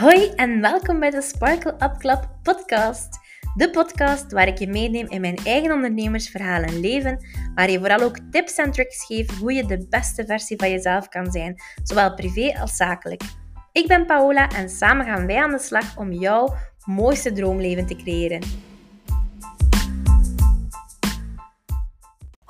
Hoi 0.00 0.30
en 0.36 0.60
welkom 0.60 1.00
bij 1.00 1.10
de 1.10 1.22
Sparkle 1.22 1.72
Up 1.72 1.94
Club 1.98 2.28
podcast. 2.42 3.18
De 3.54 3.70
podcast 3.70 4.32
waar 4.32 4.48
ik 4.48 4.58
je 4.58 4.68
meeneem 4.68 5.06
in 5.08 5.20
mijn 5.20 5.36
eigen 5.36 5.72
ondernemersverhaal 5.72 6.62
en 6.62 6.80
leven, 6.80 7.26
waar 7.54 7.70
je 7.70 7.78
vooral 7.78 8.00
ook 8.00 8.18
tips 8.30 8.54
en 8.56 8.70
tricks 8.70 9.06
geef 9.06 9.38
hoe 9.38 9.52
je 9.52 9.66
de 9.66 9.86
beste 9.88 10.26
versie 10.26 10.56
van 10.56 10.70
jezelf 10.70 11.08
kan 11.08 11.30
zijn, 11.30 11.62
zowel 11.82 12.14
privé 12.14 12.58
als 12.60 12.76
zakelijk. 12.76 13.22
Ik 13.72 13.86
ben 13.86 14.06
Paola 14.06 14.48
en 14.48 14.68
samen 14.68 15.06
gaan 15.06 15.26
wij 15.26 15.42
aan 15.42 15.50
de 15.50 15.58
slag 15.58 15.96
om 15.96 16.12
jouw 16.12 16.54
mooiste 16.84 17.32
droomleven 17.32 17.86
te 17.86 17.96
creëren. 17.96 18.40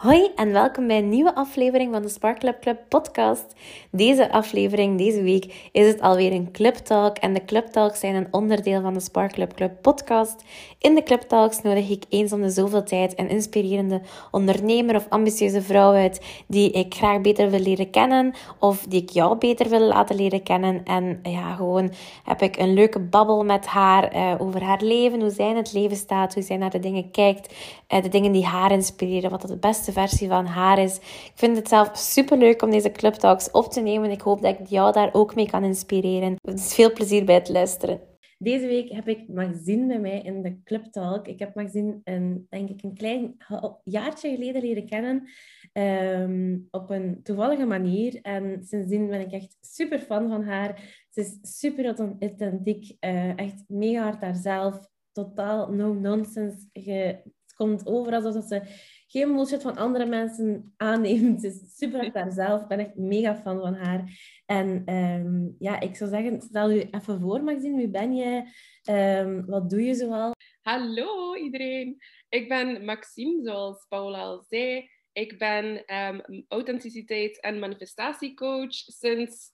Hoi 0.04 0.30
en 0.36 0.52
welkom 0.52 0.86
bij 0.86 0.98
een 0.98 1.08
nieuwe 1.08 1.34
aflevering 1.34 1.92
van 1.92 2.02
de 2.02 2.08
Spark 2.08 2.38
Club 2.38 2.78
podcast. 2.88 3.54
Deze 3.90 4.32
aflevering, 4.32 4.98
deze 4.98 5.22
week, 5.22 5.68
is 5.72 5.86
het 5.86 6.00
alweer 6.00 6.32
een 6.32 6.52
Club 6.52 6.74
Talk. 6.74 7.16
En 7.16 7.34
de 7.34 7.44
Club 7.44 7.66
Talks 7.66 8.00
zijn 8.00 8.14
een 8.14 8.28
onderdeel 8.30 8.80
van 8.80 8.94
de 8.94 9.00
Spark 9.00 9.32
Club 9.32 9.72
podcast. 9.80 10.44
In 10.78 10.94
de 10.94 11.02
Club 11.02 11.20
Talks 11.20 11.62
nodig 11.62 11.90
ik 11.90 12.04
eens 12.08 12.32
om 12.32 12.42
de 12.42 12.50
zoveel 12.50 12.82
tijd 12.82 13.18
een 13.18 13.28
inspirerende 13.28 14.00
ondernemer 14.30 14.96
of 14.96 15.06
ambitieuze 15.08 15.62
vrouw 15.62 15.92
uit 15.92 16.44
die 16.46 16.70
ik 16.70 16.94
graag 16.94 17.20
beter 17.20 17.50
wil 17.50 17.60
leren 17.60 17.90
kennen 17.90 18.34
of 18.58 18.86
die 18.88 19.02
ik 19.02 19.10
jou 19.10 19.38
beter 19.38 19.68
wil 19.68 19.80
laten 19.80 20.16
leren 20.16 20.42
kennen. 20.42 20.84
En 20.84 21.20
ja, 21.22 21.54
gewoon 21.54 21.92
heb 22.24 22.42
ik 22.42 22.56
een 22.56 22.74
leuke 22.74 23.00
babbel 23.00 23.44
met 23.44 23.66
haar 23.66 24.16
uh, 24.16 24.34
over 24.38 24.62
haar 24.62 24.82
leven, 24.82 25.20
hoe 25.20 25.30
zij 25.30 25.48
in 25.48 25.56
het 25.56 25.72
leven 25.72 25.96
staat, 25.96 26.34
hoe 26.34 26.42
zij 26.42 26.56
naar 26.56 26.70
de 26.70 26.78
dingen 26.78 27.10
kijkt, 27.10 27.54
de 27.86 28.08
dingen 28.08 28.32
die 28.32 28.44
haar 28.44 28.72
inspireren, 28.72 29.30
wat 29.30 29.42
het 29.42 29.60
beste 29.60 29.92
versie 29.92 30.28
van 30.28 30.46
haar 30.46 30.78
is. 30.78 30.96
Ik 30.96 31.32
vind 31.34 31.56
het 31.56 31.68
zelf 31.68 31.96
super 31.96 32.38
leuk 32.38 32.62
om 32.62 32.70
deze 32.70 32.90
Club 32.90 33.14
Talks 33.14 33.50
op 33.50 33.72
te 33.72 33.80
nemen. 33.80 34.10
Ik 34.10 34.20
hoop 34.20 34.42
dat 34.42 34.58
ik 34.60 34.66
jou 34.66 34.92
daar 34.92 35.10
ook 35.12 35.34
mee 35.34 35.50
kan 35.50 35.64
inspireren. 35.64 36.36
Het 36.42 36.58
is 36.58 36.74
veel 36.74 36.92
plezier 36.92 37.24
bij 37.24 37.34
het 37.34 37.48
luisteren. 37.48 38.00
Deze 38.38 38.66
week 38.66 38.90
heb 38.90 39.08
ik 39.08 39.28
Maxine 39.28 39.86
bij 39.86 39.98
mij 39.98 40.20
in 40.20 40.42
de 40.42 40.62
Club 40.62 40.84
Talk. 40.84 41.28
Ik 41.28 41.38
heb 41.38 41.54
Maxine 41.54 42.00
een, 42.04 42.46
denk 42.48 42.68
ik 42.68 42.82
een 42.82 42.94
klein 42.94 43.36
jaartje 43.84 44.30
geleden 44.30 44.62
leren 44.62 44.86
kennen. 44.86 45.28
Um, 45.72 46.68
op 46.70 46.90
een 46.90 47.20
toevallige 47.22 47.66
manier. 47.66 48.18
En 48.22 48.64
sindsdien 48.64 49.08
ben 49.08 49.20
ik 49.20 49.32
echt 49.32 49.56
super 49.60 49.98
fan 49.98 50.28
van 50.28 50.44
haar. 50.44 51.04
Ze 51.10 51.20
is 51.20 51.38
super 51.58 51.84
authentiek, 51.84 52.96
uh, 53.00 53.38
echt 53.38 53.64
mega 53.66 54.02
hard 54.02 54.20
haarzelf. 54.20 54.88
Totaal 55.12 55.72
no 55.72 55.92
nonsense. 55.92 56.68
Je, 56.72 57.22
komt 57.54 57.86
over 57.86 58.12
alsof 58.12 58.44
ze 58.44 58.62
geen 59.06 59.32
bullshit 59.32 59.62
van 59.62 59.76
andere 59.76 60.06
mensen 60.06 60.74
aanneemt. 60.76 61.40
Ze 61.40 61.46
is 61.46 61.76
super 61.76 61.98
hard 62.00 62.14
daar 62.14 62.32
zelf. 62.32 62.62
Ik 62.62 62.68
ben 62.68 62.78
echt 62.78 62.94
mega 62.94 63.36
fan 63.36 63.60
van 63.60 63.74
haar. 63.74 64.04
En 64.46 64.94
um, 64.94 65.56
ja, 65.58 65.80
ik 65.80 65.96
zou 65.96 66.10
zeggen, 66.10 66.40
stel 66.40 66.70
je 66.70 66.88
even 66.90 67.20
voor, 67.20 67.42
Maxine. 67.42 67.76
Wie 67.76 67.88
ben 67.88 68.14
je? 68.14 68.42
Um, 68.90 69.46
wat 69.46 69.70
doe 69.70 69.82
je 69.82 69.94
zoal? 69.94 70.32
Hallo 70.62 71.36
iedereen. 71.36 71.96
Ik 72.28 72.48
ben 72.48 72.84
Maxime, 72.84 73.42
zoals 73.42 73.86
Paula 73.88 74.18
al 74.18 74.44
zei. 74.48 74.88
Ik 75.12 75.38
ben 75.38 75.94
um, 75.96 76.44
authenticiteit- 76.48 77.40
en 77.40 77.58
manifestatiecoach. 77.58 78.74
Sinds 78.74 79.52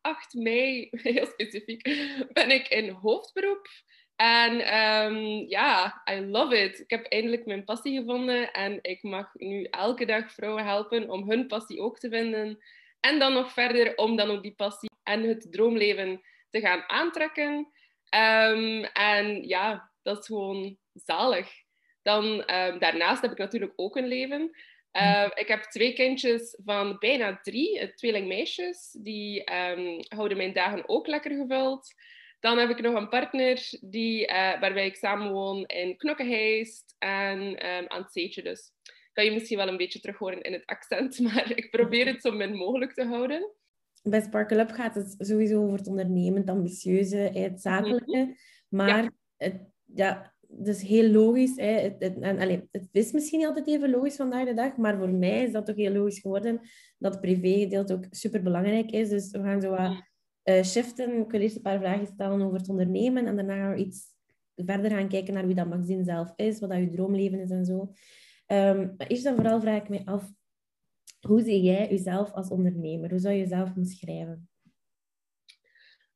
8 0.00 0.34
mei, 0.34 0.88
heel 0.90 1.26
specifiek, 1.26 1.82
ben 2.32 2.50
ik 2.50 2.68
in 2.68 2.90
hoofdberoep. 2.90 3.68
En 4.20 4.76
um, 4.80 5.48
ja, 5.48 6.02
I 6.10 6.20
love 6.20 6.62
it. 6.62 6.78
Ik 6.80 6.90
heb 6.90 7.06
eindelijk 7.06 7.46
mijn 7.46 7.64
passie 7.64 7.98
gevonden 7.98 8.52
en 8.52 8.78
ik 8.82 9.02
mag 9.02 9.34
nu 9.34 9.64
elke 9.64 10.04
dag 10.04 10.32
vrouwen 10.32 10.64
helpen 10.64 11.10
om 11.10 11.30
hun 11.30 11.46
passie 11.46 11.80
ook 11.80 11.98
te 11.98 12.08
vinden. 12.08 12.58
En 13.00 13.18
dan 13.18 13.32
nog 13.32 13.52
verder 13.52 13.96
om 13.96 14.16
dan 14.16 14.30
ook 14.30 14.42
die 14.42 14.54
passie 14.54 14.90
en 15.02 15.22
het 15.22 15.52
droomleven 15.52 16.20
te 16.50 16.60
gaan 16.60 16.82
aantrekken. 16.86 17.52
Um, 18.14 18.84
en 18.84 19.48
ja, 19.48 19.90
dat 20.02 20.18
is 20.18 20.26
gewoon 20.26 20.76
zalig. 20.92 21.48
Dan 22.02 22.24
um, 22.24 22.78
daarnaast 22.78 23.22
heb 23.22 23.30
ik 23.30 23.38
natuurlijk 23.38 23.72
ook 23.76 23.96
een 23.96 24.08
leven. 24.08 24.50
Ik 25.34 25.48
heb 25.48 25.62
twee 25.62 25.92
kindjes 25.92 26.58
van 26.64 26.96
bijna 26.98 27.40
drie, 27.42 27.94
tweelingmeisjes. 27.94 28.96
Die 29.02 29.42
houden 30.08 30.36
mijn 30.36 30.52
dagen 30.52 30.88
ook 30.88 31.06
lekker 31.06 31.30
gevuld. 31.30 31.94
Dan 32.40 32.58
heb 32.58 32.70
ik 32.70 32.80
nog 32.80 32.94
een 32.94 33.08
partner 33.08 33.78
die, 33.80 34.20
uh, 34.20 34.60
waarbij 34.60 34.86
ik 34.86 34.96
samenwoon 34.96 35.64
in 35.66 35.96
Knokkenheist 35.96 36.94
en 36.98 37.40
um, 37.40 37.88
aan 37.88 38.02
het 38.02 38.12
zeetje 38.12 38.42
dus. 38.42 38.72
Kan 39.12 39.24
je 39.24 39.30
misschien 39.30 39.56
wel 39.56 39.68
een 39.68 39.76
beetje 39.76 40.00
terug 40.00 40.18
horen 40.18 40.42
in 40.42 40.52
het 40.52 40.66
accent, 40.66 41.18
maar 41.32 41.52
ik 41.56 41.70
probeer 41.70 42.06
het 42.06 42.22
zo 42.22 42.32
min 42.32 42.54
mogelijk 42.54 42.92
te 42.94 43.04
houden. 43.04 43.50
Bij 44.02 44.20
Sparkle 44.20 44.60
Up 44.60 44.70
gaat 44.70 44.94
het 44.94 45.14
sowieso 45.18 45.62
over 45.62 45.78
het 45.78 45.88
ondernemen, 45.88 46.40
het 46.40 46.50
ambitieuze, 46.50 47.16
het 47.16 47.60
zakelijke. 47.60 48.18
Mhm. 48.18 48.32
Maar 48.68 49.02
ja. 49.02 49.10
Het, 49.36 49.60
ja, 49.84 50.34
is 50.64 50.82
heel 50.82 51.10
logisch. 51.10 51.56
Hè. 51.56 51.72
Het, 51.72 51.94
het, 51.98 52.18
en, 52.20 52.38
allez, 52.38 52.60
het 52.70 52.88
is 52.92 53.12
misschien 53.12 53.38
niet 53.38 53.48
altijd 53.48 53.66
even 53.66 53.90
logisch 53.90 54.16
vandaag 54.16 54.44
de 54.44 54.54
dag, 54.54 54.76
maar 54.76 54.98
voor 54.98 55.08
mij 55.08 55.42
is 55.42 55.52
dat 55.52 55.66
toch 55.66 55.76
heel 55.76 55.92
logisch 55.92 56.18
geworden 56.18 56.60
dat 56.98 57.12
het 57.12 57.20
privégedeelte 57.20 57.92
ook 57.92 58.06
super 58.10 58.42
belangrijk 58.42 58.90
is. 58.90 59.08
Dus 59.08 59.30
we 59.30 59.38
gaan 59.38 59.60
zo 59.60 59.70
wat 59.70 60.09
uh, 60.44 60.62
shiften. 60.62 61.20
Ik 61.20 61.30
wil 61.30 61.40
eerst 61.40 61.56
een 61.56 61.62
paar 61.62 61.78
vragen 61.78 62.06
stellen 62.06 62.42
over 62.42 62.58
het 62.58 62.68
ondernemen 62.68 63.26
en 63.26 63.36
daarna 63.36 63.74
iets 63.74 64.02
verder 64.54 64.90
gaan 64.90 65.08
kijken 65.08 65.34
naar 65.34 65.46
wie 65.46 65.54
dat 65.54 65.68
Maxine 65.68 66.04
zelf 66.04 66.32
is, 66.36 66.60
wat 66.60 66.70
dat 66.70 66.78
je 66.78 66.90
droomleven 66.90 67.40
is 67.40 67.50
en 67.50 67.64
zo. 67.64 67.92
Um, 68.46 68.94
maar 68.96 69.06
eerst 69.06 69.26
en 69.26 69.34
vooral 69.34 69.60
vraag 69.60 69.82
ik 69.82 69.88
me 69.88 70.02
af, 70.04 70.30
hoe 71.20 71.42
zie 71.42 71.62
jij 71.62 71.88
jezelf 71.88 72.32
als 72.32 72.50
ondernemer? 72.50 73.10
Hoe 73.10 73.18
zou 73.18 73.34
je 73.34 73.40
jezelf 73.40 73.76
omschrijven? 73.76 74.48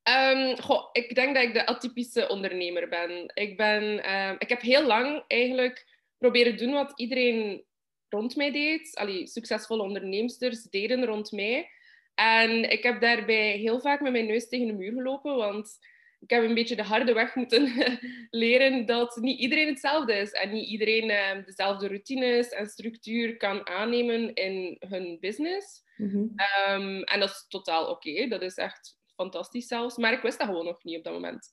Um, 0.08 0.60
goh, 0.60 0.88
ik 0.92 1.14
denk 1.14 1.34
dat 1.34 1.44
ik 1.44 1.54
de 1.54 1.66
atypische 1.66 2.28
ondernemer 2.28 2.88
ben. 2.88 3.30
Ik, 3.34 3.56
ben 3.56 4.12
um, 4.12 4.36
ik 4.38 4.48
heb 4.48 4.60
heel 4.60 4.86
lang 4.86 5.24
eigenlijk 5.26 6.00
proberen 6.18 6.56
doen 6.56 6.72
wat 6.72 6.92
iedereen 6.96 7.64
rond 8.08 8.36
mij 8.36 8.52
deed. 8.52 8.96
Allee, 8.96 9.26
succesvolle 9.26 9.82
onderneemsters 9.82 10.62
deden 10.62 11.04
rond 11.04 11.32
mij. 11.32 11.68
En 12.14 12.70
ik 12.70 12.82
heb 12.82 13.00
daarbij 13.00 13.56
heel 13.56 13.80
vaak 13.80 14.00
met 14.00 14.12
mijn 14.12 14.26
neus 14.26 14.48
tegen 14.48 14.66
de 14.66 14.72
muur 14.72 14.92
gelopen, 14.92 15.36
want 15.36 15.78
ik 16.20 16.30
heb 16.30 16.42
een 16.42 16.54
beetje 16.54 16.76
de 16.76 16.82
harde 16.82 17.12
weg 17.12 17.34
moeten 17.34 17.72
leren 18.30 18.86
dat 18.86 19.16
niet 19.16 19.41
iedereen 19.41 19.69
hetzelfde 19.69 20.14
is 20.14 20.32
en 20.32 20.52
niet 20.52 20.69
iedereen 20.69 21.10
uh, 21.10 21.44
dezelfde 21.44 21.86
routines 21.86 22.48
en 22.48 22.66
structuur 22.66 23.36
kan 23.36 23.66
aannemen 23.66 24.34
in 24.34 24.76
hun 24.88 25.16
business. 25.20 25.82
Mhm. 25.97 26.26
Ehm, 26.36 27.00
en 27.02 27.20
dat 27.20 27.30
is 27.30 27.47
totaal 27.48 27.91
oké, 27.91 28.28
dat 28.28 28.42
is 28.42 28.56
echt 28.56 28.98
fantastisch 29.14 29.66
zelfs, 29.66 29.96
maar 29.96 30.12
ik 30.12 30.22
wist 30.22 30.38
dat 30.38 30.46
gewoon 30.46 30.64
nog 30.64 30.84
niet 30.84 30.96
op 30.98 31.04
dat 31.04 31.12
moment. 31.12 31.52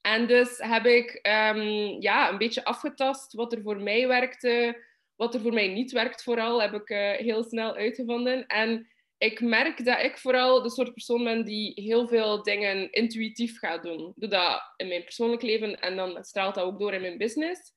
En 0.00 0.26
dus 0.26 0.58
heb 0.58 0.86
ik 0.86 1.20
um, 1.22 2.00
ja, 2.00 2.30
een 2.30 2.38
beetje 2.38 2.64
afgetast 2.64 3.32
wat 3.32 3.52
er 3.52 3.62
voor 3.62 3.80
mij 3.80 4.06
werkte, 4.06 4.84
wat 5.16 5.34
er 5.34 5.40
voor 5.40 5.52
mij 5.52 5.68
niet 5.68 5.92
werkt 5.92 6.22
vooral, 6.22 6.62
heb 6.62 6.74
ik 6.74 6.90
uh, 6.90 7.10
heel 7.10 7.44
snel 7.44 7.74
uitgevonden. 7.74 8.46
En 8.46 8.88
ik 9.18 9.40
merk 9.40 9.84
dat 9.84 10.02
ik 10.02 10.18
vooral 10.18 10.62
de 10.62 10.70
soort 10.70 10.92
persoon 10.92 11.24
ben 11.24 11.44
die 11.44 11.72
heel 11.74 12.08
veel 12.08 12.42
dingen 12.42 12.92
intuïtief 12.92 13.58
gaat 13.58 13.82
doen. 13.82 14.08
Ik 14.08 14.14
doe 14.16 14.28
dat 14.28 14.72
in 14.76 14.88
mijn 14.88 15.04
persoonlijk 15.04 15.42
leven 15.42 15.80
en 15.80 15.96
dan 15.96 16.24
straalt 16.24 16.54
dat 16.54 16.64
ook 16.64 16.78
door 16.78 16.94
in 16.94 17.00
mijn 17.00 17.18
business. 17.18 17.72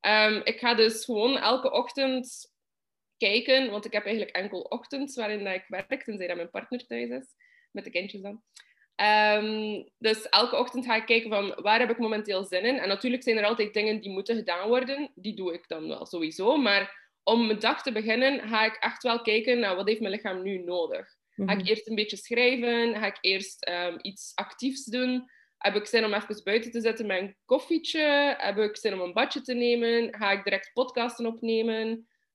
Um, 0.00 0.40
ik 0.44 0.58
ga 0.58 0.74
dus 0.74 1.04
gewoon 1.04 1.38
elke 1.38 1.70
ochtend 1.72 2.52
kijken, 3.16 3.70
want 3.70 3.84
ik 3.84 3.92
heb 3.92 4.04
eigenlijk 4.04 4.36
enkel 4.36 4.60
ochtends 4.60 5.16
waarin 5.16 5.44
dat 5.44 5.54
ik 5.54 5.64
werk, 5.68 6.02
tenzij 6.02 6.26
dat 6.26 6.36
mijn 6.36 6.50
partner 6.50 6.86
thuis 6.86 7.08
is, 7.08 7.26
met 7.70 7.84
de 7.84 7.90
kindjes 7.90 8.20
dan. 8.20 8.42
Um, 8.96 9.90
dus 9.98 10.28
elke 10.28 10.56
ochtend 10.56 10.84
ga 10.84 10.96
ik 10.96 11.06
kijken 11.06 11.30
van 11.30 11.54
waar 11.62 11.78
heb 11.78 11.90
ik 11.90 11.98
momenteel 11.98 12.44
zin 12.44 12.64
in. 12.64 12.78
En 12.78 12.88
natuurlijk 12.88 13.22
zijn 13.22 13.36
er 13.36 13.44
altijd 13.44 13.74
dingen 13.74 14.00
die 14.00 14.10
moeten 14.10 14.36
gedaan 14.36 14.68
worden. 14.68 15.10
Die 15.14 15.34
doe 15.34 15.52
ik 15.52 15.68
dan 15.68 15.88
wel 15.88 16.06
sowieso. 16.06 16.56
Maar 16.56 17.01
om 17.24 17.46
mijn 17.46 17.58
dag 17.58 17.82
te 17.82 17.92
beginnen 17.92 18.48
ga 18.48 18.64
ik 18.64 18.76
echt 18.80 19.02
wel 19.02 19.22
kijken 19.22 19.58
naar 19.58 19.76
wat 19.76 19.88
heeft 19.88 20.00
mijn 20.00 20.12
lichaam 20.12 20.42
nu 20.42 20.58
nodig. 20.58 21.20
Ga 21.36 21.52
ik 21.52 21.58
mhm. 21.58 21.66
eerst 21.66 21.88
een 21.88 21.94
beetje 21.94 22.16
schrijven? 22.16 22.94
Ga 22.94 23.06
ik 23.06 23.18
eerst 23.20 23.68
um, 23.68 23.98
iets 24.02 24.32
actiefs 24.34 24.84
doen? 24.84 25.30
Heb 25.58 25.74
ik 25.74 25.86
zin 25.86 26.04
om 26.04 26.14
even 26.14 26.40
buiten 26.44 26.70
te 26.70 26.80
zetten 26.80 27.06
met 27.06 27.20
een 27.20 27.36
koffietje? 27.44 28.34
Heb 28.38 28.58
ik 28.58 28.76
zin 28.76 28.92
om 28.92 29.00
een 29.00 29.12
badje 29.12 29.40
te 29.40 29.54
nemen? 29.54 30.14
Ga 30.14 30.30
ik 30.30 30.44
direct 30.44 30.70
podcasten 30.72 31.26
opnemen? 31.26 31.88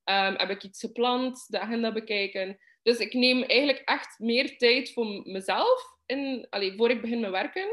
Um, 0.04 0.34
heb 0.36 0.50
ik 0.50 0.62
iets 0.62 0.80
gepland? 0.80 1.44
De 1.48 1.58
agenda 1.58 1.92
bekijken? 1.92 2.58
Dus 2.82 2.98
ik 2.98 3.12
neem 3.12 3.42
eigenlijk 3.42 3.82
echt 3.84 4.18
meer 4.18 4.56
tijd 4.56 4.92
voor 4.92 5.06
mezelf 5.24 5.82
in, 6.06 6.46
allee, 6.50 6.76
voor 6.76 6.90
ik 6.90 7.00
begin 7.00 7.20
met 7.20 7.30
werken. 7.30 7.68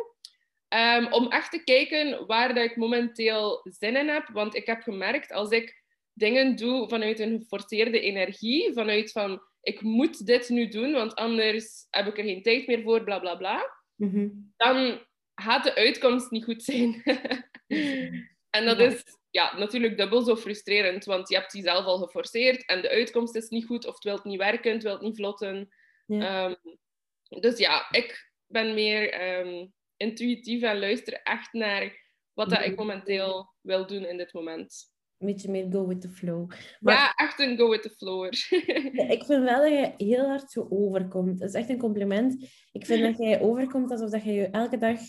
Um, 0.70 1.14
om 1.14 1.32
echt 1.32 1.52
te 1.52 1.64
kijken 1.64 2.26
waar 2.26 2.54
dat 2.54 2.64
ik 2.64 2.76
momenteel 2.76 3.60
zin 3.64 3.96
in 3.96 4.08
heb. 4.08 4.28
Want 4.34 4.56
ik 4.56 4.66
heb 4.66 4.82
gemerkt, 4.82 5.32
als 5.32 5.50
ik 5.50 5.84
dingen 6.16 6.56
doe 6.56 6.90
vanuit 6.90 7.20
een 7.20 7.40
geforceerde 7.40 8.00
energie, 8.00 8.74
vanuit 8.74 9.12
van 9.12 9.42
ik 9.62 9.82
moet 9.82 10.26
dit 10.26 10.50
nu 10.50 10.68
doen, 10.68 10.92
want 10.92 11.16
anders 11.16 11.88
heb 11.90 12.08
ik 12.08 12.18
er 12.18 12.24
geen 12.24 12.42
tijd 12.42 12.68
meer 12.68 12.82
voor, 12.82 13.04
bla 13.04 13.20
bla 13.20 13.36
bla, 13.36 13.72
mhm. 13.96 14.30
dan 14.58 15.06
gaat 15.36 15.64
de 15.64 15.76
uitkomst 15.76 16.32
niet 16.32 16.44
goed 16.44 16.64
zijn. 16.64 17.04
en 18.58 18.66
dat 18.66 18.80
is 18.80 19.04
ja, 19.30 19.58
natuurlijk 19.58 19.98
dubbel 19.98 20.22
zo 20.22 20.36
frustrerend, 20.36 21.06
want 21.06 21.30
je 21.30 21.36
hebt 21.36 21.52
die 21.52 21.64
zelf 21.64 21.86
al 21.86 21.98
geforceerd 21.98 22.66
en 22.66 22.82
de 22.82 22.90
uitkomst 22.90 23.36
is 23.36 23.50
niet 23.50 23.66
goed 23.66 23.86
of 23.86 23.94
het 23.94 24.04
wil 24.04 24.20
niet 24.24 24.40
werken, 24.40 24.72
het 24.72 24.84
wil 24.84 25.00
niet 25.02 25.16
vlotten. 25.16 25.70
Ehm, 26.08 26.56
dus 27.24 27.58
ja, 27.58 27.88
ik 27.92 28.32
ben 28.48 28.74
meer, 28.74 29.12
ehm, 29.12 29.68
intuïtief 29.98 30.62
en 30.62 30.80
luister 30.80 31.14
echt 31.14 31.54
naar 31.54 32.04
wat 32.34 32.50
dat 32.50 32.66
ik 32.66 32.76
momenteel 32.76 33.54
wil 33.62 33.88
doen 33.88 34.06
in 34.06 34.18
dit 34.18 34.34
moment. 34.34 34.95
Een 35.26 35.34
beetje 35.34 35.52
meer 35.52 35.72
go 35.72 35.88
with 35.88 36.02
the 36.02 36.10
flow. 36.10 36.52
Ja, 36.80 37.14
echt 37.14 37.40
een 37.40 37.58
go 37.58 37.70
with 37.70 37.82
the 37.82 37.90
flow. 37.90 38.26
ik 39.16 39.24
vind 39.26 39.44
wel 39.44 39.62
dat 39.62 39.70
je 39.70 39.94
heel 40.06 40.26
hard 40.26 40.52
zo 40.52 40.68
overkomt. 40.70 41.40
Dat 41.40 41.50
is 41.50 41.56
echt 41.56 41.70
een 41.70 41.78
compliment. 41.78 42.44
Ik 42.72 42.86
vind 42.86 43.04
dat 43.04 43.18
jij 43.18 43.42
overkomt 43.42 43.92
alsof 43.92 44.10
dat 44.10 44.24
je 44.24 44.32
je 44.32 44.48
elke 44.48 44.78
dag 44.78 45.00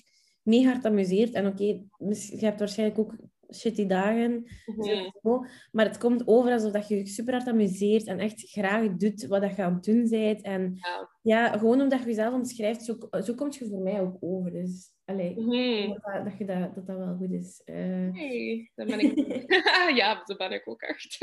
mee 0.42 0.66
hard 0.66 0.84
amuseert. 0.84 1.34
En 1.34 1.46
oké, 1.46 1.64
je 1.64 2.36
hebt 2.38 2.58
waarschijnlijk 2.58 2.98
ook 2.98 3.14
shitty 3.54 3.86
dagen. 3.86 4.44
Mhm. 4.66 5.46
Maar 5.72 5.84
het 5.84 5.98
komt 5.98 6.26
over 6.26 6.52
alsof 6.52 6.72
dat 6.72 6.88
je 6.88 6.96
je 6.96 7.06
super 7.06 7.34
hard 7.34 7.48
amuseert 7.48 8.06
en 8.06 8.18
echt 8.18 8.50
graag 8.50 8.96
doet 8.96 9.26
wat 9.26 9.40
dat 9.40 9.56
je 9.56 9.62
aan 9.62 9.74
het 9.74 9.84
doen 9.84 10.08
bent. 10.08 10.42
En 10.42 10.78
ja, 10.80 11.08
ja 11.22 11.58
gewoon 11.58 11.80
omdat 11.80 12.00
je 12.00 12.06
jezelf 12.06 12.34
omschrijft, 12.34 12.84
zo, 12.84 12.96
zo 13.24 13.34
komt 13.34 13.56
je 13.56 13.68
voor 13.68 13.82
mij 13.82 14.00
ook 14.00 14.16
over. 14.20 14.52
Dus 14.52 14.94
allee, 15.06 15.40
mm 15.40 15.98
dat, 16.02 16.24
dat, 16.24 16.38
je 16.38 16.44
dat, 16.44 16.74
dat 16.74 16.86
dat 16.86 16.96
wel 16.96 17.16
goed 17.16 17.30
is. 17.30 17.62
Uh... 17.64 18.64
Dat 18.74 18.86
ben 18.86 19.00
ik. 19.00 19.44
ja, 20.00 20.22
dat 20.24 20.38
ben 20.38 20.52
ik 20.52 20.68
ook 20.68 20.82
echt. 20.82 21.18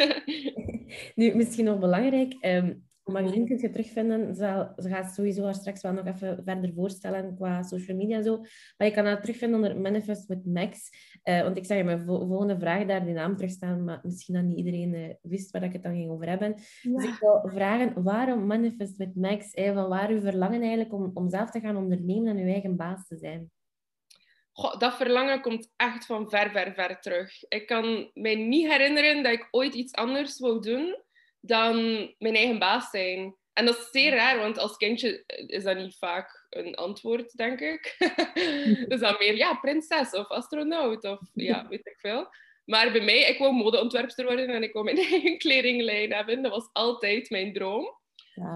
nu, 1.15 1.35
misschien 1.35 1.65
nog 1.65 1.79
belangrijk. 1.79 2.37
Um, 2.41 2.83
Magazine 3.03 3.45
kun 3.45 3.57
je 3.57 3.69
terugvinden. 3.69 4.35
Ze, 4.35 4.73
ze 4.77 4.89
gaat 4.89 5.13
sowieso 5.13 5.43
haar 5.43 5.53
straks 5.53 5.81
wel 5.81 5.93
nog 5.93 6.05
even 6.05 6.41
verder 6.45 6.73
voorstellen 6.73 7.35
qua 7.35 7.63
social 7.63 7.97
media 7.97 8.17
en 8.17 8.23
zo. 8.23 8.37
Maar 8.77 8.87
je 8.87 8.93
kan 8.93 9.05
haar 9.05 9.21
terugvinden 9.21 9.61
onder 9.61 9.81
Manifest 9.81 10.27
with 10.27 10.45
Max. 10.45 10.89
Uh, 11.23 11.41
want 11.41 11.57
ik 11.57 11.65
zag 11.65 11.77
in 11.77 11.85
mijn 11.85 12.05
volgende 12.05 12.59
vraag 12.59 12.85
daar 12.85 13.05
die 13.05 13.13
naam 13.13 13.35
terugstaan, 13.35 13.83
maar 13.83 13.99
misschien 14.03 14.35
dat 14.35 14.43
niet 14.43 14.57
iedereen 14.57 14.93
uh, 14.93 15.09
wist 15.21 15.51
waar 15.51 15.63
ik 15.63 15.73
het 15.73 15.83
dan 15.83 15.95
ging 15.95 16.09
over 16.09 16.29
hebben. 16.29 16.53
Dus 16.81 17.03
ik 17.03 17.17
wil 17.19 17.41
vragen, 17.45 18.03
waarom 18.03 18.45
Manifest 18.45 18.97
with 18.97 19.15
Max? 19.15 19.51
Eh, 19.53 19.73
van 19.73 19.89
waar 19.89 20.09
uw 20.09 20.19
verlangen 20.19 20.61
eigenlijk 20.61 20.93
om, 20.93 21.11
om 21.13 21.29
zelf 21.29 21.51
te 21.51 21.59
gaan 21.59 21.77
ondernemen 21.77 22.37
en 22.37 22.43
uw 22.43 22.51
eigen 22.51 22.75
baas 22.75 23.07
te 23.07 23.17
zijn? 23.17 23.51
Goh, 24.53 24.79
dat 24.79 24.95
verlangen 24.95 25.41
komt 25.41 25.71
echt 25.75 26.05
van 26.05 26.29
ver, 26.29 26.51
ver, 26.51 26.73
ver 26.73 26.99
terug. 26.99 27.43
Ik 27.47 27.67
kan 27.67 28.11
mij 28.13 28.35
niet 28.35 28.67
herinneren 28.67 29.23
dat 29.23 29.31
ik 29.31 29.47
ooit 29.51 29.73
iets 29.73 29.93
anders 29.93 30.39
wou 30.39 30.59
doen 30.59 31.03
dan 31.39 31.75
mijn 32.17 32.35
eigen 32.35 32.59
baas 32.59 32.89
zijn. 32.89 33.35
En 33.53 33.65
dat 33.65 33.77
is 33.77 33.89
zeer 33.91 34.15
raar, 34.15 34.37
want 34.37 34.57
als 34.57 34.77
kindje 34.77 35.23
is 35.47 35.63
dat 35.63 35.77
niet 35.77 35.97
vaak 35.97 36.45
een 36.49 36.75
antwoord, 36.75 37.31
denk 37.31 37.59
ik. 37.59 37.95
dus 38.89 38.99
dan 38.99 39.15
meer, 39.19 39.35
ja, 39.35 39.53
prinses 39.53 40.11
of 40.11 40.27
astronaut 40.27 41.03
of 41.03 41.19
ja, 41.33 41.65
weet 41.69 41.87
ik 41.87 41.99
veel. 41.99 42.27
Maar 42.65 42.91
bij 42.91 43.01
mij, 43.01 43.19
ik 43.19 43.37
wou 43.37 43.53
modeontwerpster 43.53 44.25
worden 44.25 44.49
en 44.49 44.63
ik 44.63 44.73
wou 44.73 44.85
mijn 44.85 44.97
eigen 45.11 45.37
kledinglijn 45.37 46.13
hebben. 46.13 46.41
Dat 46.41 46.51
was 46.51 46.69
altijd 46.73 47.29
mijn 47.29 47.53
droom. 47.53 48.01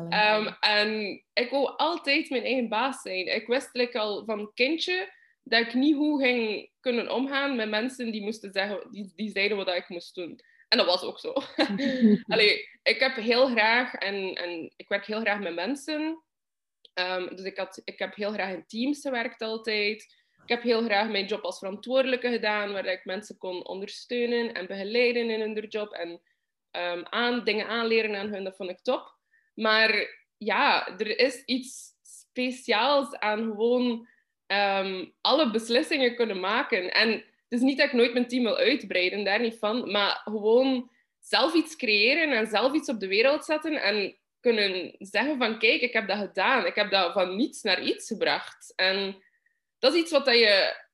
Um, 0.10 0.56
en 0.60 1.22
ik 1.34 1.50
wou 1.50 1.76
altijd 1.78 2.30
mijn 2.30 2.44
eigen 2.44 2.70
baas 2.70 3.02
zijn. 3.02 3.36
Ik 3.36 3.48
wist 3.48 3.70
like, 3.72 4.00
al 4.00 4.26
van 4.26 4.52
kindje 4.54 5.16
dat 5.50 5.68
ik 5.68 5.74
niet 5.74 5.96
goed 5.96 6.22
ging 6.22 6.70
kunnen 6.80 7.12
omgaan 7.12 7.56
met 7.56 7.70
mensen 7.70 8.12
die 8.12 8.24
moesten 8.24 8.52
zeggen, 8.52 8.92
die, 8.92 9.12
die 9.16 9.30
zeiden 9.30 9.58
wat 9.58 9.68
ik 9.68 9.90
moest 9.90 10.16
doen. 10.16 10.40
En 10.68 10.78
dat 10.78 10.88
was 10.88 11.04
ook 11.04 11.20
zo. 11.20 11.34
Allee, 12.34 12.70
ik 12.84 13.00
heb 13.00 13.16
heel 13.16 13.48
graag 13.48 13.94
en, 13.94 14.34
en 14.34 14.74
ik 14.76 14.88
werk 14.88 15.06
heel 15.06 15.20
graag 15.20 15.40
met 15.40 15.56
mensen. 15.56 16.24
Um, 16.94 17.36
dus 17.36 17.46
ik, 17.46 17.58
had, 17.58 17.82
ik 17.84 18.00
heb 18.00 18.16
heel 18.16 18.32
graag 18.32 18.54
in 18.54 18.66
teams 18.68 19.02
gewerkt 19.02 19.42
altijd. 19.42 20.16
Ik 20.44 20.50
heb 20.50 20.62
heel 20.62 20.84
graag 20.84 21.10
mijn 21.10 21.26
job 21.26 21.44
als 21.44 21.60
verantwoordelijke 21.60 22.30
gedaan, 22.30 22.72
waar 22.72 22.86
ik 22.86 23.06
mensen 23.06 23.38
kon 23.38 23.68
ondersteunen 23.68 24.54
en 24.54 24.68
begeleiden 24.68 25.30
in 25.30 25.40
hun 25.40 25.68
job 25.68 25.92
en 25.92 26.10
um, 26.72 27.06
aan, 27.10 27.44
dingen 27.44 27.68
aanleren 27.68 28.16
aan 28.16 28.34
hun. 28.34 28.44
Dat 28.44 28.56
vond 28.56 28.70
ik 28.70 28.80
top. 28.80 29.16
Maar 29.54 30.08
ja, 30.38 30.98
er 30.98 31.20
is 31.20 31.44
iets 31.46 31.96
speciaals 32.02 33.16
aan 33.16 33.44
gewoon 33.44 34.08
um, 34.48 35.14
alle 35.22 35.52
beslissingen 35.52 36.16
kunnen 36.16 36.40
maken. 36.40 36.94
En 36.94 37.10
het 37.12 37.60
is 37.60 37.62
niet 37.62 37.78
dat 37.78 37.88
ik 37.88 37.94
nooit 37.94 38.14
mijn 38.14 38.28
team 38.28 38.44
wil 38.44 38.58
uitbreiden, 38.58 39.24
daar 39.24 39.40
niet 39.40 39.58
van. 39.60 39.92
Maar 39.92 40.22
gewoon 40.24 40.92
zelf 41.20 41.54
iets 41.54 41.76
creëren 41.76 42.32
en 42.32 42.48
zelf 42.48 42.74
iets 42.74 42.90
op 42.90 43.00
de 43.00 43.08
wereld 43.08 43.46
zetten. 43.46 43.82
En 43.82 44.18
kunnen 44.40 44.96
zeggen 45.00 45.38
van, 45.38 45.60
kijk, 45.60 45.82
ik 45.82 45.94
heb 45.94 46.08
dat 46.08 46.18
gedaan. 46.18 46.66
Ik 46.66 46.76
heb 46.76 46.92
dat 46.92 47.14
van 47.14 47.36
niets 47.36 47.62
naar 47.62 47.84
iets 47.84 48.08
gebracht. 48.08 48.74
En 48.76 49.24
dat 49.80 49.94
is 49.94 50.00
iets 50.00 50.12
wat 50.12 50.26
dat 50.26 50.38
je 50.38 50.86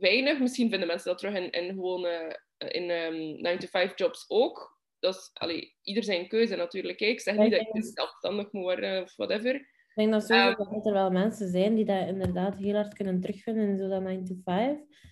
weinig... 0.00 0.38
Misschien 0.38 0.70
vinden 0.70 0.88
mensen 0.88 1.08
dat 1.08 1.18
terug 1.18 1.34
in, 1.34 1.50
in 1.50 1.68
gewone 1.68 2.40
in, 2.58 2.90
um, 2.90 3.58
9-to-5 3.58 3.94
jobs 3.94 4.24
ook. 4.28 4.78
Dat 4.98 5.14
is 5.14 5.30
allee, 5.32 5.74
ieder 5.82 6.04
zijn 6.04 6.28
keuze 6.28 6.56
natuurlijk. 6.56 7.00
Ik 7.00 7.20
zeg 7.20 7.36
niet 7.36 7.50
dat 7.50 7.68
je 7.72 7.82
zelfstandig 7.82 8.52
moet 8.52 8.62
worden 8.62 9.02
of 9.02 9.16
whatever. 9.16 9.68
Ik 9.98 10.04
denk 10.04 10.20
dat, 10.20 10.26
sowieso 10.26 10.62
um, 10.62 10.74
dat 10.74 10.86
er 10.86 10.92
wel 10.92 11.10
mensen 11.10 11.48
zijn 11.48 11.74
die 11.74 11.84
dat 11.84 12.06
inderdaad 12.06 12.56
heel 12.56 12.74
hard 12.74 12.94
kunnen 12.94 13.20
terugvinden 13.20 13.68
in 13.68 13.76
zo'n 13.76 14.24
9-to-5. 14.24 14.44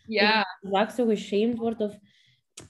Ja. 0.07 0.59
Dat 0.61 0.71
vaak 0.73 0.91
zo 0.91 1.07
geshamed 1.07 1.59
wordt 1.59 1.81
of 1.81 1.99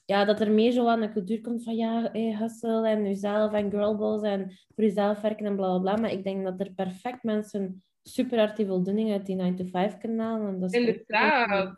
ja, 0.05 0.25
dat 0.25 0.41
er 0.41 0.51
meer 0.51 0.73
zo 0.73 0.87
aan 0.87 1.01
de 1.01 1.13
cultuur 1.13 1.41
komt 1.41 1.65
van 1.65 1.77
ja, 1.77 2.09
hey, 2.13 2.37
hustle 2.39 2.89
en 2.89 3.05
jezelf 3.05 3.53
en 3.53 3.71
girlballs 3.71 4.23
en 4.23 4.59
voor 4.75 4.85
jezelf 4.85 5.21
werken 5.21 5.47
en 5.47 5.57
bla 5.57 5.67
bla 5.67 5.79
bla. 5.79 6.03
Maar 6.03 6.13
ik 6.13 6.25
denk 6.25 6.45
dat 6.45 6.61
er 6.61 6.73
perfect 6.73 7.23
mensen 7.23 7.85
super 8.03 8.39
hard 8.39 8.57
die 8.57 8.67
voldoening 8.67 9.13
uit 9.13 9.27
die 9.27 9.37
9-to-5 9.37 9.99
kunnen 9.99 10.19
halen. 10.19 10.49
En 10.49 10.61
dat 10.61 10.75
is 10.75 10.81
Inderdaad. 10.81 11.77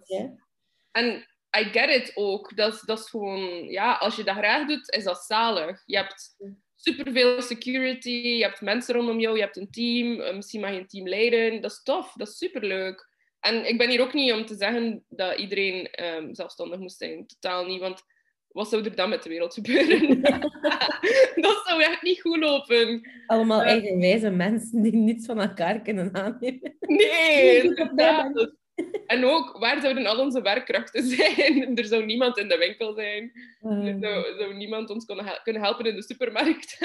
En 0.92 1.06
I 1.58 1.64
get 1.64 1.90
it 1.90 2.12
ook. 2.14 2.56
Dat 2.56 2.74
is, 2.74 2.80
dat 2.80 2.98
is 2.98 3.10
gewoon, 3.10 3.64
ja, 3.64 3.94
als 3.94 4.16
je 4.16 4.24
dat 4.24 4.36
graag 4.36 4.66
doet, 4.66 4.90
is 4.94 5.04
dat 5.04 5.18
zalig. 5.18 5.82
Je 5.84 5.96
hebt 5.96 6.36
superveel 6.80 7.42
security, 7.42 8.10
je 8.10 8.42
hebt 8.42 8.60
mensen 8.60 8.94
rondom 8.94 9.20
jou, 9.20 9.36
je 9.36 9.42
hebt 9.42 9.56
een 9.56 9.70
team, 9.70 10.20
eh, 10.20 10.34
misschien 10.34 10.60
mag 10.60 10.70
je 10.70 10.78
een 10.78 10.86
team 10.86 11.08
leiden. 11.08 11.60
Dat 11.60 11.70
is 11.70 11.82
tof, 11.82 12.12
dat 12.12 12.28
is 12.28 12.36
superleuk. 12.36 13.08
En 13.40 13.68
ik 13.68 13.78
ben 13.78 13.90
hier 13.90 14.00
ook 14.00 14.12
niet 14.12 14.32
om 14.32 14.46
te 14.46 14.54
zeggen 14.54 15.04
dat 15.08 15.38
iedereen 15.38 16.04
um, 16.04 16.34
zelfstandig 16.34 16.78
moest 16.78 16.96
zijn. 16.96 17.26
Totaal 17.26 17.66
niet. 17.66 17.80
Want 17.80 18.02
wat 18.48 18.68
zou 18.68 18.84
er 18.84 18.96
dan 18.96 19.08
met 19.08 19.22
de 19.22 19.28
wereld 19.28 19.54
gebeuren? 19.54 20.22
dat 21.46 21.62
zou 21.64 21.82
echt 21.82 22.02
niet 22.02 22.20
goed 22.20 22.36
lopen. 22.36 23.10
Allemaal 23.26 23.62
eigenwijze 23.62 24.30
mensen 24.30 24.82
die 24.82 24.94
niets 24.94 25.26
van 25.26 25.40
elkaar 25.40 25.80
kunnen 25.80 26.14
aannemen. 26.14 26.76
Nee, 26.80 27.62
inderdaad. 27.62 28.54
En 29.08 29.24
ook, 29.24 29.58
waar 29.58 29.80
zouden 29.80 30.06
al 30.06 30.18
onze 30.18 30.42
werkkrachten 30.42 31.02
zijn? 31.04 31.76
Er 31.78 31.84
zou 31.84 32.04
niemand 32.04 32.38
in 32.38 32.48
de 32.48 32.56
winkel 32.56 32.94
zijn. 32.94 33.32
Er 33.60 33.98
zou, 34.00 34.36
zou 34.38 34.54
niemand 34.54 34.90
ons 34.90 35.04
kunnen, 35.04 35.62
helpen 35.62 35.84
in 35.84 35.94
de 35.94 36.02
supermarkt. 36.02 36.78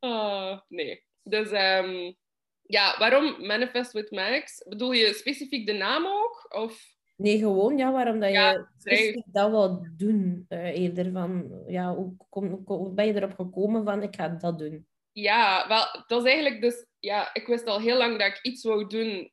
oh, 0.00 0.58
nee. 0.68 1.04
Dus 1.22 1.50
um, 1.52 2.16
ja, 2.62 2.94
waarom 2.98 3.46
Manifest 3.46 3.92
with 3.92 4.10
Max? 4.10 4.64
Bedoel 4.68 4.92
je 4.92 5.14
specifiek 5.14 5.66
de 5.66 5.72
naam 5.72 6.06
ook? 6.06 6.46
Of... 6.48 6.96
Nee, 7.16 7.38
gewoon 7.38 7.78
ja, 7.78 7.92
waarom 7.92 8.20
dat 8.20 8.30
je 8.30 8.66
specifiek 8.78 9.24
dat 9.32 9.50
wil 9.50 9.86
doen. 9.96 10.46
Uh, 10.48 10.80
eerder 10.80 11.12
van, 11.12 11.62
ja, 11.66 11.94
hoe, 11.94 12.16
kom, 12.28 12.62
hoe 12.64 12.92
ben 12.92 13.06
je 13.06 13.14
erop 13.14 13.34
gekomen 13.34 13.84
van 13.84 14.02
ik 14.02 14.14
ga 14.16 14.28
dat 14.28 14.58
doen? 14.58 14.86
Ja, 15.12 15.68
wel, 15.68 16.04
dat 16.06 16.24
is 16.24 16.32
eigenlijk 16.32 16.60
dus... 16.62 16.86
Ja, 17.00 17.30
ik 17.34 17.46
wist 17.46 17.66
al 17.66 17.80
heel 17.80 17.96
lang 17.96 18.18
dat 18.18 18.26
ik 18.26 18.38
iets 18.42 18.64
wou 18.64 18.86
doen 18.86 19.30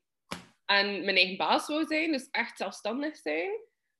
en 0.66 1.04
mijn 1.04 1.16
eigen 1.16 1.36
baas 1.36 1.66
wou 1.66 1.86
zijn. 1.86 2.12
Dus 2.12 2.28
echt 2.30 2.56
zelfstandig 2.56 3.16
zijn. 3.16 3.50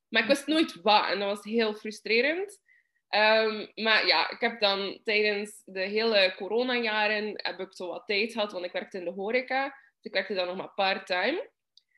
Maar 0.08 0.22
ik 0.22 0.28
wist 0.28 0.46
nooit 0.46 0.82
wat 0.82 1.10
en 1.10 1.18
dat 1.18 1.28
was 1.28 1.44
heel 1.44 1.74
frustrerend. 1.74 2.64
Um, 3.10 3.70
maar 3.74 4.06
ja, 4.06 4.30
ik 4.30 4.40
heb 4.40 4.60
dan 4.60 5.00
tijdens 5.04 5.62
de 5.64 5.80
hele 5.80 6.34
coronajaren 6.36 7.32
heb 7.34 7.60
ik 7.60 7.74
zo 7.74 7.88
wat 7.88 8.06
tijd 8.06 8.32
gehad, 8.32 8.52
want 8.52 8.64
ik 8.64 8.72
werkte 8.72 8.98
in 8.98 9.04
de 9.04 9.10
horeca. 9.10 9.64
Dus 9.64 10.04
ik 10.04 10.12
werkte 10.12 10.34
dan 10.34 10.46
nog 10.46 10.56
maar 10.56 10.74
part-time. 10.74 11.50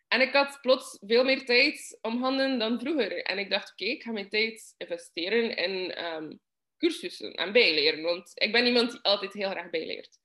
En 0.08 0.20
ik 0.20 0.32
had 0.32 0.58
plots 0.60 0.98
veel 1.00 1.24
meer 1.24 1.44
tijd 1.44 1.98
om 2.00 2.22
handen 2.22 2.58
dan 2.58 2.80
vroeger. 2.80 3.22
En 3.22 3.38
ik 3.38 3.50
dacht, 3.50 3.70
oké, 3.70 3.84
ik 3.84 4.02
ga 4.02 4.12
mijn 4.12 4.28
tijd 4.28 4.74
investeren 4.76 5.56
in 5.56 6.04
um, 6.04 6.40
cursussen 6.76 7.32
en 7.32 7.52
bijleren. 7.52 8.02
Want 8.02 8.30
ik 8.34 8.52
ben 8.52 8.66
iemand 8.66 8.90
die 8.90 9.00
altijd 9.02 9.32
heel 9.32 9.50
graag 9.50 9.70
bijleert. 9.70 10.18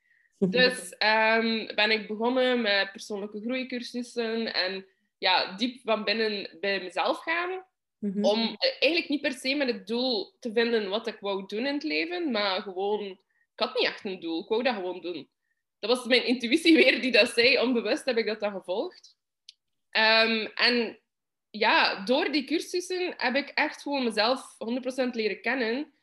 Dus 0.50 0.96
um, 1.00 1.76
ben 1.76 1.92
ik 1.92 2.08
begonnen 2.08 2.62
met 2.62 2.92
persoonlijke 2.92 3.42
groeicursussen 3.42 4.54
en 4.54 4.86
ja, 5.18 5.56
diep 5.56 5.82
van 5.84 6.04
binnen 6.04 6.58
bij 6.60 6.82
mezelf 6.82 7.18
gaan. 7.18 7.66
Mhm. 8.00 8.26
Om 8.26 8.40
eh, 8.40 8.72
eigenlijk 8.80 9.10
niet 9.10 9.22
per 9.22 9.32
se 9.32 9.56
met 9.56 9.68
het 9.68 9.88
doel 9.88 10.36
te 10.40 10.52
vinden 10.52 10.90
wat 10.90 11.08
ik 11.08 11.18
wou 11.20 11.44
doen 11.48 11.66
in 11.66 11.74
het 11.74 11.84
leven, 11.84 12.32
maar 12.32 12.62
gewoon, 12.62 13.04
ik 13.54 13.60
had 13.60 13.76
niet 13.76 13.88
echt 13.88 14.06
een 14.06 14.20
doel, 14.20 14.42
ik 14.42 14.48
wou 14.48 14.64
dat 14.64 14.76
gewoon 14.76 15.02
doen. 15.02 15.30
Dat 15.80 15.90
was 15.90 16.06
mijn 16.06 16.26
intuïtie 16.26 16.76
weer 16.76 17.02
die 17.02 17.12
dat 17.12 17.30
zei, 17.30 17.60
onbewust 17.60 18.06
heb 18.06 18.18
ik 18.18 18.26
dat 18.26 18.40
dan 18.40 18.52
gevolgd. 18.52 19.18
Um, 19.92 20.46
en 20.56 21.00
ja, 21.50 22.04
door 22.04 22.32
die 22.32 22.44
cursussen 22.44 23.14
heb 23.18 23.36
ik 23.36 23.50
echt 23.50 23.82
gewoon 23.82 24.04
mezelf 24.04 24.56
100% 25.06 25.10
leren 25.12 25.42
kennen. 25.42 25.94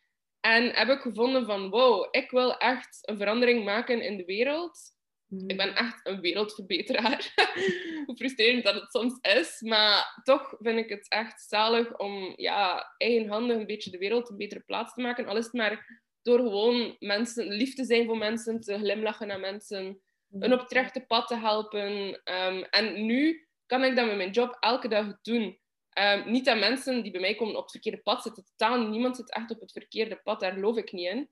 En 0.40 0.70
heb 0.74 0.88
ik 0.88 1.00
gevonden 1.00 1.46
van, 1.46 1.70
wow, 1.70 2.08
ik 2.10 2.30
wil 2.30 2.56
echt 2.56 2.98
een 3.08 3.16
verandering 3.16 3.64
maken 3.64 4.02
in 4.02 4.16
de 4.16 4.24
wereld. 4.24 4.98
Ik 5.46 5.56
ben 5.56 5.74
echt 5.74 6.06
een 6.06 6.20
wereldverbeteraar. 6.20 7.32
Hoe 8.06 8.16
frustrerend 8.16 8.64
dat 8.64 8.74
het 8.74 8.90
soms 8.90 9.18
is. 9.20 9.60
Maar 9.60 10.20
toch 10.24 10.54
vind 10.58 10.78
ik 10.78 10.88
het 10.88 11.08
echt 11.08 11.42
zalig 11.48 11.98
om 11.98 12.32
ja, 12.36 12.94
eigenhandig 12.96 13.56
een 13.56 13.66
beetje 13.66 13.90
de 13.90 13.98
wereld 13.98 14.30
een 14.30 14.36
betere 14.36 14.60
plaats 14.60 14.94
te 14.94 15.00
maken. 15.00 15.26
Al 15.26 15.36
is 15.36 15.44
het 15.44 15.52
maar 15.52 16.02
door 16.22 16.38
gewoon 16.38 16.96
mensen, 16.98 17.46
lief 17.46 17.74
te 17.74 17.84
zijn 17.84 18.06
voor 18.06 18.18
mensen, 18.18 18.60
te 18.60 18.78
glimlachen 18.78 19.26
naar 19.26 19.40
mensen, 19.40 20.00
een 20.38 20.52
op 20.52 20.60
het 20.60 20.72
rechte 20.72 21.00
pad 21.00 21.28
te 21.28 21.36
helpen. 21.36 22.20
Ehm, 22.24 22.62
en 22.70 23.06
nu 23.06 23.48
kan 23.66 23.84
ik 23.84 23.96
dat 23.96 24.06
met 24.06 24.16
mijn 24.16 24.30
job 24.30 24.56
elke 24.60 24.88
dag 24.88 25.20
doen. 25.22 25.58
Ehm, 25.90 26.30
niet 26.30 26.44
dat 26.44 26.58
mensen 26.58 27.02
die 27.02 27.12
bij 27.12 27.20
mij 27.20 27.34
komen 27.34 27.56
op 27.56 27.62
het 27.62 27.70
verkeerde 27.70 28.02
pad 28.02 28.22
zitten. 28.22 28.44
Totaal 28.44 28.88
niemand 28.88 29.16
zit 29.16 29.32
echt 29.32 29.50
op 29.50 29.60
het 29.60 29.72
verkeerde 29.72 30.20
pad. 30.24 30.40
Daar 30.40 30.52
geloof 30.52 30.76
ik 30.76 30.92
niet 30.92 31.08
in. 31.08 31.28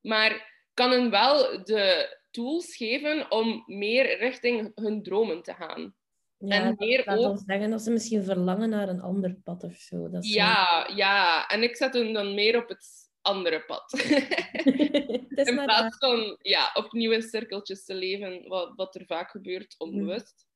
Maar 0.00 0.58
kan 0.74 0.90
hen 0.90 1.10
wel 1.10 1.64
de 1.64 2.16
tools 2.30 2.76
geven 2.76 3.30
om 3.30 3.62
meer 3.66 4.18
richting 4.18 4.72
hun 4.74 5.02
dromen 5.02 5.42
te 5.42 5.54
gaan. 5.54 5.94
Ja, 6.38 6.64
en 6.64 6.74
meer 6.78 7.04
dat 7.04 7.24
ook... 7.24 7.42
zeggen 7.46 7.70
dat 7.70 7.82
ze 7.82 7.90
misschien 7.90 8.24
verlangen 8.24 8.68
naar 8.68 8.88
een 8.88 9.00
ander 9.00 9.36
pad 9.44 9.64
of 9.64 9.76
zo. 9.76 10.10
Dat 10.10 10.28
ja, 10.28 10.90
ja, 10.94 11.46
en 11.46 11.62
ik 11.62 11.76
zet 11.76 11.94
hen 11.94 12.12
dan 12.12 12.34
meer 12.34 12.62
op 12.62 12.68
het 12.68 13.10
andere 13.22 13.64
pad. 13.64 13.92
In 15.40 15.62
plaats 15.64 15.98
van 15.98 16.38
ja, 16.42 16.70
opnieuw 16.74 17.20
cirkeltjes 17.20 17.84
te 17.84 17.94
leven, 17.94 18.48
wat, 18.48 18.72
wat 18.76 18.94
er 18.94 19.06
vaak 19.06 19.30
gebeurt 19.30 19.74
onbewust. 19.78 20.46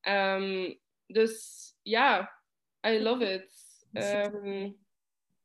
Ehm, 0.00 0.74
dus 1.06 1.64
ja, 1.82 2.37
I 2.86 3.00
love 3.00 3.34
it. 3.34 3.50
Um, 3.92 4.76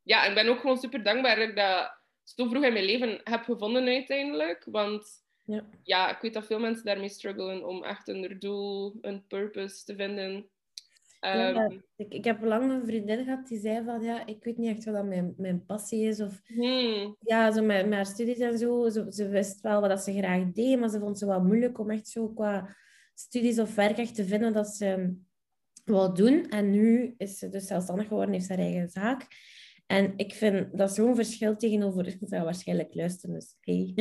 ja, 0.04 0.26
ik 0.26 0.36
ben 0.36 0.48
ook 0.48 0.60
gewoon 0.60 0.78
super 0.78 1.04
dankbaar 1.04 1.36
dat 1.36 1.50
ik 1.50 1.56
dat 1.56 1.92
zo 2.24 2.48
vroeg 2.48 2.64
in 2.64 2.74
mijn 2.74 2.86
leven 2.86 3.22
heb 3.24 3.44
gevonden 3.44 3.88
uiteindelijk. 3.88 4.66
Want 4.66 5.24
ja. 5.46 5.66
ja, 5.84 6.16
ik 6.16 6.22
weet 6.22 6.34
dat 6.34 6.46
veel 6.46 6.60
mensen 6.60 6.86
daarmee 6.86 7.10
struggelen 7.10 7.68
om 7.68 7.84
echt 7.84 8.08
een 8.08 8.36
doel, 8.40 8.98
een 9.02 9.28
purpose 9.28 9.86
te 9.86 9.96
vinden. 9.96 10.48
Ehm, 11.20 11.80
ik, 11.96 12.14
ik 12.14 12.24
heb 12.24 12.44
lang 12.44 12.72
een 12.72 12.86
vriendin 12.86 13.24
gehad 13.24 13.48
die 13.48 13.60
zei 13.60 13.84
van 13.86 14.02
ja, 14.02 14.26
ik 14.26 14.44
weet 14.44 14.58
niet 14.58 14.76
echt 14.76 14.86
wat 14.86 14.94
dat 14.94 15.06
mijn, 15.06 15.34
mijn 15.38 15.66
passie 15.66 16.08
is. 16.08 16.22
Of 16.22 16.42
hmm. 16.46 17.16
ja, 17.20 17.52
zo 17.52 17.64
met, 17.64 17.86
met 17.86 17.94
haar 17.94 18.06
studies 18.06 18.40
en 18.40 18.58
zo. 18.58 18.90
Ze, 18.90 19.06
ze 19.10 19.28
wist 19.28 19.62
wel 19.62 19.82
wat 19.82 19.90
dat 19.90 20.04
ze 20.04 20.14
graag 20.14 20.52
deed, 20.52 20.80
maar 20.80 20.90
ze 20.90 21.00
vond 21.00 21.20
het 21.20 21.30
wel 21.30 21.44
moeilijk 21.44 21.80
om 21.80 21.90
echt 21.90 22.08
zo 22.08 22.28
qua 22.28 22.76
studies 23.14 23.60
of 23.60 23.76
werk 23.76 23.98
echt 23.98 24.16
te 24.16 24.26
vinden 24.26 24.54
dat 24.54 24.68
ze 24.68 25.16
wil 25.84 26.14
doen. 26.14 26.50
En 26.50 26.72
nu 26.72 27.14
is 27.18 27.38
ze 27.38 27.50
dus 27.50 27.68
zelfstandig 27.68 28.08
geworden, 28.08 28.34
heeft 28.34 28.46
ze 28.46 28.54
haar 28.54 28.62
eigen 28.62 28.90
zaak. 28.90 29.28
En 29.88 30.14
ik 30.16 30.34
vind 30.34 30.78
dat 30.78 30.94
zo'n 30.94 31.16
verschil 31.16 31.56
tegenover... 31.56 32.08
Ik 32.08 32.18
zou 32.20 32.44
waarschijnlijk 32.44 32.96
luisteren, 32.96 33.36
dus 33.36 33.56
hey. 33.60 33.94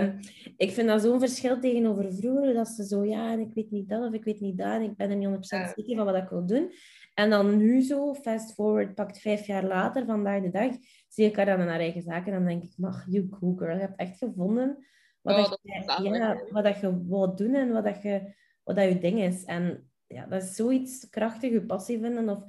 um, 0.00 0.18
ik 0.56 0.70
vind 0.70 0.88
dat 0.88 1.02
zo'n 1.02 1.18
verschil 1.18 1.60
tegenover 1.60 2.14
vroeger, 2.14 2.54
dat 2.54 2.68
ze 2.68 2.84
zo, 2.84 3.04
ja, 3.04 3.32
en 3.32 3.40
ik 3.40 3.54
weet 3.54 3.70
niet 3.70 3.88
dat 3.88 4.06
of 4.06 4.12
ik 4.12 4.24
weet 4.24 4.40
niet 4.40 4.58
dat, 4.58 4.72
en 4.72 4.82
ik 4.82 4.96
ben 4.96 5.10
er 5.10 5.16
niet 5.16 5.28
100% 5.28 5.30
zeker 5.40 5.96
van 5.96 6.04
wat 6.04 6.16
ik 6.16 6.28
wil 6.28 6.46
doen. 6.46 6.72
En 7.14 7.30
dan 7.30 7.56
nu 7.56 7.80
zo, 7.80 8.14
fast 8.14 8.54
forward, 8.54 8.94
pakt 8.94 9.20
vijf 9.20 9.46
jaar 9.46 9.64
later, 9.64 10.04
vandaag 10.04 10.42
de 10.42 10.50
dag, 10.50 10.70
zie 11.08 11.26
ik 11.26 11.36
haar 11.36 11.46
dan 11.46 11.60
in 11.60 11.66
haar 11.66 11.80
eigen 11.80 12.02
zaken 12.02 12.32
en 12.32 12.38
dan 12.38 12.48
denk 12.48 12.62
ik, 12.62 12.72
mag, 12.76 13.04
you 13.08 13.26
go 13.30 13.54
girl, 13.56 13.74
je 13.74 13.80
hebt 13.80 13.98
echt 13.98 14.18
gevonden 14.18 14.86
wat, 15.20 15.38
oh, 15.38 15.50
dat, 15.50 15.58
je, 15.62 16.08
ja, 16.08 16.42
wat 16.50 16.64
dat 16.64 16.80
je 16.80 17.06
wilt 17.08 17.38
doen 17.38 17.54
en 17.54 17.72
wat 17.72 17.84
dat 17.84 18.02
je, 18.02 18.34
wat 18.62 18.76
dat 18.76 18.88
je 18.88 18.98
ding 18.98 19.20
is. 19.20 19.44
En 19.44 19.90
ja, 20.06 20.26
dat 20.26 20.42
is 20.42 20.54
zoiets 20.54 21.08
krachtig, 21.10 21.52
je 21.52 21.66
passie 21.66 22.00
vinden 22.00 22.28
of 22.28 22.44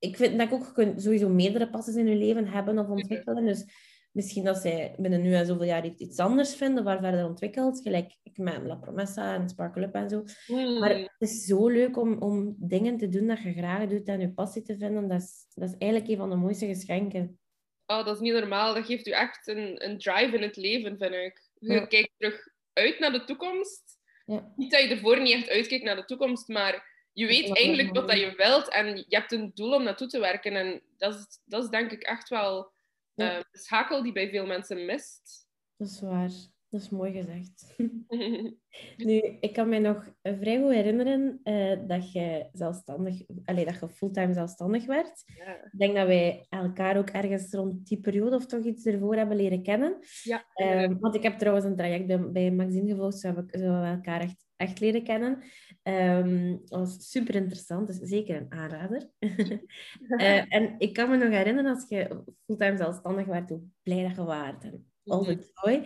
ik 0.00 0.16
vind 0.16 0.38
dat 0.38 0.46
ik 0.46 0.52
ook 0.52 0.74
kunt 0.74 1.02
sowieso 1.02 1.28
meerdere 1.28 1.70
passies 1.70 1.94
in 1.94 2.06
je 2.06 2.16
leven 2.16 2.46
hebben 2.46 2.78
of 2.78 2.88
ontwikkelen. 2.88 3.46
Dus 3.46 3.64
misschien 4.12 4.44
dat 4.44 4.56
zij 4.56 4.94
binnen 4.98 5.22
nu 5.22 5.34
en 5.34 5.46
zoveel 5.46 5.66
jaar 5.66 5.86
iets 5.86 6.18
anders 6.18 6.54
vinden, 6.54 6.84
waar 6.84 7.00
verder 7.00 7.24
ontwikkelt. 7.24 7.80
Gelijk 7.82 8.16
ik 8.22 8.38
met 8.38 8.62
La 8.62 8.74
Promessa 8.74 9.34
en 9.34 9.48
Sparkle 9.48 9.86
Up 9.86 9.94
en 9.94 10.08
zo. 10.08 10.24
Hmm. 10.46 10.78
Maar 10.78 10.94
het 10.94 11.10
is 11.18 11.44
zo 11.44 11.68
leuk 11.68 11.96
om, 11.96 12.22
om 12.22 12.54
dingen 12.58 12.96
te 12.96 13.08
doen 13.08 13.26
dat 13.26 13.42
je 13.42 13.52
graag 13.52 13.88
doet 13.88 14.08
en 14.08 14.20
je 14.20 14.32
passie 14.32 14.62
te 14.62 14.76
vinden. 14.76 15.08
Dat 15.08 15.20
is, 15.20 15.46
dat 15.54 15.68
is 15.68 15.74
eigenlijk 15.78 16.10
een 16.10 16.16
van 16.16 16.30
de 16.30 16.36
mooiste 16.36 16.66
geschenken. 16.66 17.38
Oh, 17.86 18.04
dat 18.04 18.14
is 18.14 18.20
niet 18.20 18.32
normaal. 18.32 18.74
Dat 18.74 18.86
geeft 18.86 19.06
u 19.06 19.10
echt 19.10 19.48
een, 19.48 19.84
een 19.84 19.98
drive 19.98 20.36
in 20.36 20.42
het 20.42 20.56
leven, 20.56 20.98
vind 20.98 21.14
ik. 21.14 21.48
Je 21.58 21.86
kijkt 21.86 22.12
terug 22.16 22.48
uit 22.72 22.98
naar 22.98 23.12
de 23.12 23.24
toekomst. 23.24 23.99
Ja. 24.30 24.52
Niet 24.56 24.70
dat 24.70 24.80
je 24.80 24.88
ervoor 24.88 25.20
niet 25.20 25.34
echt 25.34 25.48
uitkijkt 25.48 25.84
naar 25.84 25.96
de 25.96 26.04
toekomst, 26.04 26.48
maar 26.48 26.88
je 27.12 27.26
weet 27.26 27.56
eigenlijk 27.56 27.94
wat 27.94 28.08
dat 28.08 28.18
je 28.18 28.34
wilt 28.36 28.68
en 28.68 28.96
je 28.96 29.16
hebt 29.16 29.32
een 29.32 29.50
doel 29.54 29.74
om 29.74 29.82
naartoe 29.82 30.08
te 30.08 30.18
werken. 30.18 30.56
En 30.56 30.82
dat 30.96 31.14
is, 31.14 31.40
dat 31.44 31.62
is 31.62 31.70
denk 31.70 31.90
ik 31.90 32.02
echt 32.02 32.28
wel 32.28 32.72
uh, 33.16 33.38
de 33.50 33.58
schakel 33.58 34.02
die 34.02 34.12
bij 34.12 34.30
veel 34.30 34.46
mensen 34.46 34.84
mist. 34.84 35.48
Dat 35.76 35.88
is 35.88 36.00
waar. 36.00 36.30
Dat 36.70 36.80
is 36.80 36.90
mooi 36.90 37.12
gezegd. 37.12 37.74
nu, 39.06 39.18
ik 39.40 39.52
kan 39.52 39.68
me 39.68 39.78
nog 39.78 40.12
vrij 40.22 40.60
goed 40.60 40.72
herinneren 40.72 41.40
uh, 41.44 41.78
dat 41.86 42.12
je 42.12 42.48
zelfstandig, 42.52 43.22
allez, 43.44 43.64
dat 43.64 43.80
je 43.80 43.88
fulltime 43.88 44.32
zelfstandig 44.32 44.86
werd. 44.86 45.22
Ja. 45.36 45.64
Ik 45.64 45.78
denk 45.78 45.94
dat 45.94 46.06
wij 46.06 46.46
elkaar 46.48 46.96
ook 46.96 47.10
ergens 47.10 47.52
rond 47.52 47.88
die 47.88 48.00
periode 48.00 48.36
of 48.36 48.46
toch 48.46 48.64
iets 48.64 48.86
ervoor 48.86 49.16
hebben 49.16 49.36
leren 49.36 49.62
kennen. 49.62 49.98
Ja. 50.22 50.44
Uh, 50.54 50.96
want 51.00 51.14
ik 51.14 51.22
heb 51.22 51.38
trouwens 51.38 51.66
een 51.66 51.76
traject 51.76 52.06
bij, 52.06 52.30
bij 52.30 52.50
Magazine 52.50 52.90
gevolgd, 52.90 53.18
zo 53.18 53.26
hebben 53.26 53.80
we 53.80 53.86
elkaar 53.86 54.20
echt, 54.20 54.46
echt 54.56 54.80
leren 54.80 55.04
kennen. 55.04 55.42
Um, 55.82 56.60
dat 56.64 56.78
was 56.78 57.10
super 57.10 57.34
interessant, 57.34 57.86
dus 57.86 57.98
zeker 57.98 58.36
een 58.36 58.52
aanrader. 58.52 59.10
uh, 59.18 60.52
en 60.54 60.74
ik 60.78 60.92
kan 60.92 61.10
me 61.10 61.16
nog 61.16 61.28
herinneren 61.28 61.74
als 61.74 61.88
je 61.88 62.22
fulltime 62.46 62.76
zelfstandig 62.76 63.26
werd, 63.26 63.48
hoe 63.48 63.62
blij 63.82 64.02
dat 64.02 64.16
je 64.16 64.24
waard. 64.24 64.64
En 64.64 64.90
al 65.04 65.26
het 65.26 65.50
joy. 65.54 65.82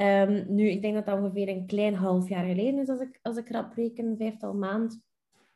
Um, 0.00 0.44
nu, 0.48 0.68
ik 0.68 0.82
denk 0.82 0.94
dat 0.94 1.06
dat 1.06 1.18
ongeveer 1.18 1.48
een 1.48 1.66
klein 1.66 1.94
half 1.94 2.28
jaar 2.28 2.44
geleden 2.44 2.78
is, 2.80 2.88
als 2.88 3.00
ik, 3.00 3.18
als 3.22 3.36
ik 3.36 3.50
rap 3.50 3.74
reken, 3.74 4.16
vijftal 4.16 4.54
maand. 4.54 5.00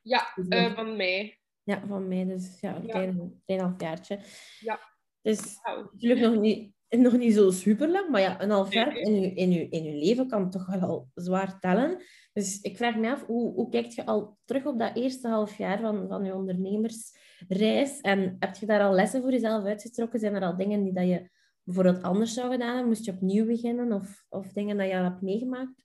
Ja, 0.01 0.35
uh, 0.37 0.75
van 0.75 0.97
mei. 0.97 1.39
Ja, 1.63 1.83
van 1.87 2.09
mei, 2.09 2.27
dus 2.27 2.61
ja, 2.61 2.77
een 2.77 2.87
Klein, 2.87 3.41
klein 3.45 3.61
halfjaartje. 3.61 4.19
Ja. 4.61 4.81
Dus 5.21 5.59
natuurlijk 5.93 6.21
nog 6.21 6.41
niet, 6.41 6.75
nog 6.89 7.17
niet 7.17 7.35
zo 7.35 7.51
super 7.51 7.89
lang, 7.89 8.11
maar 8.11 8.21
ja, 8.21 8.43
een 8.43 8.51
half 8.51 8.73
jaar 8.73 8.97
in 8.97 9.21
je, 9.21 9.35
in, 9.35 9.53
je, 9.53 9.69
in 9.69 9.85
je 9.85 9.95
leven 9.95 10.29
kan 10.29 10.51
toch 10.51 10.67
wel 10.67 10.81
al 10.81 11.09
zwaar 11.15 11.61
tellen. 11.61 12.03
Dus 12.33 12.61
ik 12.61 12.77
vraag 12.77 12.97
me 12.97 13.11
af, 13.11 13.27
hoe, 13.27 13.53
hoe 13.53 13.69
kijk 13.69 13.87
je 13.87 14.07
al 14.07 14.39
terug 14.45 14.67
op 14.67 14.79
dat 14.79 14.97
eerste 14.97 15.29
half 15.29 15.59
jaar 15.59 15.81
van, 15.81 16.09
van 16.09 16.25
je 16.25 16.35
ondernemersreis? 16.35 18.01
En 18.01 18.37
heb 18.39 18.57
je 18.57 18.67
daar 18.67 18.83
al 18.83 18.93
lessen 18.93 19.21
voor 19.23 19.31
jezelf 19.31 19.65
uitgetrokken? 19.65 20.21
Zijn 20.21 20.35
er 20.35 20.43
al 20.43 20.57
dingen 20.57 20.83
die 20.83 20.93
dat 20.93 21.09
je 21.09 21.31
bijvoorbeeld 21.65 22.03
anders 22.03 22.35
zou 22.35 22.51
gedaan 22.51 22.69
hebben? 22.69 22.87
Moest 22.87 23.05
je 23.05 23.13
opnieuw 23.13 23.47
beginnen 23.47 23.93
of, 23.93 24.25
of 24.29 24.53
dingen 24.53 24.77
dat 24.77 24.89
je 24.89 24.97
al 24.97 25.03
hebt 25.03 25.23
meegemaakt? 25.23 25.85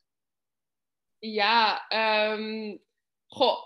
Ja, 1.19 1.85
um, 2.33 2.79
goh, 3.27 3.59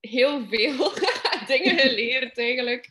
heel 0.00 0.46
veel 0.46 0.92
dingen 1.52 1.78
geleerd 1.78 2.38
eigenlijk. 2.38 2.88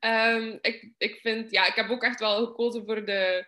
Um, 0.00 0.58
ik, 0.60 0.92
ik 0.98 1.18
vind, 1.20 1.50
ja, 1.50 1.66
ik 1.66 1.74
heb 1.74 1.90
ook 1.90 2.02
echt 2.02 2.20
wel 2.20 2.46
gekozen 2.46 2.84
voor 2.84 3.04
de, 3.04 3.46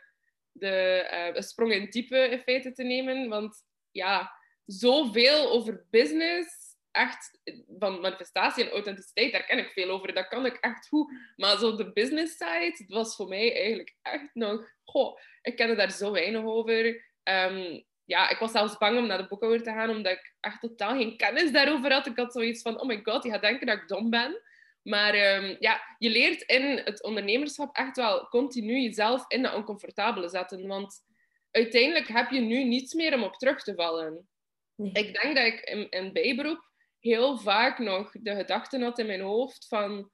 de 0.52 1.06
uh, 1.34 1.42
sprong 1.42 1.72
in 1.72 1.90
type 1.90 2.16
in 2.16 2.38
feite 2.38 2.72
te 2.72 2.82
nemen. 2.82 3.28
Want 3.28 3.64
ja, 3.90 4.32
zoveel 4.64 5.50
over 5.50 5.86
business 5.90 6.65
echt 6.96 7.40
van 7.78 8.00
manifestatie 8.00 8.64
en 8.64 8.70
authenticiteit, 8.70 9.32
daar 9.32 9.44
ken 9.44 9.58
ik 9.58 9.70
veel 9.70 9.90
over. 9.90 10.14
Dat 10.14 10.28
kan 10.28 10.46
ik 10.46 10.56
echt 10.56 10.88
goed. 10.88 11.12
Maar 11.36 11.58
zo 11.58 11.76
de 11.76 11.92
business 11.92 12.36
side, 12.36 12.74
het 12.76 12.88
was 12.88 13.16
voor 13.16 13.28
mij 13.28 13.54
eigenlijk 13.54 13.94
echt 14.02 14.34
nog... 14.34 14.74
Goh, 14.84 15.18
ik 15.42 15.56
kende 15.56 15.74
daar 15.74 15.90
zo 15.90 16.12
weinig 16.12 16.44
over. 16.44 17.04
Um, 17.22 17.84
ja, 18.04 18.30
ik 18.30 18.38
was 18.38 18.52
zelfs 18.52 18.78
bang 18.78 18.98
om 18.98 19.06
naar 19.06 19.18
de 19.18 19.28
boekhouder 19.28 19.62
te 19.62 19.70
gaan, 19.70 19.90
omdat 19.90 20.12
ik 20.12 20.34
echt 20.40 20.60
totaal 20.60 20.96
geen 20.96 21.16
kennis 21.16 21.52
daarover 21.52 21.92
had. 21.92 22.06
Ik 22.06 22.16
had 22.16 22.32
zoiets 22.32 22.62
van, 22.62 22.80
oh 22.80 22.86
my 22.86 23.00
god, 23.02 23.22
die 23.22 23.32
gaat 23.32 23.40
denken 23.40 23.66
dat 23.66 23.76
ik 23.76 23.88
dom 23.88 24.10
ben. 24.10 24.42
Maar 24.82 25.36
um, 25.36 25.56
ja, 25.58 25.80
je 25.98 26.10
leert 26.10 26.42
in 26.42 26.62
het 26.84 27.02
ondernemerschap 27.02 27.76
echt 27.76 27.96
wel 27.96 28.28
continu 28.28 28.80
jezelf 28.80 29.24
in 29.28 29.42
dat 29.42 29.54
oncomfortabele 29.54 30.28
zetten. 30.28 30.66
Want 30.66 31.04
uiteindelijk 31.50 32.08
heb 32.08 32.30
je 32.30 32.40
nu 32.40 32.64
niets 32.64 32.94
meer 32.94 33.14
om 33.14 33.22
op 33.22 33.34
terug 33.34 33.62
te 33.62 33.74
vallen. 33.74 34.28
Ik 34.76 35.20
denk 35.22 35.36
dat 35.36 35.46
ik 35.46 35.60
in, 35.60 35.90
in 35.90 36.12
bijberoep 36.12 36.64
heel 37.06 37.38
vaak 37.38 37.78
nog 37.78 38.12
de 38.12 38.34
gedachten 38.34 38.82
had 38.82 38.98
in 38.98 39.06
mijn 39.06 39.20
hoofd 39.20 39.68
van 39.68 40.10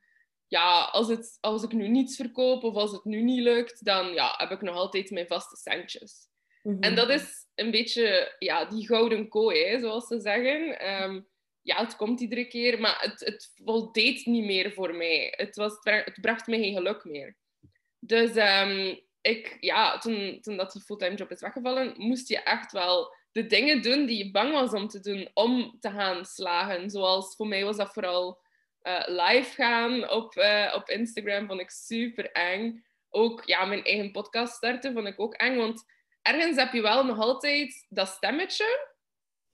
ja, 0.46 0.80
als, 0.80 1.08
het, 1.08 1.38
als 1.40 1.62
ik 1.62 1.72
nu 1.72 1.88
niets 1.88 2.16
verkoop 2.16 2.62
of 2.62 2.74
als 2.74 2.92
het 2.92 3.04
nu 3.04 3.22
niet 3.22 3.42
lukt, 3.42 3.84
dan 3.84 4.12
ja, 4.12 4.34
heb 4.36 4.50
ik 4.50 4.60
nog 4.60 4.76
altijd 4.76 5.10
mijn 5.10 5.26
vaste 5.26 5.56
centjes. 5.56 6.28
Mhm. 6.62 6.82
En 6.82 6.94
dat 6.94 7.08
is 7.08 7.46
een 7.54 7.70
beetje 7.70 8.36
ja, 8.38 8.64
die 8.64 8.86
gouden 8.86 9.28
kooi, 9.28 9.64
hè, 9.64 9.80
zoals 9.80 10.06
ze 10.06 10.20
zeggen. 10.20 10.78
Ehm, 10.78 11.20
ja, 11.62 11.76
het 11.76 11.96
komt 11.96 12.20
iedere 12.20 12.46
keer, 12.48 12.80
maar 12.80 13.00
het, 13.00 13.20
het 13.20 13.52
voldeed 13.64 14.26
niet 14.26 14.44
meer 14.44 14.72
voor 14.72 14.94
mij. 14.94 15.32
Het, 15.36 15.56
was, 15.56 15.78
het 15.82 16.18
bracht 16.20 16.46
me 16.46 16.56
geen 16.56 16.74
geluk 16.74 17.04
meer. 17.04 17.36
Dus 17.98 18.36
um, 18.36 19.00
ik, 19.20 19.56
ja, 19.60 19.98
toen, 19.98 20.38
toen 20.40 20.56
dat 20.56 20.72
die 20.72 20.82
fulltime 20.82 21.16
job 21.16 21.30
is 21.30 21.40
weggevallen, 21.40 21.94
moest 21.96 22.28
je 22.28 22.42
echt 22.42 22.72
wel 22.72 23.14
de 23.32 23.46
dingen 23.46 23.82
doen 23.82 24.06
die 24.06 24.24
je 24.24 24.30
bang 24.30 24.52
was 24.52 24.72
om 24.72 24.88
te 24.88 25.00
doen, 25.00 25.28
om 25.34 25.76
te 25.80 25.90
gaan 25.90 26.24
slagen. 26.24 26.90
Zoals 26.90 27.36
voor 27.36 27.46
mij 27.46 27.64
was 27.64 27.76
dat 27.76 27.92
vooral 27.92 28.40
uh, 28.82 29.02
live 29.06 29.54
gaan 29.54 30.10
op, 30.10 30.36
uh, 30.36 30.72
op 30.74 30.88
Instagram, 30.88 31.46
vond 31.46 31.60
ik 31.60 31.70
super 31.70 32.32
eng. 32.32 32.84
Ook 33.10 33.44
ja, 33.44 33.64
mijn 33.64 33.84
eigen 33.84 34.10
podcast 34.10 34.54
starten 34.54 34.92
vond 34.92 35.06
ik 35.06 35.20
ook 35.20 35.34
eng, 35.34 35.56
want 35.56 35.84
ergens 36.22 36.56
heb 36.56 36.72
je 36.72 36.82
wel 36.82 37.04
nog 37.04 37.18
altijd 37.18 37.86
dat 37.88 38.08
stemmetje, 38.08 38.90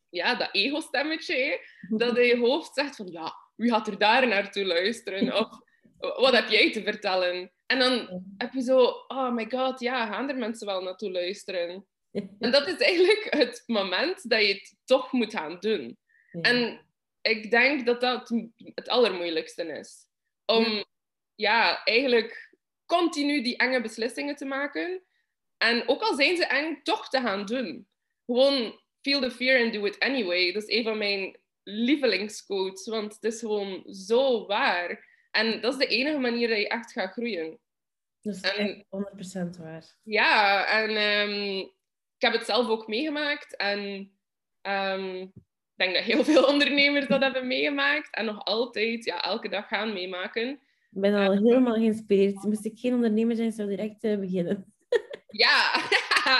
ja, 0.08 0.35
dat 0.35 0.49
ego-stemmetje, 0.52 1.66
dat 1.88 2.18
in 2.18 2.26
je 2.26 2.38
hoofd 2.47 2.75
zegt 2.75 2.97
van 2.97 3.06
ja, 3.06 3.35
wie 3.56 3.70
gaat 3.70 3.87
er 3.87 3.99
daar 3.99 4.26
naartoe 4.26 4.64
luisteren? 4.64 5.32
Of 5.38 5.61
wat 5.99 6.32
heb 6.32 6.49
jij 6.49 6.73
te 6.73 6.82
vertellen? 6.82 7.52
En 7.66 7.78
dan 7.78 8.23
heb 8.37 8.52
je 8.52 8.62
zo, 8.62 8.85
oh 9.08 9.32
my 9.32 9.47
god, 9.50 9.80
ja, 9.80 10.06
gaan 10.06 10.28
er 10.28 10.37
mensen 10.37 10.66
wel 10.66 10.82
naartoe 10.82 11.11
luisteren? 11.11 11.87
En 12.38 12.50
dat 12.50 12.66
is 12.66 12.76
eigenlijk 12.76 13.26
het 13.30 13.62
moment 13.66 14.28
dat 14.30 14.40
je 14.40 14.52
het 14.52 14.76
toch 14.84 15.12
moet 15.12 15.32
gaan 15.32 15.56
doen. 15.60 15.98
En 16.40 16.86
ik 17.20 17.50
denk 17.50 17.86
dat 17.86 18.00
dat 18.00 18.30
het 18.74 18.88
allermoeilijkste 18.88 19.64
is. 19.64 20.06
Om 20.44 20.84
ja, 21.34 21.84
eigenlijk 21.84 22.56
continu 22.86 23.42
die 23.42 23.56
enge 23.56 23.80
beslissingen 23.80 24.36
te 24.36 24.44
maken. 24.44 25.02
En 25.56 25.88
ook 25.88 26.02
al 26.02 26.14
zijn 26.14 26.36
ze 26.36 26.46
eng, 26.46 26.80
toch 26.82 27.08
te 27.08 27.20
gaan 27.20 27.44
doen. 27.44 27.88
Gewoon 28.26 28.80
feel 29.00 29.20
the 29.20 29.30
fear 29.30 29.64
and 29.64 29.72
do 29.72 29.84
it 29.84 29.98
anyway. 29.98 30.52
Dat 30.52 30.62
is 30.62 30.76
een 30.76 30.84
van 30.84 30.98
mijn 30.98 31.38
lievelingsquotes, 31.62 32.86
want 32.86 33.14
het 33.14 33.24
is 33.24 33.40
gewoon 33.40 33.84
zo 33.94 34.46
waar. 34.46 35.06
En 35.30 35.60
dat 35.60 35.72
is 35.72 35.78
de 35.78 35.94
enige 35.94 36.18
manier 36.18 36.48
dat 36.48 36.58
je 36.58 36.68
echt 36.68 36.92
gaat 36.92 37.12
groeien. 37.12 37.58
Dat 38.20 38.34
is 38.34 38.40
en, 38.40 38.86
100% 39.56 39.58
waar. 39.58 39.96
Ja, 40.02 40.66
en 40.66 40.90
um, 41.30 41.72
ik 42.18 42.25
heb 42.25 42.32
het 42.32 42.44
zelf 42.44 42.68
ook 42.68 42.87
meegemaakt. 42.87 43.56
En 43.56 44.10
um, 44.62 45.20
ik 45.22 45.75
denk 45.75 45.94
dat 45.94 46.04
heel 46.04 46.25
veel 46.25 46.46
ondernemers 46.52 47.06
dat 47.06 47.22
hebben 47.22 47.46
meegemaakt. 47.46 48.14
En 48.14 48.25
nog 48.25 48.44
altijd 48.44 49.04
ja, 49.04 49.22
elke 49.22 49.48
dag 49.48 49.68
gaan 49.68 49.92
meemaken. 49.92 50.48
Ik 50.90 51.00
ben 51.00 51.14
al 51.14 51.32
helemaal 51.32 51.75
geïnspireerd. 51.75 52.42
Moest 52.42 52.64
ik 52.64 52.78
geen 52.78 52.94
ondernemer 52.94 53.37
zijn, 53.37 53.52
zou 53.52 53.68
direct 53.68 54.04
uh, 54.04 54.18
beginnen. 54.18 54.64
Ja! 55.30 55.82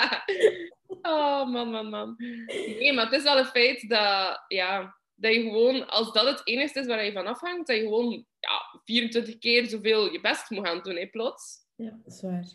oh, 1.01 1.51
man, 1.51 1.69
man, 1.71 1.89
man. 1.89 2.15
Nee, 2.17 2.93
maar 2.93 3.05
het 3.05 3.13
is 3.13 3.23
wel 3.23 3.37
een 3.37 3.45
feit 3.45 3.89
dat, 3.89 4.43
ja, 4.47 4.97
dat 5.15 5.33
je 5.33 5.41
gewoon, 5.41 5.87
als 5.87 6.13
dat 6.13 6.25
het 6.25 6.41
enige 6.43 6.79
is 6.79 6.85
waar 6.85 7.05
je 7.05 7.11
van 7.11 7.27
afhangt, 7.27 7.67
dat 7.67 7.75
je 7.75 7.81
gewoon 7.81 8.25
ja, 8.39 8.79
24 8.83 9.37
keer 9.37 9.65
zoveel 9.65 10.11
je 10.11 10.21
best 10.21 10.49
moet 10.49 10.67
gaan 10.67 10.81
doen, 10.83 10.95
hè, 10.95 11.07
plots. 11.07 11.57
Ja, 11.75 11.99
dat 12.03 12.13
is 12.13 12.21
waar. 12.21 12.45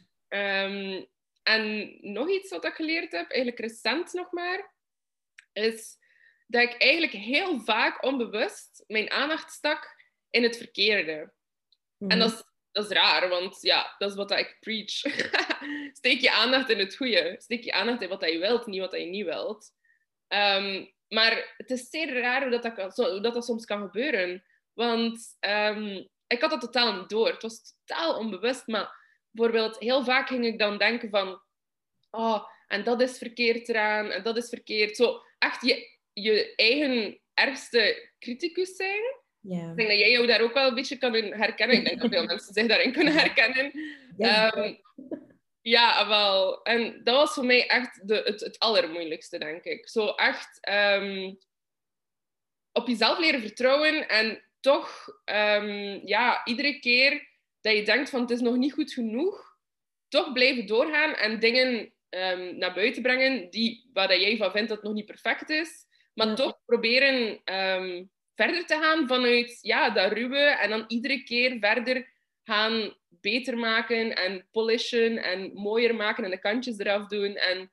Um, 0.64 1.06
en 1.44 1.96
nog 2.00 2.30
iets 2.30 2.50
wat 2.50 2.64
ik 2.64 2.74
geleerd 2.74 3.12
heb, 3.12 3.30
eigenlijk 3.30 3.60
recent 3.60 4.12
nog 4.12 4.32
maar, 4.32 4.74
is 5.52 5.96
dat 6.46 6.62
ik 6.62 6.82
eigenlijk 6.82 7.12
heel 7.12 7.60
vaak 7.60 8.04
onbewust 8.04 8.84
mijn 8.86 9.10
aandacht 9.10 9.52
stak 9.52 10.02
in 10.30 10.42
het 10.42 10.56
verkeerde. 10.56 11.32
En 11.98 12.06
mhm. 12.06 12.18
dat 12.18 12.32
is, 12.32 12.42
dat 12.72 12.84
is 12.84 12.90
raar, 12.90 13.28
want 13.28 13.58
ja, 13.60 13.94
dat 13.98 14.10
is 14.10 14.16
wat 14.16 14.30
ik 14.30 14.56
preach. 14.60 14.90
Steek 16.00 16.20
je 16.20 16.30
aandacht 16.30 16.70
in 16.70 16.78
het 16.78 16.96
goede. 16.96 17.34
Steek 17.38 17.64
je 17.64 17.72
aandacht 17.72 18.02
in 18.02 18.08
wat 18.08 18.24
je 18.24 18.38
wilt, 18.38 18.66
niet 18.66 18.80
wat 18.80 18.92
je 18.92 19.06
niet 19.06 19.24
wilt. 19.24 19.70
Um, 20.28 20.92
maar 21.08 21.54
het 21.56 21.70
is 21.70 21.90
zeer 21.90 22.20
raar 22.20 22.42
hoe 22.42 22.50
dat, 22.50 22.62
dat, 22.62 22.96
hoe 22.96 23.20
dat, 23.20 23.34
dat 23.34 23.44
soms 23.44 23.64
kan 23.64 23.80
gebeuren. 23.80 24.44
Want 24.72 25.36
um, 25.40 26.08
ik 26.26 26.40
had 26.40 26.50
dat 26.50 26.60
totaal 26.60 27.00
niet 27.00 27.08
door. 27.08 27.28
Het 27.28 27.42
was 27.42 27.74
totaal 27.84 28.18
onbewust. 28.18 28.66
Maar 28.66 29.03
bijvoorbeeld, 29.34 29.78
heel 29.78 30.04
vaak 30.04 30.28
ging 30.28 30.44
ik 30.44 30.58
dan 30.58 30.78
denken 30.78 31.10
van... 31.10 31.42
Oh, 32.10 32.44
en 32.66 32.84
dat 32.84 33.00
is 33.00 33.18
verkeerd 33.18 33.68
eraan, 33.68 34.10
en 34.10 34.22
dat 34.22 34.36
is 34.36 34.48
verkeerd. 34.48 34.96
Zo, 34.96 35.22
echt 35.38 35.66
je, 35.66 35.98
je 36.12 36.54
eigen 36.54 37.20
ergste 37.34 38.10
criticus 38.18 38.76
zijn. 38.76 39.22
Ik 39.42 39.76
denk 39.76 39.88
dat 39.88 39.98
jij 39.98 40.10
jou 40.10 40.26
daar 40.26 40.40
ook 40.40 40.52
wel 40.52 40.68
een 40.68 40.74
beetje 40.74 40.98
kan 40.98 41.14
herkennen. 41.14 41.76
Ik 41.76 41.84
denk 41.84 42.00
dat 42.00 42.10
veel 42.10 42.24
mensen 42.24 42.54
zich 42.54 42.66
daarin 42.66 42.92
kunnen 42.92 43.12
herkennen. 43.12 43.72
Ja, 44.16 44.56
um, 44.56 44.80
ja 45.60 46.08
wel. 46.08 46.62
En 46.62 47.00
dat 47.04 47.16
was 47.16 47.34
voor 47.34 47.44
mij 47.44 47.66
echt 47.66 48.08
de, 48.08 48.14
het, 48.24 48.40
het 48.40 48.58
allermoeilijkste, 48.58 49.38
denk 49.38 49.64
ik. 49.64 49.88
Zo 49.88 50.06
echt 50.06 50.68
um, 50.68 51.38
op 52.72 52.88
jezelf 52.88 53.18
leren 53.18 53.40
vertrouwen 53.40 54.08
en 54.08 54.44
toch 54.60 55.08
um, 55.24 56.06
ja, 56.06 56.44
iedere 56.44 56.78
keer 56.78 57.28
dat 57.64 57.76
je 57.76 57.82
denkt 57.82 58.10
van 58.10 58.20
het 58.20 58.30
is 58.30 58.40
nog 58.40 58.56
niet 58.56 58.72
goed 58.72 58.92
genoeg, 58.92 59.56
toch 60.08 60.32
blijven 60.32 60.66
doorgaan 60.66 61.14
en 61.14 61.40
dingen 61.40 61.92
um, 62.10 62.58
naar 62.58 62.74
buiten 62.74 63.02
brengen 63.02 63.50
die, 63.50 63.90
waar 63.92 64.20
jij 64.20 64.36
van 64.36 64.50
vindt 64.50 64.68
dat 64.68 64.76
het 64.76 64.86
nog 64.86 64.94
niet 64.94 65.06
perfect 65.06 65.50
is. 65.50 65.86
Maar 66.14 66.34
toch 66.34 66.58
proberen 66.64 67.40
um, 67.54 68.10
verder 68.34 68.66
te 68.66 68.74
gaan 68.74 69.06
vanuit 69.08 69.58
ja, 69.60 69.90
dat 69.90 70.12
ruwe 70.12 70.38
en 70.38 70.70
dan 70.70 70.84
iedere 70.88 71.22
keer 71.22 71.58
verder 71.60 72.12
gaan 72.42 72.96
beter 73.08 73.58
maken 73.58 74.16
en 74.16 74.48
polishen 74.50 75.22
en 75.22 75.52
mooier 75.52 75.94
maken 75.94 76.24
en 76.24 76.30
de 76.30 76.38
kantjes 76.38 76.78
eraf 76.78 77.06
doen. 77.06 77.36
En 77.36 77.70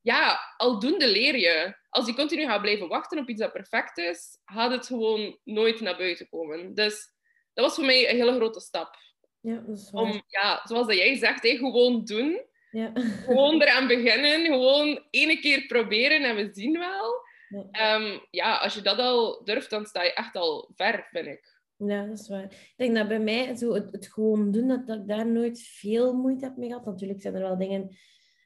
ja, 0.00 0.40
aldoende 0.56 1.08
leer 1.08 1.38
je. 1.38 1.76
Als 1.88 2.06
je 2.06 2.14
continu 2.14 2.44
gaat 2.44 2.60
blijven 2.60 2.88
wachten 2.88 3.18
op 3.18 3.28
iets 3.28 3.40
dat 3.40 3.52
perfect 3.52 3.98
is, 3.98 4.38
gaat 4.44 4.70
het 4.70 4.86
gewoon 4.86 5.38
nooit 5.44 5.80
naar 5.80 5.96
buiten 5.96 6.28
komen. 6.28 6.74
Dus 6.74 7.12
dat 7.52 7.64
was 7.64 7.74
voor 7.74 7.84
mij 7.84 8.10
een 8.10 8.16
hele 8.16 8.34
grote 8.34 8.60
stap. 8.60 8.96
Ja, 9.42 9.62
dat 9.66 9.78
is 9.78 9.90
waar. 9.90 10.02
Om, 10.02 10.22
ja, 10.26 10.60
zoals 10.64 10.86
dat 10.86 10.96
jij 10.96 11.16
zegt, 11.16 11.46
gewoon 11.46 12.04
doen. 12.04 12.42
Ja. 12.70 12.92
Gewoon 13.26 13.62
eraan 13.62 13.86
beginnen. 13.86 14.44
Gewoon 14.44 15.04
ene 15.10 15.40
keer 15.40 15.66
proberen 15.66 16.22
en 16.22 16.36
we 16.36 16.48
zien 16.52 16.78
wel. 16.78 17.14
Ja. 17.48 17.66
Ehm, 17.70 18.18
ja, 18.30 18.56
als 18.56 18.74
je 18.74 18.80
dat 18.80 18.98
al 18.98 19.44
durft, 19.44 19.70
dan 19.70 19.86
sta 19.86 20.02
je 20.02 20.12
echt 20.12 20.36
al 20.36 20.70
ver, 20.74 21.08
vind 21.10 21.26
ik. 21.26 21.60
Ja, 21.76 22.06
dat 22.06 22.18
is 22.18 22.28
waar. 22.28 22.44
Ik 22.44 22.74
denk 22.76 22.94
dat 22.94 23.08
bij 23.08 23.20
mij 23.20 23.56
zo 23.56 23.74
het, 23.74 23.92
het 23.92 24.06
gewoon 24.06 24.50
doen, 24.50 24.68
dat, 24.68 24.86
dat 24.86 24.98
ik 24.98 25.08
daar 25.08 25.26
nooit 25.26 25.62
veel 25.62 26.14
moeite 26.14 26.44
heb 26.44 26.56
mee 26.56 26.68
gehad. 26.68 26.84
Natuurlijk 26.84 27.20
zijn 27.20 27.34
er 27.34 27.40
wel 27.40 27.58
dingen 27.58 27.96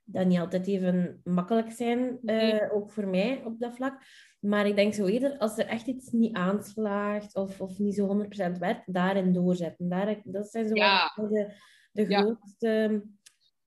dat 0.04 0.26
niet 0.26 0.38
altijd 0.38 0.66
even 0.66 1.20
makkelijk 1.24 1.70
zijn, 1.70 2.18
uh, 2.22 2.74
ook 2.74 2.90
voor 2.90 3.06
mij 3.06 3.42
op 3.44 3.60
dat 3.60 3.74
vlak. 3.74 4.02
Maar 4.38 4.66
ik 4.66 4.76
denk 4.76 4.94
zo 4.94 5.06
eerder, 5.06 5.38
als 5.38 5.58
er 5.58 5.66
echt 5.66 5.86
iets 5.86 6.10
niet 6.10 6.36
aanslaagt 6.36 7.34
of, 7.34 7.60
of 7.60 7.78
niet 7.78 7.94
zo 7.94 8.24
100% 8.54 8.58
werkt, 8.58 8.92
daarin 8.92 9.32
doorzetten. 9.32 9.88
Daar, 9.88 10.20
dat 10.24 10.50
zijn 10.50 10.68
zo 10.68 10.74
de, 10.74 11.52
de 11.92 12.04
grootste 12.04 13.02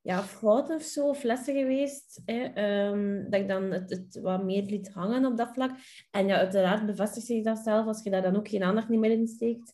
ja, 0.01 0.23
fouten 0.23 0.75
of 0.75 0.81
zo, 0.81 1.09
of 1.09 1.23
lessen 1.23 1.55
geweest. 1.55 2.21
Hè, 2.25 2.67
um, 2.87 3.29
dat 3.29 3.41
ik 3.41 3.47
dan 3.47 3.63
het, 3.63 3.89
het, 3.89 4.19
wat 4.21 4.43
meer 4.43 4.63
liet 4.63 4.93
hangen 4.93 5.25
op 5.25 5.37
dat 5.37 5.53
vlak. 5.53 5.71
En 6.11 6.27
ja, 6.27 6.37
uiteraard 6.37 6.85
bevestigt 6.85 7.25
zich 7.25 7.43
dat 7.43 7.57
zelf 7.57 7.85
als 7.85 8.03
je 8.03 8.09
daar 8.09 8.21
dan 8.21 8.35
ook 8.35 8.47
geen 8.47 8.63
aandacht 8.63 8.89
meer 8.89 9.11
in 9.11 9.27
steekt. 9.27 9.73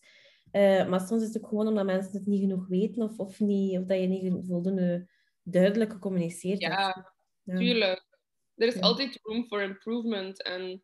Uh, 0.52 0.88
maar 0.88 1.00
soms 1.00 1.22
is 1.22 1.28
het 1.28 1.44
ook 1.44 1.50
gewoon 1.50 1.68
omdat 1.68 1.86
mensen 1.86 2.12
het 2.12 2.26
niet 2.26 2.42
genoeg 2.42 2.68
weten 2.68 3.04
of, 3.04 3.20
of, 3.20 3.40
niet, 3.40 3.78
of 3.78 3.86
dat 3.86 4.00
je 4.00 4.08
niet 4.08 4.46
voldoende 4.48 5.08
duidelijk 5.44 5.92
gecommuniceerd 5.92 6.62
ja, 6.62 6.86
hebt. 6.86 7.14
Ja, 7.44 7.58
tuurlijk. 7.58 8.15
Er 8.56 8.68
is 8.68 8.82
altijd 8.82 9.20
room 9.22 9.46
for 9.48 9.62
improvement. 9.62 10.44
En 10.44 10.84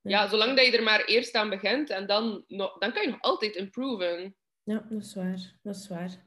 ja, 0.00 0.28
zolang 0.28 0.56
dat 0.56 0.66
je 0.66 0.76
er 0.76 0.82
maar 0.82 1.04
eerst 1.04 1.34
aan 1.34 1.50
begint, 1.50 1.90
en 1.90 2.06
dan, 2.06 2.44
dan 2.48 2.92
kan 2.92 3.02
je 3.02 3.08
nog 3.10 3.20
altijd 3.20 3.54
improven. 3.54 4.36
Ja, 4.62 4.86
dat 4.88 5.02
is 5.02 5.14
waar. 5.14 5.58
Dat 5.62 5.76
is 5.76 5.88
waar. 5.88 6.26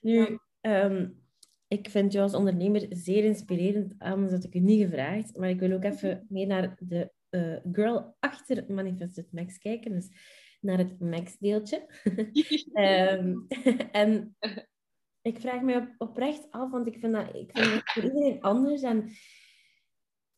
Nu, 0.00 0.38
um, 0.60 1.22
ik 1.68 1.90
vind 1.90 2.12
jou 2.12 2.24
als 2.24 2.34
ondernemer 2.34 2.86
zeer 2.90 3.24
inspirerend, 3.24 3.94
anders 3.98 4.32
had 4.32 4.44
ik 4.44 4.54
u 4.54 4.58
niet 4.58 4.82
gevraagd. 4.82 5.36
Maar 5.36 5.48
ik 5.48 5.60
wil 5.60 5.72
ook 5.72 5.84
even 5.84 6.26
mee 6.28 6.46
naar 6.46 6.76
de 6.78 7.12
uh, 7.30 7.56
girl 7.72 8.16
achter 8.20 8.64
Manifested 8.68 9.32
Max 9.32 9.58
kijken. 9.58 9.92
Dus 9.92 10.08
naar 10.60 10.78
het 10.78 11.00
Max-deeltje. 11.00 11.86
um, 12.74 13.46
en 14.02 14.36
ik 15.30 15.40
vraag 15.40 15.60
me 15.60 15.76
op, 15.76 16.08
oprecht 16.08 16.46
af, 16.50 16.70
want 16.70 16.86
ik 16.86 16.98
vind 16.98 17.12
dat, 17.12 17.34
ik 17.34 17.50
vind 17.52 17.72
dat 17.72 17.82
voor 17.84 18.02
iedereen 18.02 18.40
anders. 18.40 18.82
En 18.82 19.10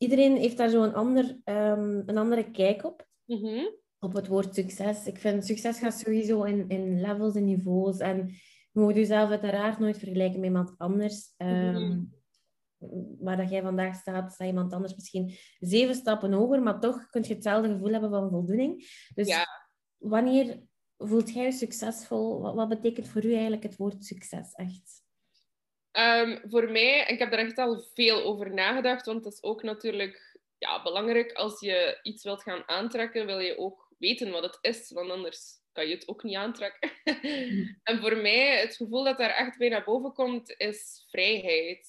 iedereen 0.05 0.37
heeft 0.37 0.57
daar 0.57 0.69
zo'n 0.69 0.93
ander, 0.93 1.25
um, 1.45 2.03
een 2.05 2.17
andere 2.17 2.51
kijk 2.51 2.83
op. 2.83 3.07
Mm 3.25 3.37
-hmm. 3.37 3.75
Op 3.99 4.13
het 4.13 4.27
woord 4.27 4.55
succes. 4.55 5.07
Ik 5.07 5.17
vind 5.17 5.45
succes 5.45 5.79
gaat 5.79 5.99
sowieso 5.99 6.43
in, 6.43 6.69
in 6.69 7.01
levels 7.01 7.35
en 7.35 7.45
niveaus. 7.45 7.97
En 7.97 8.27
je 8.71 8.79
moet 8.79 8.95
jezelf 8.95 9.29
uiteraard 9.29 9.79
nooit 9.79 9.97
vergelijken 9.97 10.39
met 10.39 10.49
iemand 10.49 10.73
anders. 10.77 11.33
Um, 11.37 12.13
Waar 13.19 13.37
dat 13.37 13.49
jij 13.49 13.61
vandaag 13.61 13.95
staat, 13.95 14.33
staat 14.33 14.47
iemand 14.47 14.73
anders 14.73 14.95
misschien 14.95 15.33
zeven 15.59 15.95
stappen 15.95 16.33
hoger, 16.33 16.61
maar 16.61 16.79
toch 16.79 17.09
kun 17.09 17.23
je 17.23 17.33
hetzelfde 17.33 17.69
gevoel 17.69 17.91
hebben 17.91 18.09
van 18.09 18.29
voldoening. 18.29 18.87
Dus 19.13 19.27
ja. 19.27 19.45
wanneer 19.97 20.59
voelt 20.97 21.33
jij 21.33 21.43
je 21.43 21.51
succesvol? 21.51 22.41
Wat, 22.41 22.55
wat, 22.55 22.69
betekent 22.69 23.07
voor 23.07 23.25
u 23.25 23.33
eigenlijk 23.33 23.63
het 23.63 23.75
woord 23.75 24.05
succes 24.05 24.51
echt? 24.51 25.04
Um, 25.97 26.41
voor 26.43 26.71
mij, 26.71 27.05
ik 27.07 27.19
heb 27.19 27.31
daar 27.31 27.39
echt 27.39 27.57
al 27.57 27.79
veel 27.93 28.23
over 28.23 28.53
nagedacht, 28.53 29.05
want 29.05 29.23
dat 29.23 29.33
is 29.33 29.43
ook 29.43 29.63
natuurlijk 29.63 30.39
ja, 30.57 30.81
belangrijk. 30.83 31.31
Als 31.31 31.59
je 31.59 31.99
iets 32.01 32.23
wilt 32.23 32.41
gaan 32.43 32.63
aantrekken, 32.65 33.25
wil 33.25 33.39
je 33.39 33.57
ook 33.57 33.93
weten 33.97 34.31
wat 34.31 34.43
het 34.43 34.57
is, 34.61 34.91
want 34.91 35.11
anders 35.11 35.63
kan 35.71 35.87
je 35.87 35.93
het 35.93 36.07
ook 36.07 36.23
niet 36.23 36.35
aantrekken. 36.35 36.91
En 37.83 37.99
voor 37.99 38.17
mij, 38.17 38.59
het 38.59 38.75
gevoel 38.75 39.03
dat 39.03 39.17
daar 39.17 39.29
echt 39.29 39.57
bij 39.57 39.69
naar 39.69 39.83
boven 39.83 40.13
komt, 40.13 40.53
is 40.57 41.05
vrijheid. 41.09 41.87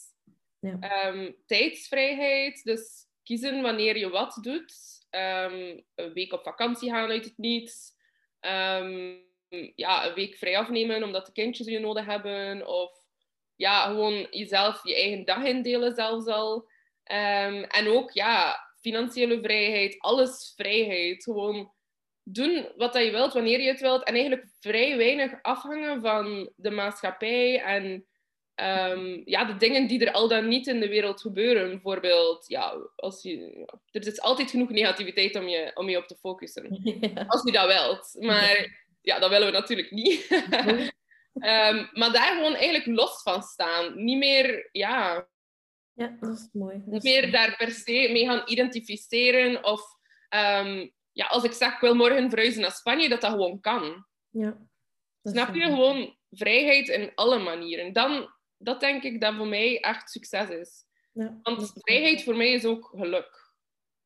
Ja. 0.60 0.76
Ehm, 0.80 1.32
tijdsvrijheid, 1.46 2.64
dus 2.64 3.06
kiezen 3.22 3.62
wanneer 3.62 3.96
je 3.96 4.08
wat 4.08 4.38
doet. 4.40 4.74
Um, 5.10 5.84
een 5.94 6.12
week 6.12 6.32
op 6.32 6.42
vakantie 6.42 6.90
gaan 6.90 7.10
uit 7.10 7.24
het 7.24 7.38
niets. 7.38 7.94
Um, 8.40 9.24
ja, 9.74 10.06
een 10.06 10.14
week 10.14 10.34
vrij 10.34 10.58
afnemen 10.58 11.02
omdat 11.02 11.26
de 11.26 11.32
kindjes 11.32 11.66
je 11.66 11.78
nodig 11.78 12.04
hebben. 12.04 12.66
Of 12.66 13.05
ja, 13.56 13.86
gewoon 13.86 14.26
jezelf 14.30 14.80
je 14.82 14.94
eigen 14.94 15.24
dag 15.24 15.44
indelen 15.44 15.94
zelfs 15.94 16.26
al. 16.26 16.68
en 17.68 17.88
ook 17.88 18.10
ja, 18.10 18.56
financiële 18.80 19.40
vrijheid, 19.40 19.98
alles 19.98 20.52
vrijheid. 20.56 21.22
Gewoon 21.22 21.72
doen 22.22 22.68
wat 22.76 22.94
je 22.94 23.10
wilt, 23.10 23.32
wanneer 23.32 23.60
je 23.60 23.68
het 23.68 23.80
wilt. 23.80 24.04
En 24.04 24.14
eigenlijk 24.14 24.46
vrij 24.60 24.96
weinig 24.96 25.32
afhangen 25.42 26.00
van 26.00 26.50
de 26.56 26.70
maatschappij 26.70 27.62
en 27.62 28.06
ehm, 28.54 29.22
ja, 29.24 29.44
de 29.44 29.56
dingen 29.56 29.86
die 29.86 30.04
er 30.04 30.12
al 30.12 30.28
dan 30.28 30.48
niet 30.48 30.66
in 30.66 30.80
de 30.80 30.88
wereld 30.88 31.20
gebeuren. 31.20 31.70
Bijvoorbeeld, 31.70 32.48
ja, 32.48 32.74
als 32.96 33.22
je, 33.22 33.66
er 33.90 34.06
is 34.06 34.20
altijd 34.20 34.50
genoeg 34.50 34.70
negativiteit 34.70 35.36
om 35.36 35.48
je, 35.48 35.70
om 35.74 35.88
je 35.88 35.98
op 35.98 36.06
te 36.06 36.16
focussen. 36.16 36.68
Als 37.32 37.42
je 37.44 37.52
dat 37.52 37.66
wilt. 37.66 38.16
Maar 38.20 38.84
ja, 39.02 39.18
dat 39.18 39.30
willen 39.30 39.46
we 39.46 39.52
natuurlijk 39.52 39.90
niet. 39.90 40.26
um, 41.36 41.88
maar 41.92 42.12
daar 42.12 42.34
gewoon 42.34 42.54
eigenlijk 42.54 42.86
los 42.86 43.22
van 43.22 43.42
staan. 43.42 44.04
Niet 44.04 44.18
meer, 44.18 44.68
ja... 44.72 45.28
Ja, 45.92 46.16
dat 46.20 46.38
is 46.38 46.48
mooi. 46.52 46.82
niet 46.86 47.02
meer 47.02 47.30
daar 47.30 47.56
per 47.56 47.70
se 47.70 48.08
mee 48.12 48.26
gaan 48.26 48.42
identificeren. 48.46 49.64
Of 49.64 49.80
um, 50.28 50.92
ja, 51.12 51.26
als 51.26 51.44
ik 51.44 51.52
zeg, 51.52 51.74
ik 51.74 51.80
wil 51.80 51.94
morgen 51.94 52.30
verhuizen 52.30 52.60
naar 52.60 52.70
Spanje, 52.70 53.08
dat 53.08 53.20
dat 53.20 53.30
gewoon 53.30 53.60
kan. 53.60 54.06
Ja. 54.30 54.66
Snap 55.22 55.54
je? 55.54 55.60
Gewoon 55.60 56.16
vrijheid 56.30 56.88
in 56.88 57.12
alle 57.14 57.38
manieren. 57.38 57.92
Dan, 57.92 58.34
dat 58.56 58.80
denk 58.80 59.02
ik 59.02 59.20
dat 59.20 59.34
voor 59.34 59.46
mij 59.46 59.80
echt 59.80 60.10
succes 60.10 60.48
is. 60.48 60.84
Ja, 61.12 61.38
Want 61.42 61.72
vrijheid 61.74 62.22
voor 62.22 62.36
mij 62.36 62.52
is 62.52 62.64
ook 62.64 62.92
geluk. 62.96 63.54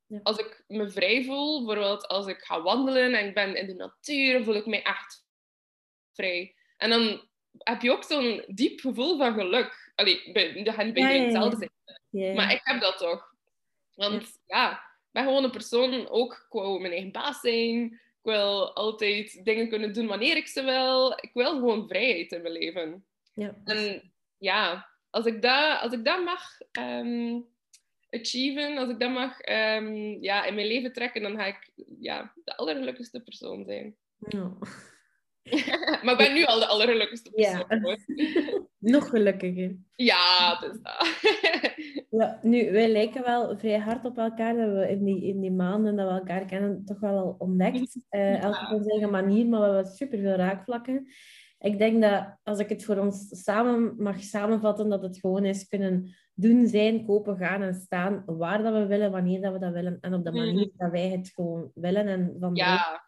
Ja. 0.07 0.21
Als 0.23 0.39
ik 0.39 0.65
me 0.67 0.91
vrij 0.91 1.25
voel, 1.25 1.67
bijvoorbeeld 1.67 2.07
als 2.07 2.27
ik 2.27 2.39
ga 2.39 2.63
wandelen 2.63 3.15
en 3.15 3.27
ik 3.27 3.35
ben 3.35 3.57
in 3.57 3.67
de 3.67 3.75
natuur, 3.75 4.45
voel 4.45 4.55
ik 4.55 4.67
mij 4.67 4.83
echt 4.83 5.27
vrij. 6.13 6.55
En 6.81 6.91
dan 6.91 7.29
heb 7.59 7.83
je 7.83 7.91
ook 7.91 8.05
zo'n 8.05 8.45
diep 8.47 8.81
gevoel 8.81 9.19
van 9.19 9.35
geluk. 9.35 9.93
Allee, 9.95 10.33
bij, 10.33 10.63
dat 10.63 10.75
gaat 10.75 10.93
bij 10.93 11.17
Ja, 11.17 11.23
hetzelfde 11.23 11.71
zijn. 12.11 12.35
Maar 12.35 12.53
ik 12.53 12.61
heb 12.63 12.81
dat 12.81 12.99
toch. 12.99 13.35
Want 13.95 14.39
ja, 14.47 14.73
ik 14.73 15.11
ben 15.11 15.25
gewoon 15.25 15.45
een 15.45 15.51
persoon, 15.51 16.09
ook, 16.09 16.33
ik 16.33 16.53
wil 16.53 16.79
mijn 16.79 16.93
eigen 16.93 17.13
baas 17.13 17.41
zijn. 17.41 17.85
Ik 17.93 18.27
wil 18.27 18.75
altijd 18.75 19.45
dingen 19.45 19.69
kunnen 19.69 19.93
doen 19.93 20.07
wanneer 20.07 20.37
ik 20.37 20.47
ze 20.47 20.63
wil. 20.65 21.13
Ik 21.21 21.31
wil 21.33 21.51
gewoon 21.51 21.89
vrijheid 21.89 22.33
in 22.33 22.43
mijn 22.43 22.55
leven. 22.55 23.05
Ja. 23.35 23.55
En 23.65 24.13
ja, 24.39 24.89
als 25.11 25.27
ik 25.27 25.43
dat, 25.43 25.81
als 25.81 25.93
ik 25.93 26.05
dat 26.05 26.25
mag 26.25 26.61
ehm, 26.73 27.41
achieven, 28.11 28.77
als 28.77 28.89
ik 28.89 29.01
dat 29.01 29.11
mag 29.11 29.41
ehm, 29.41 30.23
ja, 30.23 30.45
in 30.45 30.55
mijn 30.55 30.67
leven 30.67 30.93
trekken, 30.93 31.23
dan 31.23 31.37
ga 31.37 31.47
ik 31.47 31.71
ja, 31.99 32.33
de 32.45 32.57
allergelukkigste 32.57 33.21
persoon 33.21 33.65
zijn. 33.65 33.97
Ja. 34.29 34.53
maar 36.03 36.13
ik 36.13 36.17
ben 36.27 36.35
nu 36.35 36.45
al 36.45 36.59
de 36.59 36.67
allergelukkigste 36.67 37.31
Ja. 37.35 37.63
persoon. 37.65 37.83
hoor. 37.83 37.97
Nog 38.79 39.09
gelukkiger. 39.09 39.77
Ja, 39.97 40.63
is 40.71 40.79
dat. 40.83 41.07
Ja, 42.11 42.39
nu, 42.43 42.71
wij 42.73 42.89
lijken 42.89 43.23
wel 43.23 43.59
vrij 43.59 43.79
hard 43.79 44.05
op 44.05 44.19
elkaar 44.19 44.57
dat 44.57 44.73
we 44.73 44.89
in 44.91 45.05
die, 45.05 45.23
in 45.25 45.41
die 45.41 45.53
maanden 45.53 45.97
dat 45.97 46.09
we 46.09 46.15
elkaar 46.19 46.45
kennen 46.45 46.85
toch 46.85 47.01
wel 47.01 47.19
al 47.19 47.35
ontdekt. 47.39 48.07
Eh 48.09 48.43
elk 48.43 48.61
op 48.63 48.73
onze 48.73 48.91
eigen 48.91 49.11
manier, 49.11 49.47
maar 49.47 49.61
we 49.61 49.67
hebben 49.67 49.93
superveel 49.93 50.35
raakvlakken. 50.35 51.07
Ik 51.59 51.79
denk 51.79 52.03
dat 52.03 52.37
als 52.43 52.59
ik 52.59 52.69
het 52.69 52.85
voor 52.85 52.97
ons 52.97 53.43
samen 53.43 53.95
mag 53.99 54.23
samenvatten, 54.23 54.89
dat 54.89 55.03
het 55.03 55.19
gewoon 55.19 55.45
is 55.45 55.69
kunnen 55.69 56.15
doen, 56.35 56.67
zijn, 56.67 57.07
kopen, 57.07 57.37
gaan 57.37 57.63
en 57.63 57.75
staan 57.75 58.23
waar 58.27 58.63
dat 58.63 58.73
we 58.73 58.87
willen, 58.87 59.11
wanneer 59.11 59.41
dat 59.41 59.53
we 59.53 59.59
dat 59.59 59.73
willen 59.73 59.99
en 60.01 60.15
op 60.15 60.25
de 60.25 60.31
Mhm. 60.31 60.39
manier 60.45 60.71
dat 60.77 60.91
wij 60.91 61.09
het 61.09 61.31
gewoon 61.35 61.71
willen 61.75 62.07
en 62.07 62.37
van 62.41 62.55
ja, 62.55 63.01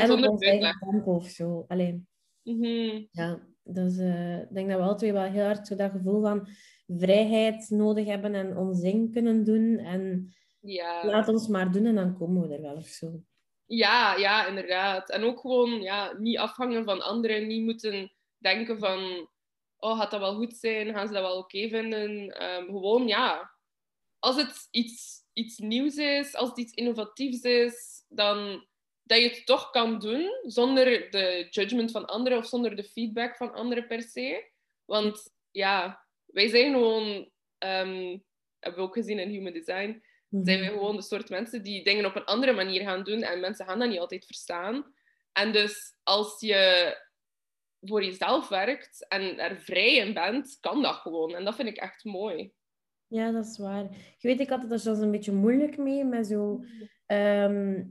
en 0.00 0.10
op 0.12 0.28
ons 0.28 0.42
eigen 0.46 0.78
tempo 0.90 1.14
of 1.14 1.26
zo. 1.28 1.64
Alleen. 1.68 2.08
Mhm. 2.42 3.04
Ja, 3.10 3.40
dus 3.62 3.98
eh, 3.98 4.38
ik 4.40 4.54
denk 4.54 4.68
dat 4.68 4.78
we 4.78 4.84
alle 4.84 4.94
twee 4.94 5.12
wel 5.12 5.22
heel 5.22 5.44
hard 5.44 5.66
zo 5.66 5.76
dat 5.76 5.90
gevoel 5.90 6.22
van 6.22 6.48
vrijheid 6.86 7.70
nodig 7.70 8.06
hebben 8.06 8.34
en 8.34 8.56
ons 8.56 8.80
ding 8.80 9.12
kunnen 9.12 9.44
doen. 9.44 9.78
En 9.78 10.34
Ja. 10.60 11.06
laat 11.06 11.28
ons 11.28 11.48
maar 11.48 11.72
doen 11.72 11.86
en 11.86 11.94
dan 11.94 12.16
komen 12.18 12.48
we 12.48 12.54
er 12.54 12.62
wel 12.62 12.76
of 12.76 12.86
zo. 12.86 13.22
Ja, 13.66 14.16
ja, 14.16 14.46
inderdaad. 14.46 15.10
En 15.10 15.22
ook 15.22 15.40
gewoon 15.40 15.82
ja, 15.82 16.12
niet 16.18 16.38
afhangen 16.38 16.84
van 16.84 17.00
anderen, 17.02 17.46
niet 17.46 17.64
moeten 17.64 18.12
denken 18.38 18.78
van, 18.78 19.28
oh, 19.76 19.98
gaat 19.98 20.10
dat 20.10 20.20
wel 20.20 20.34
goed 20.34 20.56
zijn? 20.56 20.92
Gaan 20.94 21.06
ze 21.06 21.12
dat 21.12 21.22
wel 21.22 21.38
oké 21.38 21.68
vinden? 21.68 22.28
Ehm, 22.28 22.64
gewoon, 22.64 23.06
ja, 23.08 23.50
als 24.18 24.36
het 24.36 24.68
iets, 24.70 25.24
iets 25.32 25.58
nieuws 25.58 25.96
is, 25.96 26.34
als 26.34 26.48
het 26.48 26.58
iets 26.58 26.72
innovatiefs 26.72 27.42
is, 27.42 28.04
dan 28.08 28.66
dat 29.10 29.20
je 29.20 29.28
het 29.28 29.46
toch 29.46 29.70
kan 29.70 29.98
doen 29.98 30.30
zonder 30.42 31.10
de 31.10 31.46
judgment 31.50 31.90
van 31.90 32.06
anderen 32.06 32.38
of 32.38 32.46
zonder 32.46 32.76
de 32.76 32.84
feedback 32.84 33.36
van 33.36 33.52
anderen 33.52 33.86
per 33.86 34.02
se. 34.02 34.50
Want 34.84 35.34
ja, 35.50 36.06
wij 36.26 36.48
zijn 36.48 36.72
gewoon, 36.72 37.30
ehm, 37.58 38.18
hebben 38.58 38.80
we 38.80 38.86
ook 38.86 38.94
gezien 38.94 39.18
in 39.18 39.28
Human 39.28 39.52
Design, 39.52 40.02
zijn 40.30 40.60
we 40.60 40.66
gewoon 40.66 40.96
de 40.96 41.02
soort 41.02 41.28
mensen 41.28 41.62
die 41.62 41.84
dingen 41.84 42.04
op 42.04 42.16
een 42.16 42.24
andere 42.24 42.52
manier 42.52 42.82
gaan 42.82 43.02
doen 43.02 43.22
en 43.22 43.40
mensen 43.40 43.66
gaan 43.66 43.78
dat 43.78 43.88
niet 43.88 43.98
altijd 43.98 44.26
verstaan. 44.26 44.94
En 45.32 45.52
dus 45.52 45.94
als 46.02 46.40
je 46.40 46.94
voor 47.80 48.04
jezelf 48.04 48.48
werkt 48.48 49.08
en 49.08 49.38
er 49.38 49.60
vrij 49.60 49.96
in 49.96 50.14
bent, 50.14 50.58
kan 50.60 50.82
dat 50.82 50.94
gewoon. 50.94 51.34
En 51.34 51.44
dat 51.44 51.54
vind 51.54 51.68
ik 51.68 51.76
echt 51.76 52.04
mooi. 52.04 52.52
Ja, 53.06 53.30
dat 53.30 53.46
is 53.46 53.58
waar. 53.58 53.82
Je 54.18 54.28
weet, 54.28 54.40
ik 54.40 54.48
had 54.48 54.62
het 54.62 54.72
er 54.72 54.80
soms 54.80 54.98
een 54.98 55.10
beetje 55.10 55.32
moeilijk 55.32 55.76
mee 55.76 56.04
met 56.04 56.26
zo 56.26 56.64
ehm, 57.06 57.82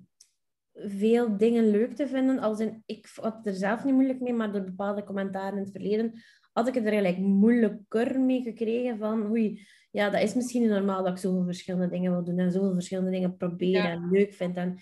veel 0.85 1.37
dingen 1.37 1.69
leuk 1.69 1.95
te 1.95 2.07
vinden. 2.07 2.39
Als 2.39 2.59
in, 2.59 2.83
ik 2.85 3.09
had 3.21 3.35
het 3.35 3.45
er 3.45 3.53
zelf 3.53 3.83
niet 3.83 3.93
moeilijk 3.93 4.19
mee, 4.19 4.33
maar 4.33 4.51
door 4.51 4.63
bepaalde 4.63 5.03
commentaren 5.03 5.57
in 5.57 5.63
het 5.63 5.71
verleden 5.71 6.13
had 6.53 6.67
ik 6.67 6.73
het 6.73 6.85
er 6.85 6.91
eigenlijk 6.91 7.23
moeilijker 7.23 8.19
mee 8.19 8.41
gekregen 8.41 8.97
van 8.97 9.29
oei, 9.29 9.67
ja, 9.91 10.09
dat 10.09 10.21
is 10.21 10.33
misschien 10.33 10.61
niet 10.61 10.69
normaal 10.69 11.03
dat 11.03 11.11
ik 11.11 11.17
zoveel 11.17 11.43
verschillende 11.45 11.89
dingen 11.89 12.11
wil 12.11 12.23
doen 12.23 12.39
en 12.39 12.51
zoveel 12.51 12.73
verschillende 12.73 13.11
dingen 13.11 13.37
proberen 13.37 13.83
Ja. 13.83 13.89
en 13.91 14.09
leuk 14.11 14.33
vind. 14.33 14.55
En 14.55 14.79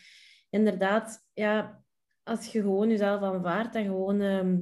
inderdaad, 0.49 1.27
ja, 1.33 1.83
als 2.23 2.51
je 2.51 2.61
gewoon 2.61 2.89
jezelf 2.89 3.21
aanvaardt 3.21 3.75
en 3.75 3.85
gewoon 3.85 4.21
ehm, 4.21 4.59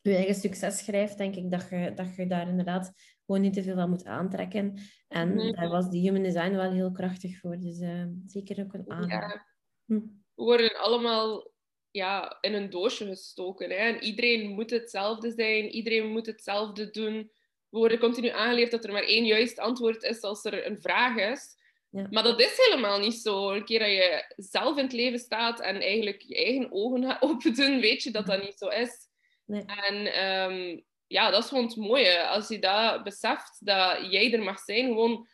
je 0.00 0.14
eigen 0.14 0.34
succes 0.34 0.78
schrijft, 0.78 1.18
denk 1.18 1.34
ik 1.34 1.50
dat 1.50 1.68
je, 1.70 1.92
dat 1.94 2.14
je 2.14 2.26
daar 2.26 2.48
inderdaad 2.48 2.92
gewoon 3.26 3.40
niet 3.40 3.52
te 3.52 3.62
veel 3.62 3.74
van 3.74 3.90
moet 3.90 4.04
aantrekken. 4.04 4.74
En 5.08 5.52
daar 5.52 5.68
was 5.68 5.90
die 5.90 6.00
human 6.00 6.22
design 6.22 6.54
wel 6.54 6.72
heel 6.72 6.90
krachtig 6.90 7.38
voor. 7.38 7.58
Dus 7.58 7.78
eh, 7.80 8.04
zeker 8.26 8.64
ook 8.64 8.74
een 8.74 8.90
aanrader. 8.90 9.28
Ja. 9.28 9.46
Hm. 9.84 10.00
We 10.38 10.44
worden 10.44 10.76
allemaal 10.76 11.50
ja, 11.90 12.38
in 12.40 12.54
een 12.54 12.70
doosje 12.70 13.06
gestoken. 13.06 13.70
Hè? 13.70 13.76
En 13.76 14.02
iedereen 14.02 14.48
moet 14.48 14.70
hetzelfde 14.70 15.32
zijn, 15.32 15.68
iedereen 15.68 16.06
moet 16.06 16.26
hetzelfde 16.26 16.90
doen. 16.90 17.30
We 17.68 17.78
worden 17.78 17.98
continu 17.98 18.28
aangeleerd 18.28 18.70
dat 18.70 18.84
er 18.84 18.92
maar 18.92 19.02
één 19.02 19.26
juist 19.26 19.58
antwoord 19.58 20.02
is 20.02 20.22
als 20.22 20.44
er 20.44 20.66
een 20.66 20.80
vraag 20.80 21.16
is. 21.16 21.56
Ja. 21.90 22.06
Maar 22.10 22.22
dat 22.22 22.40
is 22.40 22.56
helemaal 22.56 22.98
niet 22.98 23.14
zo. 23.14 23.50
Een 23.50 23.64
keer 23.64 23.78
dat 23.78 23.88
je 23.88 24.34
zelf 24.36 24.76
in 24.76 24.84
het 24.84 24.92
leven 24.92 25.18
staat 25.18 25.60
en 25.60 25.80
eigenlijk 25.80 26.22
je 26.22 26.36
eigen 26.36 26.72
ogen 26.72 27.04
gaat 27.04 27.22
open 27.28 27.54
doen, 27.54 27.80
weet 27.80 28.02
je 28.02 28.10
dat 28.10 28.26
dat 28.26 28.42
niet 28.42 28.58
zo 28.58 28.68
is. 28.68 29.08
Nee. 29.44 29.64
En 29.64 30.12
ehm, 30.12 30.80
ja, 31.06 31.30
dat 31.30 31.42
is 31.42 31.48
gewoon 31.48 31.64
het 31.64 31.76
mooie. 31.76 32.26
Als 32.26 32.48
je 32.48 32.58
dat 32.58 33.04
beseft, 33.04 33.66
dat 33.66 34.10
jij 34.10 34.32
er 34.32 34.42
mag 34.42 34.58
zijn, 34.58 34.86
gewoon, 34.86 35.28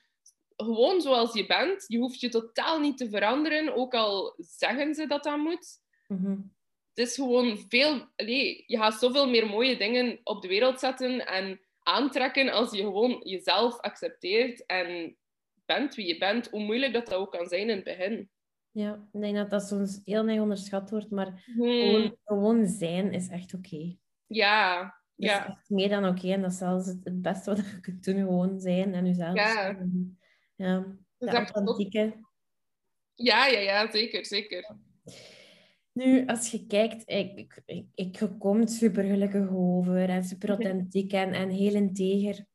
gewoon 0.56 1.00
zoals 1.00 1.32
je 1.34 1.46
bent. 1.46 1.84
Je 1.86 1.98
hoeft 1.98 2.20
je 2.20 2.28
totaal 2.28 2.80
niet 2.80 2.96
te 2.98 3.08
veranderen, 3.08 3.74
ook 3.74 3.94
al 3.94 4.34
zeggen 4.38 4.94
ze 4.94 5.06
dat 5.06 5.24
dat 5.24 5.36
moet. 5.36 5.66
Mhm. 6.08 6.36
Het 6.94 7.06
is 7.06 7.14
gewoon 7.14 7.58
veel... 7.68 8.08
allee, 8.16 8.64
je 8.66 8.76
gaat 8.76 8.94
zoveel 8.94 9.28
meer 9.28 9.46
mooie 9.46 9.76
dingen 9.76 10.20
op 10.24 10.42
de 10.42 10.48
wereld 10.48 10.80
zetten 10.80 11.26
en 11.26 11.60
aantrekken 11.82 12.52
als 12.52 12.70
je 12.70 12.82
gewoon 12.82 13.20
jezelf 13.24 13.80
accepteert 13.80 14.66
en 14.66 15.16
bent 15.64 15.94
wie 15.94 16.06
je 16.06 16.18
bent, 16.18 16.48
hoe 16.50 16.64
moeilijk 16.64 16.92
dat, 16.92 17.06
dat 17.06 17.14
ook 17.14 17.32
kan 17.32 17.46
zijn 17.48 17.68
in 17.68 17.74
het 17.76 17.84
begin. 17.84 18.30
Ja, 18.70 19.08
ik 19.12 19.20
denk 19.20 19.36
dat 19.36 19.50
dat 19.50 19.62
soms 19.62 20.00
heel 20.04 20.28
erg 20.28 20.40
onderschat 20.40 20.90
wordt, 20.90 21.10
maar 21.10 21.42
Hmm, 21.54 21.80
gewoon, 21.80 22.16
gewoon 22.24 22.66
zijn 22.66 23.12
is 23.12 23.28
echt 23.28 23.54
oké. 23.54 23.96
Ja, 24.26 24.82
Dat 25.16 25.30
ja. 25.30 25.40
is 25.40 25.46
echt 25.54 25.70
meer 25.70 25.88
dan 25.88 26.06
oké 26.06 26.32
en 26.32 26.42
dat 26.42 26.50
is 26.50 26.58
zelfs 26.58 26.86
het, 26.86 27.04
het 27.04 27.22
beste 27.22 27.50
wat 27.54 27.58
je 27.70 27.80
kunt 27.80 28.04
doen, 28.04 28.16
gewoon 28.18 28.60
zijn 28.60 28.94
en 28.94 29.06
jezelf 29.06 29.34
Ja. 29.34 29.52
zijn. 29.52 30.18
Ja, 30.54 30.96
Dat 31.18 31.30
de 31.30 31.52
authentieke. 31.52 32.14
ja, 33.14 33.46
ja, 33.46 33.58
ja, 33.58 33.90
zeker, 33.90 34.26
zeker. 34.26 34.76
Nu, 35.92 36.26
als 36.26 36.50
je 36.50 36.66
kijkt, 36.66 37.10
ik, 37.10 37.62
ik, 37.66 37.84
ik, 37.94 38.28
komt 38.38 38.70
super 38.70 39.04
gelukkig 39.04 39.48
over 39.50 40.08
en 40.08 40.24
super 40.24 40.48
authentiek 40.48 41.12
en, 41.12 41.32
en 41.32 41.48
heel 41.48 41.74
integer. 41.74 42.46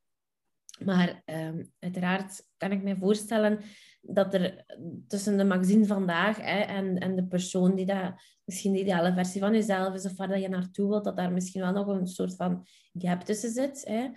Maar 0.85 1.21
ehm, 1.25 1.63
uiteraard 1.79 2.47
kan 2.57 2.71
ik 2.71 2.83
me 2.83 2.97
voorstellen 2.97 3.59
dat 4.01 4.33
er 4.33 4.65
tussen 5.07 5.37
de 5.37 5.43
magazine 5.43 5.85
vandaag 5.85 6.37
hè, 6.37 6.59
en, 6.59 6.97
en 6.97 7.15
de 7.15 7.27
persoon 7.27 7.75
die 7.75 7.85
dat 7.85 8.13
misschien 8.43 8.73
de 8.73 8.79
ideale 8.79 9.13
versie 9.13 9.41
van 9.41 9.53
jezelf 9.53 9.93
is 9.93 10.05
of 10.05 10.17
waar 10.17 10.27
dat 10.27 10.41
je 10.41 10.49
naartoe 10.49 10.89
wilt, 10.89 11.03
dat 11.03 11.17
daar 11.17 11.31
misschien 11.31 11.61
wel 11.61 11.71
nog 11.71 11.87
een 11.87 12.07
soort 12.07 12.35
van 12.35 12.67
gap 12.93 13.21
tussen 13.21 13.51
zit. 13.51 13.85
Hè. 13.85 14.07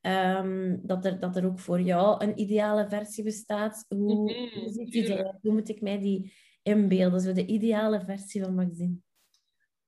Ehm, 0.00 0.78
dat, 0.82 1.04
er, 1.04 1.20
dat 1.20 1.36
er 1.36 1.46
ook 1.46 1.58
voor 1.58 1.80
jou 1.80 2.24
een 2.24 2.38
ideale 2.38 2.88
versie 2.88 3.24
bestaat. 3.24 3.84
Hoe, 3.88 4.32
Mhm, 4.32 4.58
hoe 4.58 4.70
ziet 4.72 4.92
die 4.92 5.04
eruit? 5.04 5.42
Hoe 5.42 5.52
moet 5.52 5.68
ik 5.68 5.80
mij 5.80 5.98
die 5.98 6.32
inbeelden? 6.62 7.20
Zo 7.20 7.32
de 7.32 7.46
ideale 7.46 8.00
versie 8.04 8.42
van 8.42 8.54
Maxine. 8.54 8.96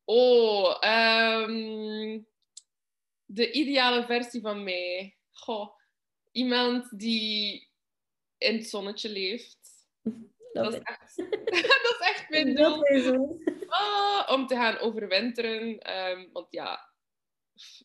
Oh, 0.04 0.76
ehm, 0.80 2.20
de 3.24 3.52
ideale 3.52 4.04
versie 4.04 4.40
van 4.40 4.64
mij. 4.64 5.16
Goh, 5.30 5.68
iemand 6.32 6.98
die 6.98 7.70
in 8.38 8.54
het 8.54 8.68
zonnetje 8.68 9.08
leeft. 9.08 9.58
Dat 10.52 10.72
is 10.72 10.80
echt, 10.80 11.16
dat 11.86 11.96
is 12.00 12.00
echt 12.00 12.28
mijn 12.28 12.54
doel. 12.54 13.40
Ah, 13.66 14.28
om 14.30 14.46
te 14.46 14.54
gaan 14.54 14.78
overwinteren. 14.78 15.78
Ehm, 15.78 16.28
want 16.32 16.46
ja, 16.50 16.91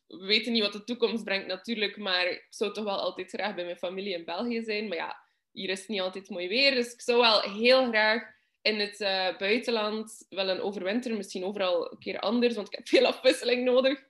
we 0.07 0.25
weten 0.25 0.51
niet 0.51 0.61
wat 0.61 0.73
de 0.73 0.83
toekomst 0.83 1.23
brengt 1.23 1.47
natuurlijk, 1.47 1.97
maar 1.97 2.27
ik 2.27 2.47
zou 2.49 2.73
toch 2.73 2.83
wel 2.83 2.99
altijd 2.99 3.29
graag 3.29 3.55
bij 3.55 3.63
mijn 3.63 3.77
familie 3.77 4.13
in 4.13 4.25
België 4.25 4.63
zijn. 4.63 4.87
Maar 4.87 4.97
ja, 4.97 5.17
hier 5.51 5.69
is 5.69 5.79
het 5.79 5.87
niet 5.87 6.01
altijd 6.01 6.29
mooi 6.29 6.47
weer, 6.47 6.75
dus 6.75 6.93
ik 6.93 7.01
zou 7.01 7.19
wel 7.19 7.41
heel 7.41 7.87
graag 7.87 8.35
in 8.61 8.79
het 8.79 8.99
uh, 8.99 9.37
buitenland 9.37 10.25
willen 10.29 10.63
overwinteren. 10.63 11.17
Misschien 11.17 11.43
overal 11.43 11.91
een 11.91 11.99
keer 11.99 12.19
anders, 12.19 12.55
want 12.55 12.67
ik 12.67 12.75
heb 12.75 12.87
veel 12.87 13.05
afwisseling 13.05 13.63
nodig. 13.63 14.03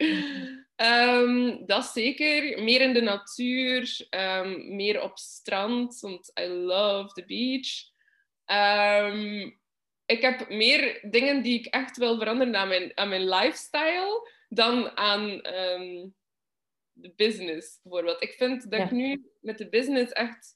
Um, 0.76 1.66
dat 1.66 1.86
zeker. 1.86 2.64
Meer 2.64 2.82
in 2.82 2.94
de 2.94 3.02
natuur, 3.02 4.08
um, 4.10 4.76
meer 4.76 5.02
op 5.02 5.18
strand, 5.18 6.00
want 6.00 6.32
I 6.42 6.48
love 6.48 7.14
the 7.14 7.26
beach. 7.26 7.96
Um, 9.06 9.60
ik 10.06 10.22
heb 10.22 10.50
meer 10.50 11.00
dingen 11.10 11.42
die 11.42 11.60
ik 11.60 11.66
echt 11.66 11.98
wil 11.98 12.18
veranderen 12.18 12.56
aan 12.56 12.68
mijn, 12.68 12.92
aan 12.96 13.10
mijn 13.10 13.30
lifestyle 13.30 14.30
dan 14.48 14.98
aan 14.98 15.28
de 16.94 17.14
business, 17.16 17.80
bijvoorbeeld. 17.84 18.24
Ik 18.24 18.34
vind 18.34 18.72
dat 18.72 18.80
ik 18.80 18.92
nu 18.92 19.32
met 19.42 19.58
de 19.58 19.70
business 19.70 20.12
echt... 20.12 20.56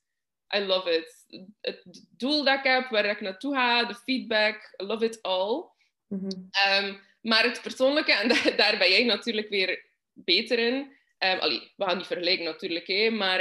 I 0.55 0.59
love 0.59 0.89
it. 0.89 1.25
Het 1.61 2.05
doel 2.17 2.43
dat 2.43 2.57
ik 2.57 2.63
heb, 2.63 2.89
waar 2.89 3.05
ik 3.05 3.21
naartoe 3.21 3.53
ga, 3.53 3.85
de 3.85 3.95
feedback, 3.95 4.75
I 4.81 4.85
love 4.85 5.05
it 5.05 5.21
all. 5.21 5.69
Mm 6.07 6.19
-hmm. 6.19 6.99
maar 7.21 7.43
het 7.43 7.61
persoonlijke, 7.61 8.11
en 8.11 8.27
daar 8.57 8.77
ben 8.77 8.89
jij 8.89 9.03
natuurlijk 9.03 9.49
weer 9.49 9.85
beter 10.13 10.59
in. 10.59 10.75
Um, 11.19 11.39
allee, 11.39 11.71
we 11.75 11.83
gaan 11.83 11.97
niet 11.97 12.07
vergelijken 12.07 12.45
natuurlijk, 12.45 12.87
hè, 12.87 13.09
maar 13.09 13.37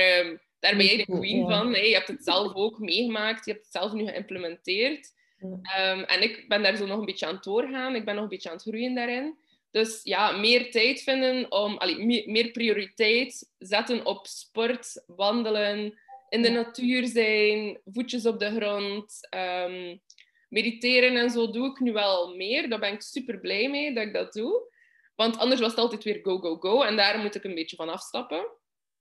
daar 0.59 0.77
ben 0.77 0.87
jij 0.87 0.97
de 0.97 1.19
queen 1.19 1.49
van. 1.49 1.75
Hè. 1.75 1.81
Je 1.81 1.95
hebt 1.95 2.09
het 2.09 2.25
zelf 2.25 2.55
ook 2.55 2.79
meegemaakt, 2.79 3.45
je 3.45 3.53
hebt 3.53 3.65
het 3.65 3.73
zelf 3.73 3.93
nu 3.93 4.07
geïmplementeerd. 4.07 5.13
Um, 5.43 6.03
en 6.05 6.23
ik 6.23 6.49
ben 6.49 6.63
daar 6.63 6.77
zo 6.77 6.87
nog 6.87 6.99
een 6.99 7.05
beetje 7.05 7.27
aan 7.27 7.35
het 7.35 7.45
doorgaan. 7.45 7.95
Ik 7.95 8.05
ben 8.05 8.15
nog 8.15 8.23
een 8.23 8.31
beetje 8.31 8.49
aan 8.49 8.55
het 8.55 8.65
groeien 8.65 8.95
daarin. 8.95 9.39
Dus 9.71 10.01
ja, 10.03 10.33
meer 10.33 10.71
tijd 10.71 11.03
vinden 11.03 11.53
om... 11.53 11.77
Allee, 11.77 11.99
meer, 11.99 12.31
meer 12.31 12.51
prioriteit 12.51 13.51
zetten 13.59 14.07
op 14.07 14.27
sport, 14.27 15.05
wandelen, 15.07 15.99
in 16.29 16.43
de 16.43 16.51
natuur 16.51 17.07
zijn, 17.07 17.81
voetjes 17.85 18.27
op 18.27 18.39
de 18.39 18.51
grond, 18.51 19.29
mediteren 20.49 21.17
en 21.17 21.31
zo 21.31 21.51
doe 21.51 21.71
ik 21.71 21.81
nu 21.81 21.93
wel 21.93 22.37
meer. 22.37 22.69
Daar 22.69 22.79
ben 22.79 22.93
ik 22.93 23.03
super 23.03 23.41
blij 23.41 23.71
mee 23.71 23.95
dat 23.95 24.05
ik 24.05 24.13
dat 24.13 24.33
doe. 24.33 24.69
Want 25.15 25.39
anders 25.39 25.61
was 25.61 25.71
het 25.71 25.81
altijd 25.81 26.05
weer 26.05 26.19
go, 26.23 26.39
go, 26.39 26.57
go. 26.57 26.83
En 26.83 26.97
daar 26.97 27.19
moet 27.19 27.35
ik 27.35 27.45
een 27.45 27.55
beetje 27.55 27.77
van 27.77 27.89
afstappen. 27.89 28.47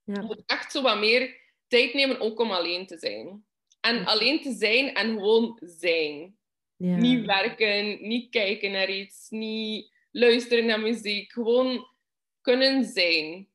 Ja. 0.04 0.14
Ik 0.14 0.22
moet 0.22 0.44
echt 0.46 0.72
zo 0.72 0.82
wat 0.82 1.00
meer 1.00 1.36
tijd 1.68 1.94
nemen 1.94 2.20
ook 2.20 2.40
om 2.40 2.52
alleen 2.52 2.88
te 2.88 2.98
zijn. 2.98 3.46
En 3.80 4.06
alleen 4.06 4.42
te 4.42 4.52
zijn 4.52 4.94
en 4.94 5.14
gewoon 5.14 5.60
zijn. 5.64 6.38
Ja. 6.76 6.96
Niet 6.96 7.26
werken, 7.26 8.08
niet 8.08 8.30
kijken 8.30 8.72
naar 8.72 8.90
iets, 8.90 9.30
niet 9.30 9.98
luisteren 10.20 10.66
naar 10.66 10.80
muziek. 10.80 11.32
Gewoon 11.32 11.88
kunnen 12.42 12.86
zijn. 12.86 13.48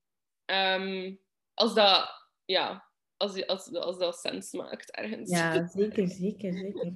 Um, 0.47 1.19
als 1.55 1.75
dat, 1.75 2.29
ja, 2.45 2.85
als, 3.17 3.47
als, 3.47 3.73
als 3.73 3.99
dat 3.99 4.17
sens 4.17 4.53
maakt 4.53 4.91
ergens. 4.91 5.31
Ja, 5.31 5.67
zeker, 5.77 6.09
zeker, 6.09 6.53
zeker. 6.53 6.93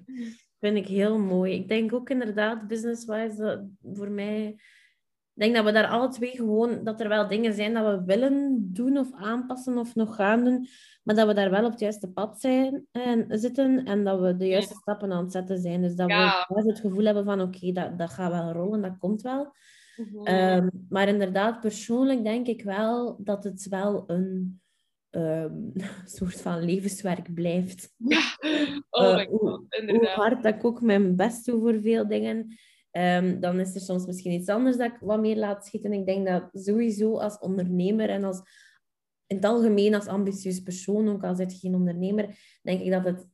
Vind 0.61 0.77
ik 0.77 0.87
heel 0.87 1.19
mooi. 1.19 1.55
Ik 1.55 1.69
denk 1.69 1.93
ook 1.93 2.11
inderdaad, 2.11 2.67
business-wise, 2.67 3.37
dat 3.37 3.61
voor 3.97 4.11
mij 4.11 4.61
ik 5.39 5.45
denk 5.45 5.57
dat 5.57 5.65
we 5.65 5.73
daar 5.73 5.87
alle 5.87 6.09
twee 6.09 6.31
gewoon, 6.31 6.85
dat 6.85 7.01
er 7.01 7.09
wel 7.09 7.29
dingen 7.29 7.55
zijn 7.55 7.75
dat 7.75 7.85
we 7.85 8.05
willen 8.05 8.69
doen 8.73 8.99
of 8.99 9.09
aanpassen 9.13 9.79
of 9.79 9.95
nog 9.95 10.15
gaan 10.15 10.45
doen, 10.45 10.67
maar 11.03 11.15
dat 11.15 11.27
we 11.27 11.35
daar 11.35 11.51
wel 11.51 11.65
op 11.65 11.71
het 11.71 11.81
juiste 11.81 12.11
pad 12.11 12.41
zijn, 12.41 12.87
en, 12.93 13.27
zitten 13.29 13.85
en 13.85 14.05
dat 14.05 14.21
we 14.21 14.37
de 14.37 14.47
juiste 14.47 14.75
stappen 14.75 15.13
aan 15.13 15.23
het 15.23 15.33
zetten 15.33 15.59
zijn. 15.59 15.83
Dus 15.83 15.95
dat 15.95 16.07
we 16.07 16.63
het 16.67 16.81
gevoel 16.81 17.05
hebben 17.05 17.25
van 17.25 17.41
oké, 17.41 17.73
dat, 17.73 17.99
dat 17.99 18.11
gaat 18.11 18.33
wel 18.33 18.53
rollen, 18.53 18.83
dat 18.83 18.99
komt 18.99 19.23
wel. 19.23 19.53
Mhm. 19.97 20.27
Ehm, 20.27 20.69
maar 20.89 21.09
inderdaad, 21.09 21.61
persoonlijk 21.61 22.25
denk 22.25 22.47
ik 22.47 22.63
wel 22.63 23.17
dat 23.25 23.45
het 23.45 23.69
wel 23.69 24.05
een 24.07 24.61
um, 25.11 25.73
soort 26.17 26.41
van 26.41 26.65
levenswerk 26.65 27.35
blijft. 27.35 27.95
Ja, 27.97 28.21
oh 28.91 29.03
uh, 29.03 29.27
hoe, 29.27 29.67
hoe, 29.87 30.09
hard 30.15 30.43
dat 30.43 30.55
ik 30.55 30.65
ook 30.65 30.81
mijn 30.81 31.17
best 31.17 31.47
doe 31.47 31.61
voor 31.61 31.81
veel 31.83 32.09
dingen. 32.09 32.59
Ehm, 32.91 33.41
dan 33.41 33.61
is 33.61 33.75
er 33.75 33.81
soms 33.81 34.07
misschien 34.07 34.33
iets 34.33 34.49
anders 34.49 34.77
dat 34.77 34.93
ik 34.93 34.99
wat 35.01 35.21
meer 35.21 35.37
laat 35.37 35.67
schieten. 35.67 35.93
Ik 35.93 36.07
denk 36.07 36.27
dat 36.27 36.49
sowieso 36.53 37.19
als 37.19 37.39
ondernemer 37.39 38.11
en 38.11 38.25
als, 38.25 38.41
in 39.27 39.37
het 39.37 39.45
algemeen 39.45 39.95
als 39.95 40.07
ambitieus 40.07 40.61
persoon, 40.61 41.09
ook 41.09 41.25
al 41.25 41.35
zit 41.35 41.53
je 41.53 41.59
geen 41.59 41.75
ondernemer, 41.75 42.39
denk 42.63 42.81
ik 42.81 42.91
dat 42.91 43.05
het 43.05 43.29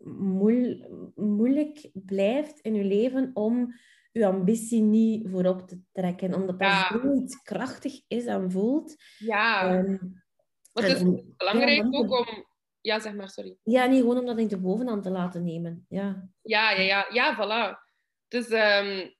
moeilijk 1.15 1.91
blijft 1.93 2.61
in 2.61 2.75
je 2.75 2.85
leven 2.85 3.31
om 3.35 3.75
je 4.13 4.27
ambitie 4.27 4.83
niet 4.83 5.29
voorop 5.31 5.69
te 5.69 5.81
trekken. 5.93 6.35
Omdat 6.35 6.59
dat 6.59 6.69
ja. 6.69 7.01
zoiets 7.03 7.43
krachtig 7.43 8.03
is 8.09 8.25
en 8.25 8.51
voelt. 8.51 8.97
Ja. 9.19 9.77
Um, 9.79 10.23
het 10.73 10.85
is 10.85 11.03
belangrijk 11.37 11.87
ook 11.91 12.19
om... 12.19 12.53
Ja, 12.81 13.01
zeg 13.01 13.15
maar, 13.15 13.29
sorry. 13.29 13.57
Ja, 13.63 13.87
niet 13.87 14.01
gewoon 14.01 14.19
om 14.19 14.27
dat 14.27 14.39
in 14.39 14.49
de 14.49 14.61
bovenhand 14.61 15.03
te 15.03 15.11
laten 15.11 15.45
nemen. 15.45 15.87
Ja, 15.89 16.29
ja, 16.43 16.71
ja. 16.71 16.81
Ja, 16.81 17.07
ja 17.13 17.35
voilà. 17.35 17.84
Dus 18.35 18.49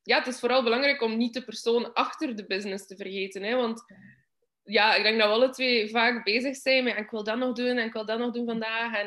ja, 0.03 0.19
het 0.19 0.27
is 0.27 0.39
vooral 0.39 0.63
belangrijk 0.63 1.03
om 1.03 1.17
niet 1.17 1.35
de 1.35 1.45
persoon 1.45 1.93
achter 1.93 2.37
de 2.37 2.47
business 2.47 2.87
te 2.87 2.97
vergeten. 2.97 3.43
Hè? 3.43 3.55
Want 3.55 3.85
ja, 4.65 4.95
ik 4.95 5.03
denk 5.03 5.19
dat 5.19 5.29
we 5.29 5.35
alle 5.35 5.51
twee 5.51 5.91
vaak 5.91 6.25
bezig 6.25 6.57
zijn 6.57 6.85
met 6.85 6.97
ik 6.97 7.11
wil 7.11 7.25
dat 7.25 7.39
nog 7.39 7.55
doen 7.55 7.77
en 7.77 7.87
ik 7.87 7.93
wil 7.93 8.07
dat 8.07 8.19
nog 8.19 8.33
doen 8.33 8.47
vandaag. 8.47 8.97
En 8.97 9.07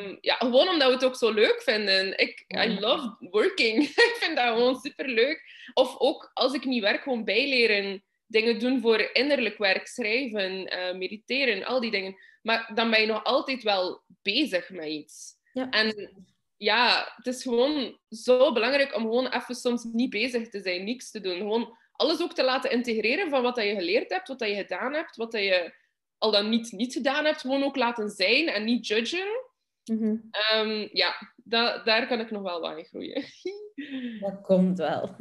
um, 0.00 0.18
ja, 0.20 0.34
gewoon 0.34 0.68
omdat 0.68 0.88
we 0.88 0.94
het 0.94 1.04
ook 1.04 1.16
zo 1.16 1.32
leuk 1.32 1.62
vinden. 1.62 2.18
Ik, 2.18 2.44
I 2.48 2.80
love 2.80 3.16
working. 3.18 3.82
ik 4.08 4.16
vind 4.18 4.36
dat 4.36 4.46
gewoon 4.46 4.80
super 4.80 5.08
leuk. 5.08 5.42
Of 5.74 5.98
ook 5.98 6.30
als 6.34 6.52
ik 6.52 6.64
niet 6.64 6.82
werk, 6.82 7.02
gewoon 7.02 7.24
bijleren. 7.24 8.02
Dingen 8.26 8.58
doen 8.58 8.80
voor 8.80 9.10
innerlijk 9.12 9.58
werk, 9.58 9.86
schrijven, 9.86 10.72
uh, 10.72 10.94
mediteren, 10.94 11.64
al 11.64 11.80
die 11.80 11.90
dingen. 11.90 12.16
Maar 12.42 12.70
dan 12.74 12.90
ben 12.90 13.00
je 13.00 13.06
nog 13.06 13.24
altijd 13.24 13.62
wel 13.62 14.02
bezig 14.22 14.70
met 14.70 14.86
iets. 14.86 15.34
Ja. 15.52 15.70
En 15.70 16.10
ja, 16.58 17.12
het 17.16 17.26
is 17.26 17.42
gewoon 17.42 17.98
zo 18.10 18.52
belangrijk 18.52 18.96
om 18.96 19.02
gewoon 19.02 19.26
even 19.26 19.54
soms 19.54 19.84
niet 19.84 20.10
bezig 20.10 20.48
te 20.48 20.60
zijn, 20.60 20.84
niks 20.84 21.10
te 21.10 21.20
doen. 21.20 21.36
Gewoon 21.36 21.76
alles 21.92 22.22
ook 22.22 22.34
te 22.34 22.44
laten 22.44 22.70
integreren 22.70 23.30
van 23.30 23.42
wat 23.42 23.54
dat 23.54 23.64
je 23.64 23.74
geleerd 23.74 24.10
hebt, 24.10 24.28
wat 24.28 24.38
dat 24.38 24.48
je 24.48 24.54
gedaan 24.54 24.94
hebt, 24.94 25.16
wat 25.16 25.32
dat 25.32 25.42
je 25.42 25.74
al 26.18 26.30
dan 26.30 26.48
niet 26.48 26.72
niet 26.72 26.92
gedaan 26.92 27.24
hebt. 27.24 27.40
Gewoon 27.40 27.62
ook 27.62 27.76
laten 27.76 28.10
zijn 28.10 28.48
en 28.48 28.64
niet 28.64 28.86
judgen. 28.86 29.46
Mhm. 29.84 30.16
Ehm, 30.30 30.88
ja, 30.92 31.14
da 31.36 31.82
daar 31.82 32.06
kan 32.06 32.20
ik 32.20 32.30
nog 32.30 32.42
wel 32.42 32.60
wat 32.60 32.78
in 32.78 32.84
groeien. 32.84 33.24
Dat 34.20 34.40
komt 34.40 34.78
wel. 34.78 35.14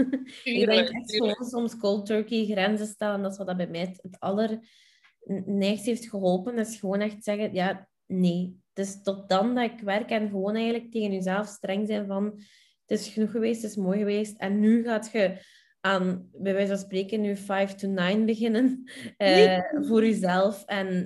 ik 0.44 0.66
denk 0.66 0.90
echt 0.90 1.16
gewoon 1.16 1.46
soms 1.46 1.78
cold 1.78 2.06
turkey 2.06 2.46
grenzen 2.46 2.88
stellen. 2.88 3.22
Dat 3.22 3.32
is 3.32 3.38
wat 3.38 3.48
dat 3.48 3.58
bij 3.58 3.68
mij 3.68 3.80
het 4.02 4.20
allerneigst 4.20 5.86
heeft 5.86 6.10
geholpen. 6.10 6.56
Dat 6.56 6.68
is 6.68 6.80
gewoon 6.80 7.00
echt 7.00 7.24
zeggen, 7.24 7.54
ja, 7.54 7.90
nee, 8.08 8.60
dus 8.74 9.02
tot 9.02 9.30
dan 9.30 9.56
dat 9.56 9.64
ik 9.64 9.80
werk 9.80 10.10
en 10.10 10.30
gewoon 10.30 10.56
eigenlijk 10.56 10.92
tegen 10.92 11.12
jezelf 11.12 11.48
streng 11.48 11.88
zijn 11.88 12.08
van 12.08 12.42
het 12.86 13.00
is 13.00 13.08
genoeg 13.08 13.32
geweest, 13.32 13.62
het 13.62 13.72
is 13.72 13.78
mooi 13.78 14.00
geweest. 14.00 14.38
En 14.38 14.60
nu 14.60 14.84
gaat 14.84 15.12
je 15.12 15.38
aan, 15.82 16.30
bij 16.32 16.54
wijze 16.54 16.68
van 16.68 16.78
spreken, 16.78 17.22
nu 17.22 17.36
5 17.38 17.74
to 17.74 17.88
9 17.88 18.26
beginnen 18.26 18.90
uh, 19.18 19.60
voor 19.88 20.06
jezelf. 20.06 20.66
En 20.66 21.04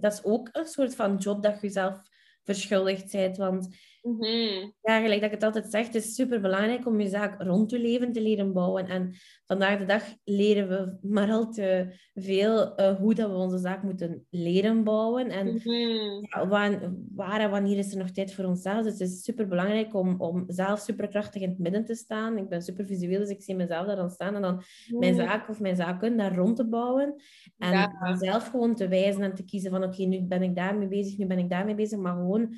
dat 0.00 0.12
is 0.12 0.24
ook 0.24 0.48
een 0.52 0.66
soort 0.66 0.94
van 0.94 1.16
job 1.16 1.42
dat 1.42 1.54
je 1.54 1.66
jezelf 1.66 2.00
verschuldigd 2.42 3.12
bent. 3.12 3.36
Want 3.36 3.76
Mhm. 4.04 4.70
Ja, 4.82 5.00
gelijk 5.00 5.20
dat 5.20 5.32
ik 5.32 5.34
het 5.34 5.42
altijd 5.42 5.70
zeg, 5.70 5.86
het 5.86 5.94
is 5.94 6.14
super 6.14 6.40
belangrijk 6.40 6.86
om 6.86 7.00
je 7.00 7.08
zaak 7.08 7.42
rond 7.42 7.70
je 7.70 7.78
leven 7.78 8.12
te 8.12 8.22
leren 8.22 8.52
bouwen. 8.52 8.86
En 8.86 9.14
vandaag 9.44 9.78
de 9.78 9.84
dag 9.84 10.02
leren 10.24 10.68
we 10.68 11.08
maar 11.08 11.30
al 11.30 11.50
te 11.50 11.94
veel 12.14 12.80
uh, 12.80 12.96
hoe 12.96 13.14
dat 13.14 13.30
we 13.30 13.36
onze 13.36 13.58
zaak 13.58 13.82
moeten 13.82 14.26
leren 14.30 14.84
bouwen. 14.84 15.28
En 15.28 15.46
mm 15.46 16.02
ja, 16.30 16.48
waar, 16.48 16.92
waar, 17.14 17.40
en 17.40 17.50
wanneer 17.50 17.78
is 17.78 17.92
er 17.92 17.98
nog 17.98 18.10
tijd 18.10 18.34
voor 18.34 18.44
onszelf? 18.44 18.82
Dus 18.82 18.92
het 18.92 19.08
is 19.08 19.22
super 19.22 19.48
belangrijk 19.48 19.94
om, 19.94 20.20
om 20.20 20.44
zelf 20.46 20.78
superkrachtig 20.78 21.42
in 21.42 21.48
het 21.48 21.58
midden 21.58 21.84
te 21.84 21.94
staan. 21.94 22.38
Ik 22.38 22.48
ben 22.48 22.62
super 22.62 22.86
visueel, 22.86 23.18
dus 23.18 23.28
ik 23.28 23.42
zie 23.42 23.56
mezelf 23.56 23.86
daar 23.86 23.96
dan 23.96 24.10
staan. 24.10 24.34
En 24.34 24.42
dan 24.42 24.62
mijn 24.88 25.14
mhm. 25.14 25.24
zaak 25.24 25.48
of 25.48 25.60
mijn 25.60 25.76
zaken 25.76 26.16
daar 26.16 26.34
rond 26.34 26.56
te 26.56 26.68
bouwen. 26.68 27.14
En 27.58 27.72
ja. 27.72 28.16
zelf 28.16 28.48
gewoon 28.48 28.74
te 28.74 28.88
wijzen 28.88 29.22
en 29.22 29.34
te 29.34 29.44
kiezen 29.44 29.70
van 29.70 29.84
oké, 29.84 30.02
nu 30.02 30.22
ben 30.22 30.42
ik 30.42 30.56
daarmee 30.56 30.88
bezig, 30.88 31.18
nu 31.18 31.26
ben 31.26 31.38
ik 31.38 31.50
daarmee 31.50 31.74
bezig. 31.74 31.98
Maar 31.98 32.14
gewoon 32.14 32.54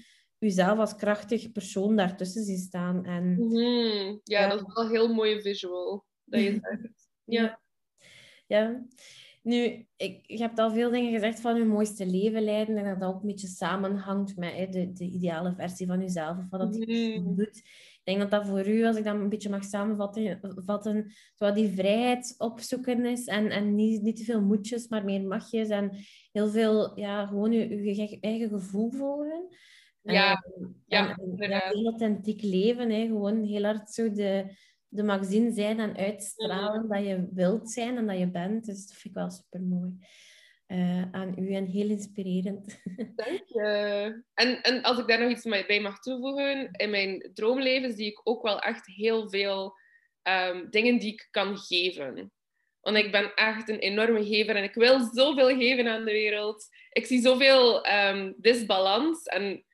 jezelf 0.47 0.79
als 0.79 0.97
krachtig 0.97 1.53
persoon 1.53 1.97
daartussen 1.97 2.45
zien 2.45 2.59
staan. 2.59 3.05
En, 3.05 3.33
mhm. 3.39 4.19
ja, 4.25 4.49
dat 4.49 4.61
is 4.61 4.75
wel 4.75 4.85
een 4.85 4.91
heel 4.91 5.15
mooie 5.15 5.41
visual 5.41 6.05
dat 6.25 6.41
je 6.41 6.51
zegt. 6.51 7.09
ja. 7.25 7.61
ja. 8.47 8.85
Nu, 9.43 9.87
ik, 9.97 10.21
je 10.27 10.39
hebt 10.39 10.59
al 10.59 10.71
veel 10.71 10.91
dingen 10.91 11.13
gezegd 11.13 11.41
van 11.41 11.57
je 11.57 11.65
mooiste 11.65 12.07
leven 12.07 12.43
leiden 12.43 12.77
en 12.77 12.85
dat 12.85 13.01
dat 13.01 13.09
ook 13.09 13.21
een 13.21 13.29
beetje 13.29 13.47
samenhangt 13.47 14.37
met 14.37 14.53
hè, 14.53 14.69
de, 14.69 14.93
de 14.93 15.05
ideale 15.05 15.55
versie 15.55 15.87
van 15.87 16.01
jezelf 16.01 16.39
of 16.39 16.45
wat 16.51 16.61
dat 16.61 16.77
je 16.77 17.19
mm. 17.21 17.37
doet. 17.37 17.57
Ik 17.57 18.01
denk 18.05 18.19
dat 18.19 18.31
dat 18.31 18.47
voor 18.47 18.69
u, 18.69 18.85
als 18.85 18.97
ik 18.97 19.05
dat 19.05 19.15
een 19.15 19.29
beetje 19.29 19.49
mag 19.49 19.65
samenvatten, 19.65 20.41
vatten, 20.65 21.13
zo 21.35 21.53
die 21.53 21.69
vrijheid 21.69 22.35
opzoeken 22.39 23.05
is 23.05 23.27
en, 23.27 23.51
en 23.51 23.75
niet, 23.75 24.03
niet 24.03 24.17
te 24.17 24.25
veel 24.25 24.43
moedjes, 24.43 24.89
maar 24.89 25.05
meer 25.05 25.23
magjes 25.23 25.69
en 25.69 25.91
heel 26.33 26.49
veel, 26.49 26.99
ja, 26.99 27.27
gewoon 27.27 27.53
je, 27.53 27.95
je 27.95 28.19
eigen 28.21 28.49
gevoel 28.49 28.91
volgen. 28.91 29.49
Ja, 30.13 30.45
ja, 30.87 31.17
en, 31.17 31.51
ja 31.51 31.71
heel 31.73 31.85
authentiek 31.85 32.43
leven. 32.43 32.91
Hè. 32.91 33.07
Gewoon 33.07 33.45
heel 33.45 33.65
hard 33.65 33.91
zo 33.91 34.13
de, 34.13 34.57
de 34.89 35.03
magazine 35.03 35.53
zijn 35.53 35.81
en 35.81 35.97
uitstralen 35.97 36.89
dat 36.89 37.05
je 37.05 37.29
wilt 37.33 37.71
zijn 37.71 37.97
en 37.97 38.07
dat 38.07 38.19
je 38.19 38.31
bent. 38.31 38.65
Dus 38.65 38.87
dat 38.87 38.97
vind 38.97 39.05
ik 39.05 39.21
wel 39.21 39.31
super 39.31 39.63
mooi. 39.63 39.93
Uh, 40.67 41.13
aan 41.13 41.35
u 41.39 41.55
en 41.55 41.67
heel 41.67 41.89
inspirerend. 41.89 42.81
Dank 43.17 43.43
je. 43.47 44.23
En, 44.35 44.63
en 44.63 44.83
als 44.83 44.99
ik 44.99 45.07
daar 45.07 45.21
nog 45.21 45.31
iets 45.31 45.67
bij 45.67 45.81
mag 45.81 46.01
toevoegen, 46.01 46.71
in 46.71 46.91
mijn 46.91 47.31
droomleven 47.35 47.93
zie 47.93 48.07
ik 48.07 48.21
ook 48.25 48.43
wel 48.43 48.61
echt 48.61 48.87
heel 48.87 49.31
veel 49.31 49.79
um, 50.23 50.71
dingen 50.71 50.99
die 50.99 51.13
ik 51.13 51.29
kan 51.31 51.59
geven. 51.59 52.33
Want 52.81 52.97
ik 52.97 53.13
ben 53.13 53.35
echt 53.35 53.69
een 53.69 53.79
enorme 53.79 54.25
gever 54.25 54.57
en 54.57 54.63
ik 54.63 54.75
wil 54.75 55.01
zoveel 55.01 55.57
geven 55.57 55.89
aan 55.89 56.05
de 56.05 56.13
wereld. 56.13 56.69
Ik 56.91 57.07
zie 57.07 57.21
zoveel 57.21 57.87
um, 57.89 58.35
disbalans. 58.37 59.23
En 59.23 59.65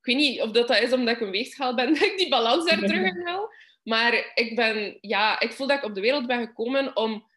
ik 0.00 0.06
weet 0.06 0.16
niet 0.16 0.40
of 0.40 0.50
dat, 0.50 0.80
is 0.80 0.92
omdat 0.92 1.14
ik 1.14 1.20
een 1.20 1.30
weegschaal 1.30 1.74
ben, 1.74 1.86
dat 1.94 2.02
ik 2.02 2.18
die 2.18 2.28
balans 2.28 2.70
er 2.70 2.78
terug 2.78 3.12
wil. 3.24 3.52
Maar 3.82 4.32
ik, 4.34 4.56
ben, 4.56 4.98
ja, 5.00 5.40
ik 5.40 5.52
voel 5.52 5.66
dat 5.66 5.76
ik 5.76 5.84
op 5.84 5.94
de 5.94 6.00
wereld 6.00 6.26
ben 6.26 6.46
gekomen 6.46 6.96
om 6.96 7.28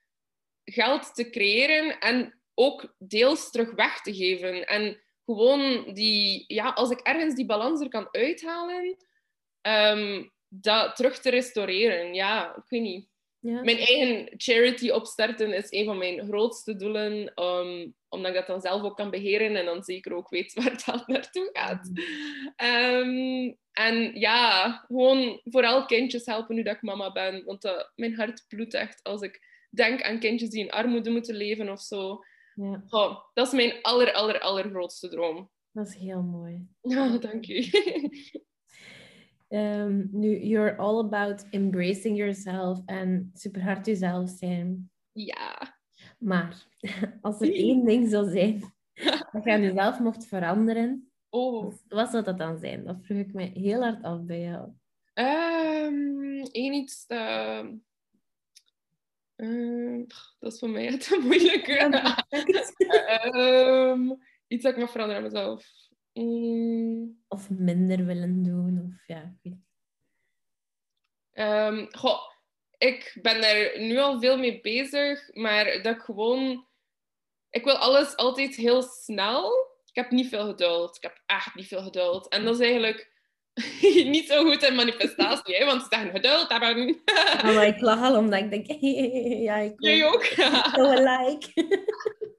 geld 0.63 1.15
te 1.15 1.29
creëren 1.29 1.99
en 1.99 2.39
ook 2.53 2.95
deels 2.97 3.51
terug 3.51 3.71
weg 3.71 4.01
te 4.01 4.15
geven. 4.15 4.67
En 4.67 5.01
gewoon 5.25 5.93
die, 5.93 6.43
ja, 6.47 6.69
als 6.69 6.89
ik 6.89 6.99
ergens 6.99 7.35
die 7.35 7.45
balans 7.45 7.81
er 7.81 7.89
kan 7.89 8.07
uithalen, 8.11 8.97
um, 9.61 10.31
dat 10.47 10.95
terug 10.95 11.19
te 11.19 11.29
restaureren. 11.29 12.13
Ja, 12.13 12.55
ik 12.55 12.63
weet 12.67 12.81
niet. 12.81 13.07
Ja. 13.43 13.63
Mijn 13.63 13.77
eigen 13.77 14.33
charity 14.37 14.89
opstarten 14.89 15.53
is 15.53 15.71
een 15.71 15.85
van 15.85 15.97
mijn 15.97 16.25
grootste 16.25 16.75
doelen, 16.75 17.41
um, 17.43 17.95
omdat 18.09 18.31
ik 18.31 18.37
dat 18.37 18.47
dan 18.47 18.61
zelf 18.61 18.81
ook 18.81 18.95
kan 18.95 19.09
beheren 19.09 19.55
en 19.55 19.65
dan 19.65 19.83
zeker 19.83 20.13
ook 20.13 20.29
weet 20.29 20.53
waar 20.63 20.71
het 20.71 21.07
naartoe 21.07 21.49
gaat. 21.53 21.91
Um, 22.63 23.57
en 23.71 24.19
ja, 24.19 24.71
gewoon 24.87 25.41
vooral 25.43 25.85
kindjes 25.85 26.25
helpen 26.25 26.55
nu 26.55 26.63
dat 26.63 26.75
ik 26.75 26.81
mama 26.81 27.11
ben, 27.11 27.43
want 27.45 27.65
uh, 27.65 27.71
mijn 27.95 28.15
hart 28.15 28.45
bloedt 28.47 28.73
echt 28.73 29.03
als 29.03 29.21
ik 29.21 29.39
denk 29.69 30.01
aan 30.01 30.19
kindjes 30.19 30.49
die 30.49 30.63
in 30.63 30.71
armoede 30.71 31.09
moeten 31.09 31.35
leven 31.35 31.69
of 31.69 31.81
zo. 31.81 32.19
Ja. 32.55 32.83
Oh, 32.89 33.19
dat 33.33 33.47
is 33.47 33.53
mijn 33.53 33.81
aller, 33.81 34.13
aller, 34.13 34.39
allergrootste 34.39 35.09
droom. 35.09 35.49
Dat 35.71 35.87
is 35.87 35.95
heel 35.95 36.21
mooi. 36.21 36.67
Ja, 36.81 37.17
dank 37.17 37.47
u. 37.47 37.63
Um, 39.53 40.09
nu, 40.11 40.39
you're 40.39 40.75
all 40.77 40.99
about 40.99 41.45
embracing 41.51 42.17
yourself 42.17 42.79
en 42.85 43.31
super 43.33 43.61
hard 43.61 43.85
jezelf 43.85 44.29
zijn. 44.29 44.91
Ja. 45.11 45.77
Maar 46.17 46.67
als 47.21 47.41
er 47.41 47.53
één 47.53 47.85
ding 47.85 48.09
zou 48.09 48.29
zijn 48.29 48.59
dat 49.31 49.43
je 49.43 49.51
aan 49.51 49.61
jezelf 49.61 49.99
mocht 49.99 50.25
veranderen, 50.25 51.11
oh. 51.29 51.73
wat 51.87 52.09
zou 52.09 52.23
dat 52.23 52.37
dan 52.37 52.57
zijn? 52.57 52.83
Dat 52.83 52.97
vroeg 53.01 53.17
ik 53.17 53.33
me 53.33 53.43
heel 53.43 53.81
hard 53.81 54.03
af 54.03 54.21
bij 54.21 54.41
jou. 54.41 54.71
Um, 55.13 56.41
één 56.41 56.73
iets... 56.73 57.05
Uh, 57.07 57.63
uh, 59.35 60.07
dat 60.39 60.53
is 60.53 60.59
voor 60.59 60.69
mij 60.69 60.85
het 60.85 61.17
moeilijke. 61.21 61.83
um, 63.35 64.17
iets 64.47 64.63
dat 64.63 64.73
ik 64.73 64.79
mag 64.79 64.91
veranderen 64.91 65.23
aan 65.23 65.31
mezelf. 65.31 65.82
Mm. 66.13 67.23
Of 67.27 67.49
minder 67.49 68.05
willen 68.05 68.43
doen? 68.43 68.79
Of 68.85 69.07
ja, 69.07 69.21
ik 69.21 69.37
weet 69.41 69.61
um, 71.33 71.87
goh, 71.91 72.19
ik 72.77 73.17
ben 73.21 73.43
er 73.43 73.81
nu 73.81 73.97
al 73.97 74.19
veel 74.19 74.37
mee 74.37 74.61
bezig, 74.61 75.29
maar 75.33 75.81
dat 75.81 75.95
ik 75.95 76.01
gewoon... 76.01 76.67
Ik 77.49 77.63
wil 77.63 77.75
alles 77.75 78.15
altijd 78.15 78.55
heel 78.55 78.81
snel. 78.81 79.51
Ik 79.85 79.95
heb 79.95 80.11
niet 80.11 80.29
veel 80.29 80.45
geduld. 80.45 80.95
Ik 80.95 81.01
heb 81.01 81.21
echt 81.25 81.55
niet 81.55 81.67
veel 81.67 81.83
geduld. 81.83 82.27
En 82.27 82.43
dat 82.43 82.53
is 82.53 82.59
eigenlijk 82.59 83.11
niet 84.15 84.27
zo 84.27 84.43
goed 84.43 84.63
in 84.63 84.75
manifestatie, 84.75 85.55
hè? 85.55 85.65
want 85.65 85.81
ze 85.81 85.87
zeggen 85.89 86.11
geduld 86.11 86.49
hebben. 86.49 87.01
maar 87.43 87.67
ik 87.67 87.81
lach 87.81 88.01
al 88.01 88.17
omdat 88.17 88.39
ik 88.39 88.49
denk, 88.49 88.65
ja, 89.47 89.55
ik 89.55 89.73
Jij 89.77 90.05
ook? 90.05 90.23
Zo 90.75 90.93
like. 90.93 91.51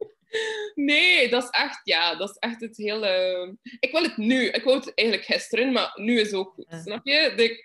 Nee, 0.75 1.29
dat 1.29 1.43
is 1.43 1.49
echt, 1.51 1.81
ja, 1.85 2.15
dat 2.15 2.31
is 2.31 2.37
echt 2.39 2.61
het 2.61 2.77
hele... 2.77 3.57
Ik 3.81 3.93
wil 3.93 4.03
het 4.03 4.17
nu. 4.17 4.49
Ik 4.49 4.65
wou 4.65 4.77
het 4.77 4.95
eigenlijk 4.95 5.29
gisteren, 5.29 5.73
maar 5.73 5.93
nu 5.95 6.21
is 6.21 6.33
ook 6.33 6.53
goed. 6.53 6.67
Snap 6.83 7.07
je? 7.07 7.63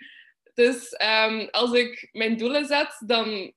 dus 0.53 0.95
um, 1.27 1.47
als 1.51 1.73
ik 1.73 2.09
mijn 2.11 2.37
doelen 2.37 2.65
zet, 2.65 3.01
dan... 3.05 3.53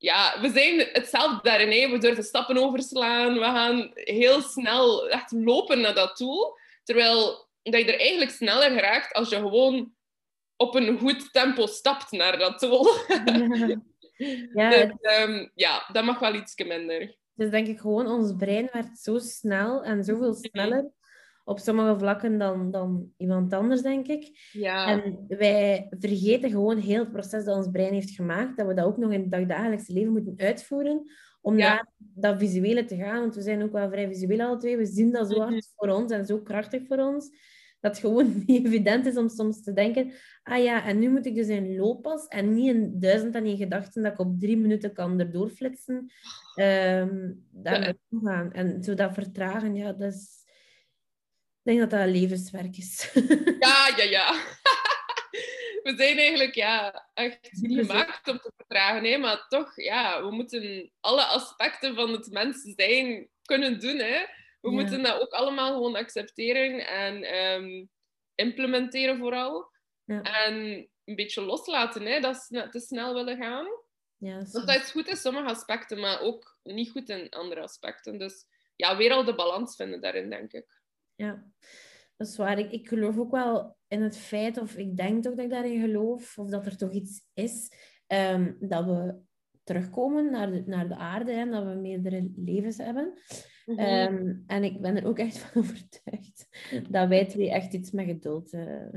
Ja, 0.00 0.40
we 0.40 0.50
zijn 0.50 0.88
hetzelfde 0.92 1.38
daarin. 1.42 1.70
Hè. 1.70 1.90
We 1.90 1.98
durven 1.98 2.24
stappen 2.24 2.56
overslaan. 2.56 3.34
We 3.34 3.44
gaan 3.44 3.90
heel 3.94 4.42
snel 4.42 5.08
echt 5.10 5.32
lopen 5.32 5.80
naar 5.80 5.94
dat 5.94 6.16
doel. 6.16 6.56
Terwijl 6.84 7.48
dat 7.62 7.80
je 7.80 7.92
er 7.92 8.00
eigenlijk 8.00 8.30
sneller 8.30 8.70
geraakt 8.70 9.12
als 9.12 9.28
je 9.28 9.36
gewoon 9.36 9.92
op 10.56 10.74
een 10.74 10.98
goed 10.98 11.32
tempo 11.32 11.66
stapt 11.66 12.10
naar 12.10 12.38
dat 12.38 12.60
doel. 12.60 12.86
Ja, 14.18 14.70
ja, 14.70 14.70
dus, 15.00 15.20
um, 15.20 15.50
ja 15.54 15.88
dat 15.92 16.04
mag 16.04 16.18
wel 16.18 16.34
iets 16.34 16.54
minder. 16.64 17.16
Dus 17.38 17.50
denk 17.50 17.66
ik 17.66 17.78
gewoon, 17.78 18.06
ons 18.06 18.36
brein 18.36 18.68
werd 18.72 18.98
zo 18.98 19.18
snel 19.18 19.84
en 19.84 20.04
zoveel 20.04 20.34
sneller 20.50 20.90
op 21.44 21.58
sommige 21.58 21.98
vlakken 21.98 22.38
dan, 22.38 22.70
dan 22.70 23.12
iemand 23.16 23.52
anders, 23.52 23.82
denk 23.82 24.06
ik. 24.06 24.48
Ja. 24.52 24.86
En 24.86 25.24
wij 25.28 25.86
vergeten 25.90 26.50
gewoon 26.50 26.78
heel 26.78 26.98
het 26.98 27.12
proces 27.12 27.44
dat 27.44 27.56
ons 27.56 27.70
brein 27.70 27.92
heeft 27.92 28.10
gemaakt, 28.10 28.56
dat 28.56 28.66
we 28.66 28.74
dat 28.74 28.84
ook 28.84 28.96
nog 28.96 29.12
in 29.12 29.26
het 29.30 29.48
dagelijkse 29.48 29.92
leven 29.92 30.12
moeten 30.12 30.34
uitvoeren, 30.36 31.04
om 31.40 31.56
naar 31.56 31.88
dat 31.98 32.38
visuele 32.38 32.84
te 32.84 32.96
gaan. 32.96 33.20
Want 33.20 33.34
we 33.34 33.42
zijn 33.42 33.62
ook 33.62 33.72
wel 33.72 33.90
vrij 33.90 34.08
visueel 34.08 34.40
alle 34.40 34.56
twee. 34.56 34.76
We 34.76 34.86
zien 34.86 35.12
dat 35.12 35.30
zo 35.30 35.38
hard 35.38 35.50
mhm. 35.50 35.60
voor 35.76 35.88
ons 35.88 36.12
en 36.12 36.26
zo 36.26 36.40
krachtig 36.40 36.86
voor 36.86 36.98
ons 36.98 37.30
dat 37.80 37.98
gewoon 37.98 38.32
niet 38.46 38.66
evident 38.66 39.06
is 39.06 39.16
om 39.16 39.28
soms 39.28 39.62
te 39.62 39.72
denken, 39.72 40.12
ah 40.42 40.62
ja, 40.62 40.84
en 40.84 40.98
nu 40.98 41.10
moet 41.10 41.26
ik 41.26 41.34
dus 41.34 41.48
in 41.48 41.76
looppas 41.76 42.26
en 42.26 42.54
niet 42.54 42.74
in 42.74 43.00
duizend 43.00 43.34
en 43.34 43.44
één 43.44 43.56
gedachten 43.56 44.02
dat 44.02 44.12
ik 44.12 44.18
op 44.18 44.40
drie 44.40 44.56
minuten 44.56 44.92
kan 44.92 45.20
erdoor 45.20 45.50
flitsen, 45.50 46.12
um, 46.56 47.46
daar 47.50 47.80
naartoe 47.80 48.20
gaan. 48.24 48.52
En 48.52 48.82
zo 48.82 48.94
dat 48.94 49.14
vertragen, 49.14 49.74
ja, 49.74 49.92
dat 49.92 50.12
is... 50.12 50.36
Ik 51.62 51.74
denk 51.74 51.90
dat 51.90 52.00
dat 52.00 52.14
levenswerk 52.14 52.76
is. 52.76 53.10
Ja, 53.58 53.94
ja, 53.96 54.02
ja. 54.02 54.32
We 55.82 55.94
zijn 55.96 56.18
eigenlijk 56.18 56.54
ja, 56.54 57.06
echt 57.14 57.48
gemaakt 57.50 58.28
om 58.28 58.38
te 58.38 58.52
vertragen, 58.56 59.04
hè? 59.04 59.18
maar 59.18 59.46
toch, 59.48 59.82
ja, 59.82 60.22
we 60.22 60.30
moeten 60.30 60.92
alle 61.00 61.24
aspecten 61.24 61.94
van 61.94 62.12
het 62.12 62.30
mens 62.30 62.72
zijn 62.76 63.28
kunnen 63.42 63.80
doen. 63.80 63.98
Hè? 63.98 64.24
We 64.60 64.70
moeten 64.70 65.02
dat 65.02 65.20
ook 65.20 65.32
allemaal 65.32 65.72
gewoon 65.72 65.96
accepteren 65.96 66.86
en 66.86 67.22
ehm, 67.22 67.86
implementeren 68.34 69.18
vooral. 69.18 69.70
Ja. 70.04 70.22
En 70.22 70.54
een 71.04 71.16
beetje 71.16 71.42
loslaten, 71.42 72.06
hè, 72.06 72.20
dat 72.20 72.36
ze 72.36 72.68
te 72.70 72.80
snel 72.80 73.14
willen 73.14 73.36
gaan. 73.36 73.66
Ja, 74.16 74.38
dat, 74.38 74.66
dat 74.66 74.76
is 74.82 74.90
goed 74.90 75.08
in 75.08 75.16
sommige 75.16 75.48
aspecten, 75.48 76.00
maar 76.00 76.20
ook 76.20 76.58
niet 76.62 76.90
goed 76.90 77.08
in 77.08 77.28
andere 77.28 77.60
aspecten. 77.60 78.18
Dus 78.18 78.46
ja, 78.76 78.96
weer 78.96 79.12
al 79.12 79.24
de 79.24 79.34
balans 79.34 79.76
vinden 79.76 80.00
daarin, 80.00 80.30
denk 80.30 80.52
ik. 80.52 80.80
Ja, 81.14 81.52
dat 82.16 82.26
is 82.26 82.36
waar. 82.36 82.58
Ik, 82.58 82.70
ik 82.72 82.88
geloof 82.88 83.18
ook 83.18 83.30
wel 83.30 83.76
in 83.88 84.02
het 84.02 84.18
feit, 84.18 84.58
of 84.58 84.76
ik 84.76 84.96
denk 84.96 85.22
toch 85.22 85.34
dat 85.34 85.44
ik 85.44 85.50
daarin 85.50 85.80
geloof, 85.80 86.38
of 86.38 86.48
dat 86.48 86.66
er 86.66 86.76
toch 86.76 86.92
iets 86.92 87.22
is, 87.34 87.72
um, 88.06 88.56
dat 88.60 88.84
we 88.84 89.20
terugkomen 89.64 90.30
naar 90.30 90.50
de, 90.50 90.62
naar 90.66 90.88
de 90.88 90.96
aarde 90.96 91.32
en 91.32 91.50
dat 91.50 91.64
we 91.64 91.74
meerdere 91.74 92.32
levens 92.36 92.76
hebben. 92.76 93.18
Mhm. 93.68 93.78
Ehm, 93.78 94.34
en 94.46 94.64
ik 94.64 94.80
ben 94.80 94.96
er 94.96 95.06
ook 95.06 95.18
echt 95.18 95.38
van 95.42 95.62
overtuigd 95.62 96.48
dat 96.90 97.08
wij 97.08 97.26
twee 97.26 97.50
echt 97.50 97.72
iets 97.72 97.90
met 97.90 98.06
geduld, 98.06 98.52
uh, 98.52 98.94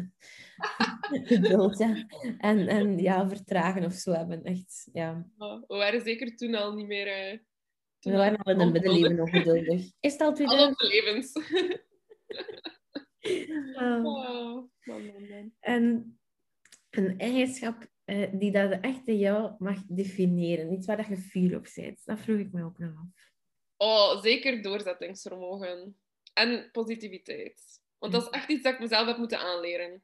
geduld 1.34 1.78
ja. 1.78 2.06
en, 2.38 2.68
en 2.68 2.98
ja, 2.98 3.30
vertragen 3.30 3.86
of 3.86 3.94
zo 3.94 4.12
hebben. 4.12 4.44
Echt, 4.44 4.90
ja. 4.94 5.28
we 5.38 5.66
waren 5.68 6.02
zeker 6.02 6.36
toen 6.36 6.56
al 6.56 6.76
niet 6.76 6.88
meer... 6.88 7.08
Uh, 7.08 7.38
we 8.00 8.12
waren 8.12 8.38
al 8.38 8.54
in 8.54 8.60
het 8.60 8.72
middenleven 8.72 9.16
nog 9.16 9.30
geduldig. 9.30 9.92
Is 10.00 10.12
het 10.12 10.22
al 10.22 10.34
twee 10.36 10.48
Al 10.48 10.74
levens. 10.78 11.34
oh. 13.76 14.06
Oh, 14.06 14.70
en 15.60 16.18
een 16.90 17.20
eigenschap 17.20 17.88
uh, 18.06 18.28
die 18.34 18.52
dat 18.52 18.80
echt 18.82 19.02
jou 19.06 19.56
mag 19.58 19.78
definiëren. 19.88 20.74
Iets 20.74 20.86
waar 20.86 20.98
dat 20.98 21.08
je 21.08 21.18
fier 21.18 21.58
op 21.58 21.68
bent. 21.76 22.06
Dat 22.06 22.20
vroeg 22.20 22.40
ik 22.40 22.52
me 22.52 22.64
ook 22.64 22.78
nog 22.78 22.92
af. 22.96 23.31
Oh, 23.82 24.22
zeker 24.22 24.62
doorzettingsvermogen. 24.62 25.98
En 26.34 26.70
positiviteit. 26.72 27.62
Want 27.98 28.14
dat 28.14 28.22
is 28.22 28.30
echt 28.30 28.50
iets 28.50 28.64
dat 28.64 28.74
ik 28.74 28.80
mezelf 28.80 29.08
heb 29.08 29.18
moeten 29.18 29.40
aanleren. 29.40 30.04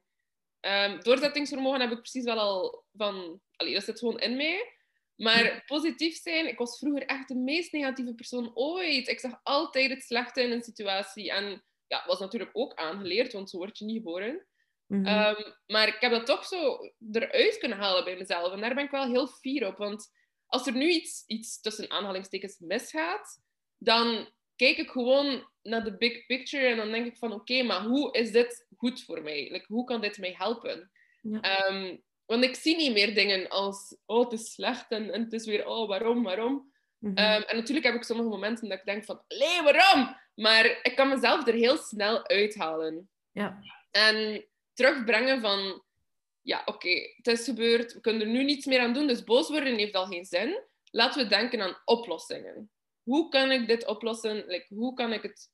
Um, 0.60 1.02
doorzettingsvermogen 1.02 1.80
heb 1.80 1.90
ik 1.90 2.00
precies 2.00 2.24
wel 2.24 2.38
al 2.38 2.84
van... 2.92 3.40
Allee, 3.56 3.74
dat 3.74 3.84
zit 3.84 3.98
gewoon 3.98 4.20
in 4.20 4.36
mij. 4.36 4.72
Maar 5.16 5.62
positief 5.66 6.16
zijn, 6.16 6.48
ik 6.48 6.58
was 6.58 6.78
vroeger 6.78 7.06
echt 7.06 7.28
de 7.28 7.34
meest 7.34 7.72
negatieve 7.72 8.14
persoon 8.14 8.50
ooit. 8.54 9.08
Ik 9.08 9.20
zag 9.20 9.40
altijd 9.42 9.90
het 9.90 10.02
slechte 10.02 10.42
in 10.42 10.50
een 10.50 10.62
situatie. 10.62 11.30
En 11.30 11.64
ja, 11.86 12.04
was 12.06 12.18
natuurlijk 12.18 12.50
ook 12.52 12.74
aangeleerd, 12.74 13.32
want 13.32 13.50
zo 13.50 13.56
word 13.56 13.78
je 13.78 13.84
niet 13.84 13.96
geboren. 13.96 14.46
Mhm. 14.86 15.06
Ehm, 15.06 15.52
maar 15.66 15.88
ik 15.88 16.00
heb 16.00 16.10
dat 16.10 16.26
toch 16.26 16.46
zo 16.46 16.78
eruit 17.12 17.58
kunnen 17.58 17.78
halen 17.78 18.04
bij 18.04 18.16
mezelf. 18.16 18.52
En 18.52 18.60
daar 18.60 18.74
ben 18.74 18.84
ik 18.84 18.90
wel 18.90 19.06
heel 19.06 19.26
fier 19.26 19.66
op. 19.66 19.76
Want 19.76 20.10
als 20.46 20.66
er 20.66 20.76
nu 20.76 20.88
iets, 20.90 21.24
iets 21.26 21.60
tussen 21.60 21.90
aanhalingstekens 21.90 22.58
misgaat, 22.58 23.46
dan 23.78 24.28
kijk 24.56 24.76
ik 24.76 24.90
gewoon 24.90 25.48
naar 25.62 25.84
de 25.84 25.96
big 25.96 26.26
picture 26.26 26.66
en 26.66 26.76
dan 26.76 26.90
denk 26.90 27.06
ik 27.06 27.16
van 27.16 27.32
oké, 27.32 27.62
maar 27.62 27.82
hoe 27.82 28.12
is 28.12 28.30
dit 28.30 28.66
goed 28.76 29.02
voor 29.04 29.22
mij? 29.22 29.50
Like, 29.50 29.64
hoe 29.68 29.84
kan 29.84 30.00
dit 30.00 30.18
mij 30.18 30.34
helpen? 30.36 30.90
Ja. 31.22 31.40
Ehm, 31.40 31.96
want 32.26 32.44
ik 32.44 32.54
zie 32.54 32.76
niet 32.76 32.92
meer 32.92 33.14
dingen 33.14 33.48
als, 33.48 33.96
oh, 34.06 34.24
het 34.24 34.40
is 34.40 34.52
slecht 34.52 34.90
en, 34.90 35.12
en 35.12 35.22
het 35.22 35.32
is 35.32 35.46
weer, 35.46 35.66
oh, 35.66 35.88
waarom, 35.88 36.22
waarom. 36.22 36.72
Mhm. 36.98 37.16
Ehm, 37.16 37.42
en 37.42 37.56
natuurlijk 37.56 37.86
heb 37.86 37.94
ik 37.94 38.02
sommige 38.02 38.28
momenten 38.28 38.68
dat 38.68 38.78
ik 38.78 38.84
denk 38.84 39.04
van, 39.04 39.22
nee, 39.28 39.62
waarom? 39.62 40.16
Maar 40.34 40.78
ik 40.82 40.92
kan 40.96 41.08
mezelf 41.08 41.46
er 41.46 41.54
heel 41.54 41.76
snel 41.76 42.28
uithalen. 42.28 43.10
Ja. 43.32 43.62
En 43.90 44.44
terugbrengen 44.72 45.40
van, 45.40 45.82
ja, 46.42 46.62
oké, 46.64 47.12
het 47.16 47.26
is 47.26 47.44
gebeurd, 47.44 47.92
we 47.92 48.00
kunnen 48.00 48.22
er 48.22 48.28
nu 48.28 48.44
niets 48.44 48.66
meer 48.66 48.80
aan 48.80 48.92
doen, 48.92 49.06
dus 49.06 49.24
boos 49.24 49.48
worden 49.48 49.76
heeft 49.76 49.94
al 49.94 50.06
geen 50.06 50.24
zin. 50.24 50.62
Laten 50.90 51.22
we 51.22 51.28
denken 51.28 51.60
aan 51.60 51.76
oplossingen. 51.84 52.70
Hoe 53.08 53.28
kan 53.28 53.50
ik 53.50 53.66
dit 53.66 53.86
oplossen? 53.86 54.44
Like, 54.46 54.74
hoe 54.74 54.94
kan 54.94 55.12
ik 55.12 55.22
het 55.22 55.50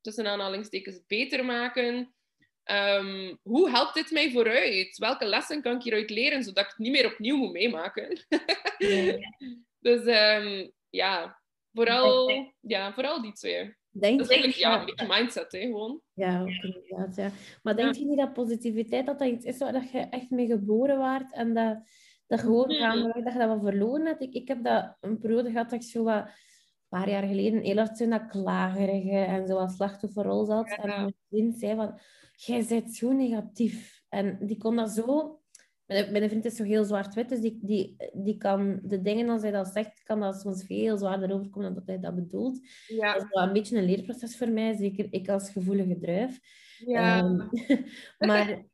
tussen 0.00 0.26
aanhalingstekens 0.26 1.00
beter 1.06 1.44
maken? 1.44 2.14
Ehm, 2.62 3.34
hoe 3.42 3.70
helpt 3.70 3.94
dit 3.94 4.10
mij 4.10 4.30
vooruit? 4.30 4.98
Welke 4.98 5.24
lessen 5.24 5.62
kan 5.62 5.76
ik 5.76 5.82
hieruit 5.82 6.10
leren, 6.10 6.42
zodat 6.44 6.64
ik 6.64 6.70
het 6.70 6.78
niet 6.78 6.92
meer 6.92 7.12
opnieuw 7.12 7.36
moet 7.36 7.52
meemaken? 7.52 8.26
dus 9.86 10.06
um, 10.06 10.72
ja, 10.88 11.40
vooral, 11.72 12.52
ja, 12.60 12.92
vooral 12.92 13.22
die 13.22 13.32
twee. 13.32 13.76
Denk 13.90 14.18
dat 14.18 14.30
is 14.30 14.36
eigenlijk 14.36 14.60
ja, 14.60 14.80
een 14.80 14.86
beetje 14.86 15.06
mindset, 15.06 15.52
hè, 15.52 15.60
gewoon. 15.60 16.00
Ja, 16.12 16.38
inderdaad. 16.38 17.16
Ja. 17.16 17.30
Maar 17.62 17.76
denk 17.76 17.94
je 17.94 18.04
niet 18.04 18.18
dat 18.18 18.32
positiviteit 18.32 19.06
dat 19.06 19.18
dat 19.18 19.28
iets 19.28 19.44
is 19.44 19.58
waar 19.58 19.88
je 19.92 19.98
echt 19.98 20.30
mee 20.30 20.46
geboren 20.46 20.98
waart 20.98 21.34
en 21.34 21.54
dat, 21.54 21.78
dat 22.26 22.40
gewoon 22.40 22.72
mm 22.72 23.02
dat 23.02 23.14
je 23.14 23.22
dat 23.22 23.34
wel 23.34 23.60
verloren 23.60 24.06
hebt? 24.06 24.22
Ik, 24.22 24.34
ik 24.34 24.48
heb 24.48 24.64
dat 24.64 24.96
een 25.00 25.18
periode 25.18 25.50
gehad 25.50 25.70
dat 25.70 25.82
ik 25.82 25.88
zo 25.88 26.02
wat 26.02 26.30
een 26.88 26.98
paar 26.98 27.10
jaar 27.10 27.26
geleden 27.26 27.62
heel 27.62 27.76
hard 27.76 27.96
zo 27.98 28.08
dat 28.08 28.26
klagerige 28.26 29.18
en 29.18 29.46
zo 29.46 29.54
wat 29.54 29.72
slachtofferrol 29.72 30.44
zat. 30.44 30.76
En 30.76 30.86
mijn 30.86 31.14
vriend 31.28 31.58
zei 31.58 31.76
van, 31.76 31.98
jij 32.32 32.64
bent 32.68 32.94
zo 32.94 33.12
negatief. 33.12 34.02
En 34.08 34.38
die 34.46 34.56
kon 34.56 34.76
dat 34.76 34.90
zo... 34.90 35.36
Mijn, 35.86 36.12
mijn 36.12 36.28
vriend 36.28 36.44
is 36.44 36.56
zo 36.56 36.64
heel 36.64 36.84
zwart-wit, 36.84 37.28
dus 37.28 37.40
die, 37.40 37.58
die, 37.62 37.96
die 38.12 38.36
kan 38.36 38.80
de 38.82 39.00
dingen 39.00 39.28
als 39.28 39.42
hij 39.42 39.50
dat 39.50 39.68
zegt, 39.68 40.02
kan 40.02 40.20
dat 40.20 40.40
soms 40.40 40.64
veel 40.64 40.98
zwaarder 40.98 41.32
overkomen 41.32 41.64
dan 41.64 41.74
dat 41.74 41.86
hij 41.86 41.98
dat 42.00 42.14
bedoelt. 42.14 42.60
Ja. 42.86 43.12
Dat 43.12 43.22
is 43.22 43.28
wel 43.30 43.44
een 43.44 43.52
beetje 43.52 43.78
een 43.78 43.84
leerproces 43.84 44.36
voor 44.36 44.48
mij, 44.48 44.76
zeker 44.76 45.06
ik 45.10 45.28
als 45.28 45.50
gevoelige 45.50 45.98
druif. 45.98 46.40
Ja. 46.86 47.18
Um, 47.18 47.48
maar 48.28 48.64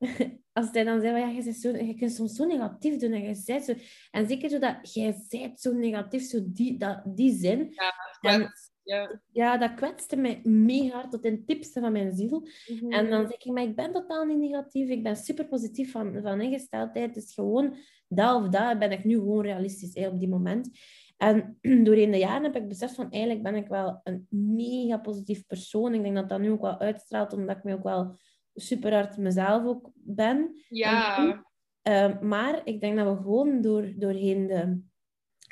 als 0.52 0.68
hij 0.72 0.84
dan 0.84 1.00
zei, 1.00 1.18
ja, 1.18 1.28
je, 1.28 1.52
zo, 1.52 1.68
je 1.68 1.94
kunt 1.94 2.12
soms 2.12 2.34
zo 2.34 2.44
negatief 2.44 2.96
doen 2.96 3.12
en 3.12 3.22
je 3.22 3.34
zei 3.34 3.60
zo... 3.60 3.74
En 4.10 4.26
zeker 4.28 4.50
zo 4.50 4.58
dat, 4.58 4.94
jij 4.94 5.24
bent 5.28 5.60
zo 5.60 5.72
negatief, 5.72 6.22
zo 6.22 6.38
die, 6.44 6.78
dat, 6.78 7.02
die 7.04 7.34
zin. 7.34 7.74
Ja, 8.20 8.52
ja. 8.82 9.20
ja, 9.32 9.56
dat 9.56 9.74
kwetste 9.74 10.16
mij 10.16 10.40
mega 10.42 10.94
hard 10.94 11.10
tot 11.10 11.24
in 11.24 11.32
het 11.32 11.46
diepste 11.46 11.80
van 11.80 11.92
mijn 11.92 12.12
ziel. 12.12 12.48
Mhm. 12.66 12.92
En 12.92 13.10
dan 13.10 13.28
zeg 13.28 13.44
ik, 13.44 13.52
maar 13.52 13.62
ik 13.62 13.76
ben 13.76 13.92
totaal 13.92 14.24
niet 14.24 14.38
negatief. 14.38 14.88
Ik 14.88 15.02
ben 15.02 15.16
super 15.16 15.46
positief 15.46 15.90
van, 15.90 16.20
van 16.22 16.40
ingesteldheid. 16.40 17.14
Het 17.14 17.24
is 17.24 17.34
gewoon 17.34 17.76
dat 18.08 18.42
of 18.42 18.48
dat 18.48 18.78
ben 18.78 18.92
ik 18.92 19.04
nu 19.04 19.14
gewoon 19.14 19.42
realistisch 19.42 19.94
hè, 19.94 20.08
op 20.08 20.18
die 20.18 20.28
moment. 20.28 20.70
En 21.16 21.58
doorheen 21.84 22.10
de 22.10 22.18
jaren 22.18 22.42
heb 22.42 22.56
ik 22.56 22.68
beseft 22.68 22.94
van 22.94 23.10
eigenlijk 23.10 23.42
ben 23.42 23.54
ik 23.54 23.68
wel 23.68 24.00
een 24.02 24.26
mega 24.30 24.98
positief 24.98 25.46
persoon. 25.46 25.94
Ik 25.94 26.02
denk 26.02 26.14
dat 26.14 26.28
dat 26.28 26.40
nu 26.40 26.50
ook 26.50 26.60
wel 26.60 26.78
uitstraalt, 26.78 27.32
omdat 27.32 27.56
ik 27.56 27.64
me 27.64 27.74
ook 27.74 27.82
wel 27.82 28.16
super 28.54 28.92
hard 28.92 29.16
mezelf 29.16 29.64
ook 29.64 29.90
ben. 29.94 30.64
Ja. 30.68 31.44
Ehm, 31.82 32.28
maar 32.28 32.60
ik 32.64 32.80
denk 32.80 32.96
dat 32.96 33.16
we 33.16 33.22
gewoon 33.22 33.60
door, 33.60 33.92
doorheen, 33.96 34.46
de, 34.46 34.80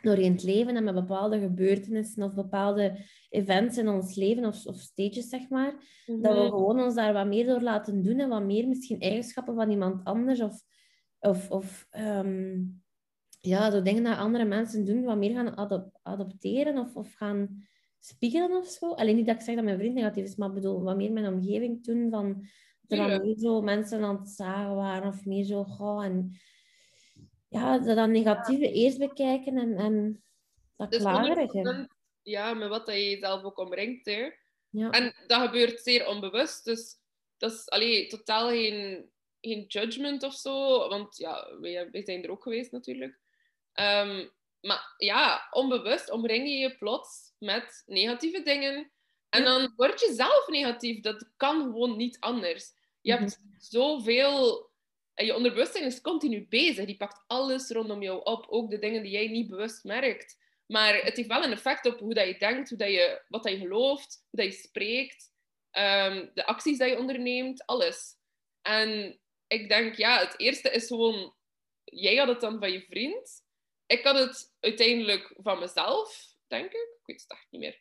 doorheen 0.03 0.33
het 0.33 0.43
leven 0.43 0.77
en 0.77 0.85
met 0.85 0.95
bepaalde 0.95 1.41
gebeurtenissen 1.41 2.23
of 2.23 2.35
bepaalde 2.35 2.99
events 3.29 3.77
in 3.79 3.89
ons 3.89 4.15
leven 4.15 4.45
of, 4.45 4.67
of 4.67 4.77
stages, 4.77 5.29
zeg 5.29 5.49
maar, 5.49 5.73
dat 6.07 6.35
we 6.35 6.41
mhm. 6.41 6.49
gewoon 6.49 6.81
ons 6.81 6.95
daar 6.95 7.13
wat 7.13 7.27
meer 7.27 7.47
door 7.47 7.61
laten 7.61 8.03
doen 8.03 8.19
en 8.19 8.29
wat 8.29 8.45
meer 8.45 8.69
misschien 8.69 9.01
eigenschappen 9.01 9.55
van 9.55 9.71
iemand 9.71 10.05
anders 10.05 10.41
of, 10.41 10.63
of, 11.19 11.51
of 11.51 11.87
ehm, 11.91 12.61
ja, 13.43 13.71
zo 13.71 13.83
dingen 13.83 14.05
dat 14.05 14.17
andere 14.17 14.45
mensen 14.45 14.85
doen, 14.85 15.05
wat 15.05 15.17
meer 15.17 15.35
gaan 15.35 15.57
adopteren 16.03 16.79
of, 16.79 16.97
of 16.97 17.13
gaan 17.13 17.67
spiegelen 17.99 18.57
of 18.57 18.67
zo. 18.67 18.93
Alleen 18.93 19.17
niet 19.17 19.27
dat 19.27 19.35
ik 19.35 19.43
zeg 19.43 19.55
dat 19.55 19.65
mijn 19.65 19.79
vriend 19.79 19.95
negatief 19.95 20.25
is, 20.25 20.37
maar 20.37 20.53
bedoel, 20.53 20.83
wat 20.83 20.97
meer 20.97 21.13
mijn 21.13 21.35
omgeving 21.35 21.85
doen 21.85 22.11
van 22.11 22.47
er 22.89 22.97
dan 22.97 23.21
meer 23.21 23.39
zo 23.39 23.61
mensen 23.61 24.03
aan 24.03 24.19
het 24.19 24.29
zagen 24.29 24.75
waren 24.75 25.09
of 25.09 25.25
meer 25.25 25.45
zo, 25.45 25.65
goh, 25.65 26.05
en 26.05 26.41
ja, 27.49 27.79
dat 27.79 27.97
dan 27.97 28.11
negatieve 28.11 28.73
eerst 28.73 28.99
bekijken 28.99 29.59
en, 29.59 29.77
en 29.77 30.23
dat 30.77 30.91
dus. 30.91 31.03
Ja, 32.23 32.55
met 32.55 32.69
wat 32.69 32.87
dat 32.87 32.95
je 32.95 33.11
jezelf 33.11 33.43
ook 33.43 33.59
omringt. 33.59 34.07
Hè. 34.07 34.31
Ja. 34.69 34.91
En 34.91 35.15
dat 35.27 35.41
gebeurt 35.41 35.81
zeer 35.81 36.09
onbewust, 36.09 36.65
dus 36.65 36.97
dat 37.37 37.53
is 37.53 37.69
allee, 37.69 38.07
totaal 38.07 38.49
geen, 38.49 39.11
geen 39.41 39.65
judgment 39.69 40.23
of 40.23 40.35
zo, 40.35 40.89
want 40.89 41.17
ja, 41.17 41.59
wij, 41.61 41.91
wij 41.91 42.05
zijn 42.05 42.23
er 42.23 42.31
ook 42.31 42.43
geweest 42.43 42.73
natuurlijk. 42.73 43.21
Um, 43.75 44.33
maar 44.61 44.95
ja, 44.97 45.49
onbewust 45.51 46.11
omring 46.11 46.49
je 46.49 46.55
je 46.55 46.77
plots 46.77 47.33
met 47.39 47.83
negatieve 47.87 48.43
dingen. 48.43 48.93
En 49.29 49.45
dan 49.45 49.73
word 49.77 50.01
je 50.01 50.13
zelf 50.13 50.49
negatief. 50.49 51.01
Dat 51.01 51.31
kan 51.37 51.63
gewoon 51.63 51.97
niet 51.97 52.21
anders. 52.21 52.73
Je 53.01 53.11
hebt 53.11 53.39
mhm. 53.39 53.55
zoveel... 53.59 54.71
En 55.15 55.27
je 55.27 55.35
onderbewustzijn 55.35 55.85
is 55.85 56.01
continu 56.01 56.47
bezig. 56.49 56.85
Die 56.85 56.97
pakt 56.97 57.25
alles 57.27 57.71
rondom 57.71 58.03
jou 58.03 58.25
op. 58.25 58.47
Ook 58.49 58.71
de 58.71 58.79
dingen 58.79 59.03
die 59.03 59.13
jij 59.13 59.29
niet 59.29 59.49
bewust 59.49 59.85
merkt. 59.85 60.39
Maar 60.67 60.95
het 60.95 61.17
heeft 61.17 61.29
wel 61.29 61.45
een 61.45 61.53
effect 61.53 61.87
op 61.87 61.99
hoe 61.99 62.15
dat 62.15 62.27
je 62.27 62.39
denkt, 62.39 62.69
hoe 62.69 62.79
dat 62.79 62.91
je, 62.91 63.23
wat 63.29 63.43
dat 63.43 63.53
je 63.53 63.59
gelooft, 63.59 64.27
hoe 64.31 64.41
dat 64.43 64.53
je 64.53 64.61
spreekt, 64.61 65.33
um, 65.73 66.31
de 66.35 66.47
acties 66.47 66.79
die 66.79 66.89
je 66.89 66.99
onderneemt, 66.99 67.67
alles. 67.67 68.15
En 68.63 69.21
ik 69.47 69.69
denk, 69.69 69.95
ja, 69.95 70.19
het 70.19 70.39
eerste 70.39 70.71
is 70.71 70.87
gewoon... 70.87 71.35
Jij 71.85 72.17
had 72.17 72.29
het 72.29 72.41
dan 72.41 72.59
van 72.59 72.73
je 72.73 72.83
vriend 72.83 73.42
ik 73.93 74.05
had 74.05 74.19
het 74.19 74.55
uiteindelijk 74.61 75.35
van 75.37 75.59
mezelf, 75.59 76.37
denk 76.47 76.65
ik. 76.65 76.73
Ik 76.73 77.07
weet 77.07 77.21
het 77.21 77.31
echt 77.31 77.47
niet 77.51 77.61
meer. 77.61 77.81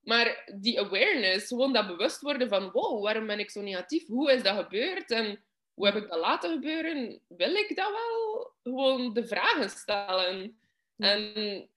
Maar 0.00 0.52
die 0.60 0.80
awareness, 0.80 1.46
gewoon 1.46 1.72
dat 1.72 1.86
bewust 1.86 2.20
worden 2.20 2.48
van 2.48 2.70
wow, 2.70 3.02
waarom 3.02 3.26
ben 3.26 3.38
ik 3.38 3.50
zo 3.50 3.60
negatief? 3.60 4.06
Hoe 4.06 4.32
is 4.32 4.42
dat 4.42 4.56
gebeurd? 4.56 5.10
En 5.10 5.42
hoe 5.74 5.86
heb 5.86 5.96
ik 5.96 6.08
dat 6.08 6.18
laten 6.18 6.52
gebeuren? 6.52 7.20
Wil 7.28 7.54
ik 7.54 7.76
dat 7.76 7.90
wel? 7.90 8.52
Gewoon 8.62 9.12
de 9.12 9.26
vragen 9.26 9.70
stellen. 9.70 10.58
En 10.96 11.68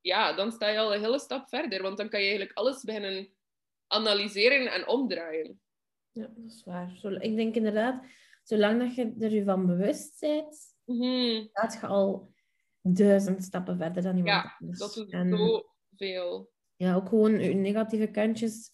ja, 0.00 0.32
dan 0.32 0.52
sta 0.52 0.68
je 0.68 0.78
al 0.78 0.94
een 0.94 1.00
hele 1.00 1.18
stap 1.18 1.48
verder. 1.48 1.82
Want 1.82 1.96
dan 1.96 2.08
kan 2.08 2.20
je 2.20 2.26
eigenlijk 2.26 2.58
alles 2.58 2.82
beginnen 2.82 3.28
analyseren 3.86 4.72
en 4.72 4.88
omdraaien. 4.88 5.60
Ja, 6.12 6.26
dat 6.34 6.44
is 6.46 6.62
waar. 6.64 6.98
Ik 7.18 7.36
denk 7.36 7.54
inderdaad, 7.54 8.04
zolang 8.42 8.80
dat 8.80 8.94
je 8.94 9.14
er 9.20 9.32
je 9.32 9.44
van 9.44 9.66
bewust 9.66 10.20
bent, 10.20 10.74
mm 10.84 11.48
gaat 11.52 11.78
je 11.80 11.86
al 11.86 12.32
duizend 12.82 13.44
stappen 13.44 13.76
verder 13.76 14.02
dan 14.02 14.16
iemand 14.16 14.42
ja, 14.42 14.56
dat 14.58 14.96
is 14.96 15.06
en, 15.08 15.28
zoveel. 15.28 16.50
Ja, 16.76 16.94
ook 16.94 17.08
gewoon 17.08 17.40
je 17.40 17.54
negatieve 17.54 18.06
kantjes. 18.06 18.70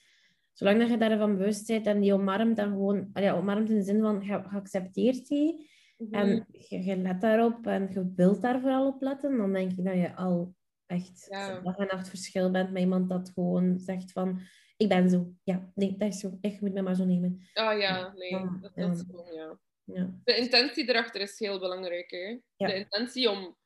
Zolang 0.52 0.78
dat 0.78 0.88
je 0.88 0.96
daarvan 0.96 1.36
bewust 1.36 1.66
bent 1.66 1.86
en 1.86 2.00
die 2.00 2.14
omarmt, 2.14 2.57
dan 2.57 2.68
gewoon... 2.68 3.11
Ja, 3.14 3.34
omarmt 3.34 3.70
in 3.70 3.76
de 3.76 3.82
zin 3.82 4.00
van, 4.00 4.22
je 4.24 4.42
accepteert 4.42 5.28
die. 5.28 5.70
Mhm. 5.96 6.14
En 6.14 6.46
je, 6.68 6.96
let 6.96 7.20
daarop 7.20 7.66
en 7.66 7.88
je 7.92 8.12
wilt 8.16 8.42
daar 8.42 8.61
vooral 8.61 8.86
op 8.86 9.02
letten. 9.02 9.36
Dan 9.36 9.52
denk 9.52 9.70
ik 9.70 9.84
dat 9.84 9.94
je 9.94 10.14
al 10.14 10.54
echt 10.86 11.26
ja. 11.30 11.61
dag 11.61 11.76
en 11.76 11.86
nacht 11.86 12.09
verschil 12.09 12.50
bent 12.50 12.70
met 12.70 12.82
iemand 12.82 13.09
dat 13.09 13.30
gewoon 13.34 13.78
zegt 13.78 14.12
van... 14.12 14.40
Ik 14.76 14.88
ben 14.88 15.11
zo. 15.11 15.32
Ja, 15.42 15.70
nee, 15.74 15.96
dat 15.96 16.09
is 16.09 16.20
zo. 16.20 16.38
Echt, 16.40 16.54
je 16.54 16.61
moet 16.61 16.72
mij 16.72 16.82
maar 16.82 16.94
zo 16.94 17.04
nemen. 17.04 17.48
Ah 17.54 17.78
ja, 17.78 18.12
nee. 18.16 18.30
dat, 18.61 18.74
dat 18.74 18.96
is 18.96 19.04
gewoon, 19.07 19.32
ja. 19.32 19.59
ja. 19.84 20.20
De 20.24 20.36
intentie 20.36 20.88
erachter 20.88 21.20
is 21.20 21.38
heel 21.38 21.59
belangrijk. 21.59 22.11
Hè? 22.11 22.38
De 22.66 22.74
intentie 22.74 23.30
om 23.30 23.57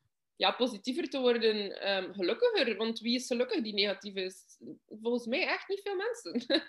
ja, 0.41 0.51
positiever 0.51 1.09
te 1.09 1.20
worden, 1.20 1.91
um, 1.97 2.14
gelukkiger. 2.14 2.76
Want 2.76 3.01
wie 3.01 3.14
is 3.14 3.26
gelukkig 3.26 3.62
die 3.62 3.74
negatief 3.74 4.14
is? 4.14 4.45
Volgens 4.88 5.26
mij 5.26 5.47
echt 5.47 5.68
niet 5.68 5.80
veel 5.82 5.97
mensen. 5.97 6.64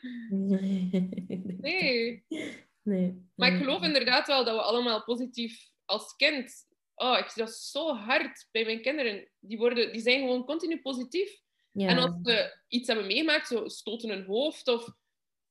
nee. 1.61 2.25
nee. 2.83 3.29
Maar 3.35 3.51
ik 3.51 3.57
geloof 3.57 3.83
inderdaad 3.83 4.27
wel 4.27 4.45
dat 4.45 4.55
we 4.55 4.61
allemaal 4.61 5.03
positief 5.03 5.69
als 5.85 6.15
kind... 6.15 6.69
Oh, 6.95 7.17
ik 7.17 7.29
zie 7.29 7.43
dat 7.43 7.55
zo 7.55 7.95
hard 7.95 8.47
bij 8.51 8.65
mijn 8.65 8.81
kinderen. 8.81 9.29
Die, 9.39 9.57
worden, 9.57 9.91
die 9.91 10.01
zijn 10.01 10.19
gewoon 10.19 10.45
continu 10.45 10.81
positief. 10.81 11.39
Ja. 11.71 11.87
En 11.87 11.97
als 11.97 12.11
ze 12.23 12.57
iets 12.67 12.87
hebben 12.87 13.07
meegemaakt, 13.07 13.47
zo 13.47 13.67
stoten 13.67 14.09
hun 14.09 14.25
hoofd 14.25 14.67
of 14.67 14.87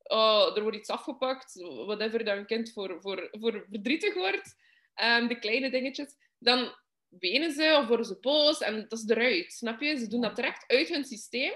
oh, 0.03 0.57
er 0.57 0.63
wordt 0.63 0.77
iets 0.77 0.89
afgepakt, 0.89 1.55
whatever 1.87 2.25
dat 2.25 2.37
een 2.37 2.47
kind 2.47 2.73
voor, 2.73 3.01
voor, 3.01 3.29
voor 3.31 3.67
verdrietig 3.71 4.15
wordt, 4.15 4.57
um, 5.03 5.29
de 5.29 5.39
kleine 5.39 5.71
dingetjes, 5.71 6.15
dan 6.39 6.75
wenen 7.19 7.53
ze 7.53 7.79
of 7.81 7.87
worden 7.87 8.07
ze 8.07 8.19
boos 8.21 8.61
en 8.61 8.87
dat 8.89 8.99
is 8.99 9.09
eruit. 9.09 9.53
Snap 9.53 9.81
je? 9.81 9.97
Ze 9.97 10.09
doen 10.09 10.21
dat 10.21 10.37
direct 10.37 10.65
uit 10.67 10.89
hun 10.89 11.05
systeem. 11.05 11.53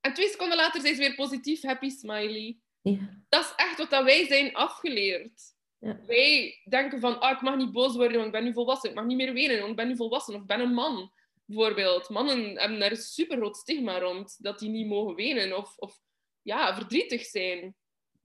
En 0.00 0.14
twee 0.14 0.28
seconden 0.28 0.56
later 0.56 0.80
zijn 0.80 0.94
ze 0.94 1.00
weer 1.00 1.14
positief, 1.14 1.62
happy, 1.62 1.90
smiley. 1.90 2.58
Ja. 2.82 3.22
Dat 3.28 3.44
is 3.44 3.52
echt 3.56 3.78
wat 3.78 3.90
dat 3.90 4.04
wij 4.04 4.26
zijn 4.26 4.54
afgeleerd. 4.54 5.56
Ja. 5.78 6.00
Wij 6.06 6.60
denken 6.68 7.00
van, 7.00 7.20
ah, 7.20 7.30
ik 7.30 7.40
mag 7.40 7.56
niet 7.56 7.72
boos 7.72 7.96
worden, 7.96 8.14
want 8.14 8.26
ik 8.26 8.32
ben 8.32 8.44
nu 8.44 8.52
volwassen. 8.52 8.90
Ik 8.90 8.96
mag 8.96 9.04
niet 9.04 9.16
meer 9.16 9.32
wenen, 9.32 9.58
want 9.58 9.70
ik 9.70 9.76
ben 9.76 9.88
nu 9.88 9.96
volwassen. 9.96 10.34
Of 10.34 10.40
ik 10.40 10.46
ben 10.46 10.60
een 10.60 10.74
man, 10.74 11.12
bijvoorbeeld. 11.44 12.08
Mannen 12.08 12.58
hebben 12.58 12.78
daar 12.78 12.90
een 12.90 12.96
super 12.96 13.36
groot 13.36 13.56
stigma 13.56 13.98
rond, 13.98 14.42
dat 14.42 14.58
die 14.58 14.68
niet 14.68 14.86
mogen 14.86 15.14
wenen 15.14 15.56
of, 15.56 15.76
of 15.76 16.00
ja, 16.42 16.74
verdrietig 16.74 17.24
zijn. 17.24 17.76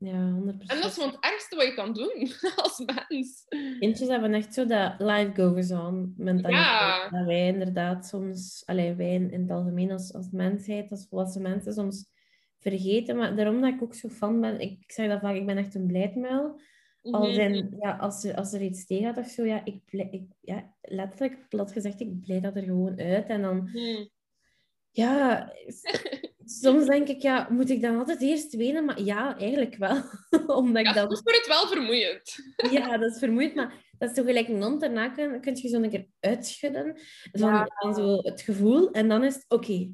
Ja, 0.03 0.39
100%. 0.39 0.43
En 0.43 0.81
dat 0.81 0.85
is 0.85 0.93
gewoon 0.93 1.09
het 1.09 1.23
ergste 1.23 1.55
wat 1.55 1.65
je 1.65 1.73
kan 1.73 1.93
doen 1.93 2.31
als 2.63 2.83
mens. 2.85 3.45
Kindjes 3.79 4.07
hebben 4.07 4.33
echt 4.33 4.53
zo 4.53 4.65
dat 4.65 4.93
life 4.97 5.31
goes 5.35 5.71
on 5.71 6.13
mentaliteit. 6.17 6.65
Ja. 6.65 7.09
Dat 7.09 7.25
wij 7.25 7.47
inderdaad 7.47 8.07
soms, 8.07 8.63
alleen 8.65 8.95
wij 8.95 9.13
in 9.13 9.41
het 9.41 9.51
algemeen 9.51 9.91
als, 9.91 10.13
als 10.13 10.29
mensheid, 10.31 10.91
als 10.91 11.07
volwassen 11.09 11.41
mensen, 11.41 11.73
soms 11.73 12.05
vergeten. 12.59 13.15
Maar 13.15 13.35
daarom 13.35 13.61
dat 13.61 13.73
ik 13.73 13.83
ook 13.83 13.93
zo 13.93 14.09
fan 14.09 14.41
ben, 14.41 14.59
ik, 14.59 14.83
zeg 14.87 15.07
dat 15.07 15.19
vaak, 15.19 15.35
ik 15.35 15.45
ben 15.45 15.57
echt 15.57 15.75
een 15.75 15.87
blijdmuil. 15.87 16.59
Als, 17.01 17.35
mhm. 17.35 17.39
in, 17.39 17.75
ja, 17.79 17.95
als, 17.95 18.23
er, 18.23 18.35
als 18.35 18.53
er 18.53 18.61
iets 18.61 18.85
tegen 18.85 19.05
gaat 19.05 19.17
of 19.17 19.27
zo, 19.27 19.45
ja, 19.45 19.65
ik, 19.65 19.81
ik, 19.89 20.23
ja, 20.41 20.73
letterlijk, 20.81 21.49
plat 21.49 21.71
gezegd, 21.71 21.99
ik 21.99 22.21
blij 22.21 22.39
dat 22.39 22.55
er 22.55 22.63
gewoon 22.63 22.99
uit. 22.99 23.27
En 23.27 23.41
dan, 23.41 23.57
mhm. 23.63 24.05
ja, 24.91 25.51
soms 26.45 26.85
denk 26.85 27.07
ik, 27.07 27.21
ja, 27.21 27.47
moet 27.49 27.69
ik 27.69 27.81
dan 27.81 27.97
altijd 27.97 28.21
eerst 28.21 28.55
wenen? 28.55 28.85
Maar 28.85 29.01
ja, 29.01 29.37
eigenlijk 29.37 29.75
wel. 29.75 30.03
Omdat 30.59 30.85
ik 30.85 30.93
dan... 30.93 31.07
soms 31.07 31.21
wordt 31.21 31.37
het 31.37 31.47
wel 31.47 31.67
vermoeiend. 31.67 32.35
ja, 32.71 32.97
dat 32.97 33.11
is 33.11 33.19
vermoeiend, 33.19 33.55
maar 33.55 33.91
dat 33.97 34.09
is 34.09 34.15
toch 34.15 34.25
gelijk 34.25 34.47
een 34.47 34.63
hond. 34.63 34.81
Daarna 34.81 35.09
kun, 35.09 35.41
kun 35.41 35.55
je 35.55 35.67
zo 35.67 35.81
een 35.81 35.89
keer 35.89 36.07
uitschudden 36.19 36.99
van, 37.31 37.71
van 37.75 37.93
zo 37.93 38.17
het 38.21 38.41
gevoel. 38.41 38.91
En 38.91 39.07
dan 39.07 39.23
is 39.23 39.33
het, 39.33 39.45
oké, 39.47 39.91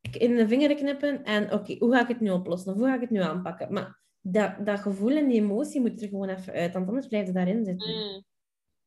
in 0.00 0.36
de 0.36 0.48
vingeren 0.48 0.76
knippen 0.76 1.24
en 1.24 1.52
oké, 1.52 1.76
hoe 1.78 1.92
ga 1.92 2.02
ik 2.02 2.08
het 2.08 2.20
nu 2.20 2.30
oplossen? 2.30 2.72
Of 2.72 2.78
hoe 2.78 2.86
ga 2.86 2.94
ik 2.94 3.00
het 3.00 3.10
nu 3.10 3.20
aanpakken? 3.20 3.72
Maar 3.72 4.00
dat, 4.20 4.66
dat 4.66 4.80
gevoel 4.80 5.16
en 5.16 5.28
die 5.28 5.40
emotie 5.40 5.80
moet 5.80 6.02
er 6.02 6.08
gewoon 6.08 6.28
even 6.28 6.52
uit, 6.52 6.72
want 6.72 6.88
anders 6.88 7.06
blijft 7.06 7.26
het 7.26 7.36
daarin 7.36 7.64
zitten. 7.64 7.94
Mm. 7.94 8.24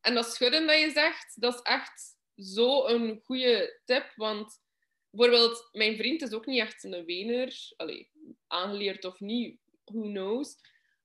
En 0.01 0.13
dat 0.13 0.33
schudden 0.33 0.67
dat 0.67 0.79
je 0.79 0.91
zegt, 0.91 1.41
dat 1.41 1.53
is 1.53 1.61
echt 1.61 2.17
zo'n 2.35 3.19
goede 3.23 3.81
tip, 3.85 4.13
want 4.15 4.62
bijvoorbeeld, 5.13 5.69
mijn 5.71 5.97
vriend 5.97 6.21
is 6.21 6.31
ook 6.31 6.45
niet 6.45 6.59
echt 6.59 6.83
een 6.83 7.05
wener, 7.05 7.71
Allee, 7.77 8.09
aangeleerd 8.47 9.05
of 9.05 9.19
niet, 9.19 9.59
who 9.85 10.01
knows. 10.01 10.55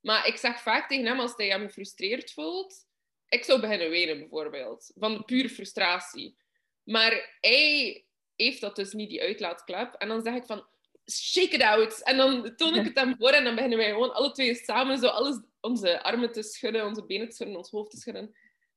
Maar 0.00 0.26
ik 0.26 0.36
zeg 0.36 0.60
vaak 0.60 0.88
tegen 0.88 1.06
hem, 1.06 1.20
als 1.20 1.36
hij 1.36 1.48
hem 1.48 1.66
gefrustreerd 1.66 2.32
voelt, 2.32 2.86
ik 3.28 3.44
zou 3.44 3.60
beginnen 3.60 3.90
wenen 3.90 4.18
bijvoorbeeld, 4.18 4.92
van 4.94 5.24
pure 5.24 5.48
frustratie. 5.48 6.36
Maar 6.82 7.36
hij 7.40 8.04
heeft 8.36 8.60
dat 8.60 8.76
dus 8.76 8.92
niet, 8.92 9.10
die 9.10 9.22
uitlaatklep. 9.22 9.94
En 9.94 10.08
dan 10.08 10.22
zeg 10.22 10.34
ik 10.34 10.44
van, 10.44 10.66
shake 11.10 11.54
it 11.54 11.62
out. 11.62 12.02
En 12.02 12.16
dan 12.16 12.56
toon 12.56 12.74
ik 12.74 12.84
het 12.84 12.98
hem 12.98 13.16
voor 13.18 13.30
en 13.30 13.44
dan 13.44 13.54
beginnen 13.54 13.78
wij 13.78 13.90
gewoon 13.90 14.14
alle 14.14 14.32
twee 14.32 14.54
samen 14.54 14.98
zo 14.98 15.06
alles, 15.06 15.40
onze 15.60 16.02
armen 16.02 16.32
te 16.32 16.42
schudden, 16.42 16.86
onze 16.86 17.06
benen 17.06 17.28
te 17.28 17.34
schudden, 17.34 17.56
ons 17.56 17.70
hoofd 17.70 17.90
te 17.90 17.96
schudden. 17.96 18.36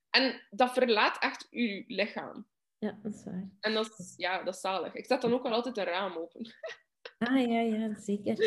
En 0.09 0.41
dat 0.49 0.73
verlaat 0.73 1.23
echt 1.23 1.47
uw 1.51 1.83
lichaam. 1.87 2.47
Ja, 2.81 2.99
dat 3.03 3.13
is 3.13 3.23
waar. 3.23 3.49
En 3.59 3.73
dat 3.73 3.95
is, 3.97 4.13
ja, 4.17 4.43
dat 4.43 4.55
is 4.55 4.59
zalig. 4.59 4.93
Ik 4.93 5.05
zet 5.05 5.21
dan 5.21 5.33
ook 5.33 5.43
wel 5.43 5.51
altijd 5.51 5.77
een 5.77 5.83
raam 5.83 6.17
open. 6.17 6.53
Ah, 7.17 7.47
ja, 7.47 7.59
ja, 7.59 7.99
zeker. 7.99 8.37